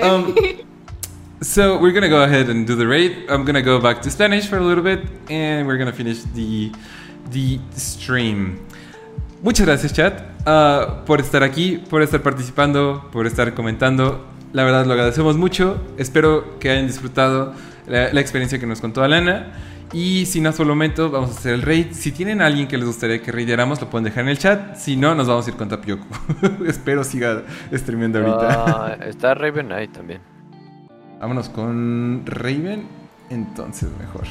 Um, 0.00 0.36
So 1.42 1.78
we're 1.78 1.92
gonna 1.92 2.08
go 2.08 2.22
ahead 2.22 2.48
and 2.48 2.64
do 2.66 2.74
the 2.76 2.86
raid. 2.86 3.28
I'm 3.28 3.44
gonna 3.44 3.60
go 3.60 3.78
back 3.80 4.00
to 4.02 4.10
Spanish 4.10 4.46
for 4.46 4.56
a 4.56 4.62
little 4.62 4.84
bit, 4.84 5.00
and 5.28 5.66
we're 5.66 5.76
gonna 5.76 5.92
finish 5.92 6.22
the 6.32 6.72
the 7.30 7.58
stream. 7.76 8.63
Muchas 9.44 9.66
gracias, 9.66 9.92
chat, 9.92 10.22
uh, 10.46 11.04
por 11.04 11.20
estar 11.20 11.42
aquí, 11.42 11.76
por 11.90 12.00
estar 12.00 12.22
participando, 12.22 13.10
por 13.12 13.26
estar 13.26 13.52
comentando. 13.52 14.24
La 14.54 14.64
verdad 14.64 14.86
lo 14.86 14.94
agradecemos 14.94 15.36
mucho. 15.36 15.82
Espero 15.98 16.58
que 16.58 16.70
hayan 16.70 16.86
disfrutado 16.86 17.52
la, 17.86 18.10
la 18.10 18.20
experiencia 18.22 18.58
que 18.58 18.66
nos 18.66 18.80
contó 18.80 19.02
Alana. 19.04 19.52
Y 19.92 20.24
sin 20.24 20.44
más 20.44 20.56
por 20.56 20.64
el 20.64 20.70
momento, 20.70 21.10
vamos 21.10 21.28
a 21.28 21.32
hacer 21.34 21.52
el 21.52 21.60
raid. 21.60 21.88
Si 21.92 22.10
tienen 22.10 22.40
a 22.40 22.46
alguien 22.46 22.66
que 22.68 22.78
les 22.78 22.86
gustaría 22.86 23.20
que 23.20 23.32
raidáramos, 23.32 23.82
lo 23.82 23.90
pueden 23.90 24.04
dejar 24.04 24.22
en 24.22 24.30
el 24.30 24.38
chat. 24.38 24.76
Si 24.76 24.96
no, 24.96 25.14
nos 25.14 25.28
vamos 25.28 25.46
a 25.46 25.50
ir 25.50 25.56
con 25.56 25.68
Tapioco. 25.68 26.06
Espero 26.66 27.04
siga 27.04 27.42
streamiendo 27.70 28.20
ahorita. 28.20 28.64
Ah, 28.66 28.96
está 29.04 29.34
Raven 29.34 29.72
ahí 29.72 29.88
también. 29.88 30.22
Vámonos 31.20 31.50
con 31.50 32.22
Raven. 32.24 32.88
Entonces, 33.28 33.90
mejor. 34.00 34.24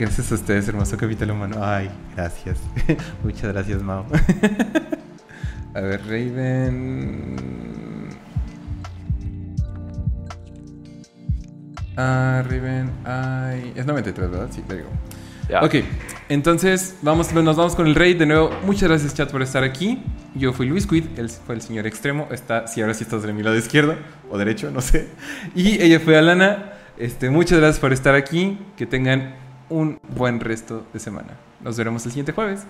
Gracias 0.00 0.32
a 0.32 0.34
ustedes, 0.36 0.66
hermoso 0.66 0.96
capital 0.96 1.30
humano. 1.30 1.56
Ay, 1.62 1.90
gracias. 2.16 2.58
Muchas 3.22 3.52
gracias, 3.52 3.82
Mao. 3.82 4.06
a 5.74 5.80
ver, 5.82 6.00
Raven. 6.06 7.36
Ah, 11.98 12.42
Raven. 12.48 12.90
Ay, 13.04 13.74
es 13.76 13.84
93, 13.84 14.30
¿verdad? 14.30 14.48
Sí, 14.50 14.62
te 14.62 14.78
digo. 14.78 14.88
Ya. 15.50 15.62
Ok, 15.62 15.74
entonces 16.30 16.96
vamos, 17.02 17.34
nos 17.34 17.56
vamos 17.56 17.74
con 17.74 17.86
el 17.86 17.94
raid 17.94 18.18
de 18.18 18.24
nuevo. 18.24 18.50
Muchas 18.64 18.88
gracias, 18.88 19.12
chat, 19.12 19.30
por 19.30 19.42
estar 19.42 19.64
aquí. 19.64 20.02
Yo 20.34 20.54
fui 20.54 20.64
Luis 20.64 20.86
Quid, 20.86 21.04
él 21.18 21.28
fue 21.28 21.56
el 21.56 21.60
señor 21.60 21.86
extremo. 21.86 22.26
Está, 22.30 22.66
si 22.68 22.80
ahora 22.80 22.94
sí 22.94 23.04
estás 23.04 23.22
de 23.22 23.34
mi 23.34 23.42
lado 23.42 23.58
izquierdo 23.58 23.96
o 24.30 24.38
derecho, 24.38 24.70
no 24.70 24.80
sé. 24.80 25.08
Y 25.54 25.78
ella 25.82 26.00
fue 26.00 26.16
Alana. 26.16 26.72
Este, 26.96 27.28
muchas 27.28 27.58
gracias 27.58 27.80
por 27.80 27.92
estar 27.92 28.14
aquí. 28.14 28.58
Que 28.78 28.86
tengan 28.86 29.39
un 29.70 29.98
buen 30.16 30.40
resto 30.40 30.84
de 30.92 30.98
semana. 30.98 31.38
Nos 31.62 31.78
veremos 31.78 32.04
el 32.04 32.12
siguiente 32.12 32.32
jueves. 32.32 32.64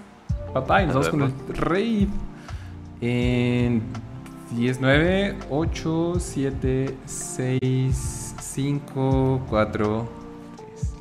Bye 0.55 0.63
bye, 0.67 0.87
nos, 0.87 0.95
Nos 0.95 1.11
vamos 1.11 1.33
con 1.33 1.49
el 1.49 1.57
raid. 1.57 2.09
En 3.01 3.83
10, 4.53 4.81
9, 4.81 5.39
8, 5.49 6.15
7, 6.19 6.95
6, 7.07 8.35
5, 8.41 9.47
4, 9.49 10.09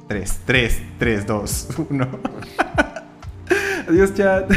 3, 0.08 0.42
3, 0.46 0.82
3, 0.98 1.28
2, 1.28 1.68
1. 1.90 2.08
Adiós, 3.90 4.14
chat. 4.14 4.52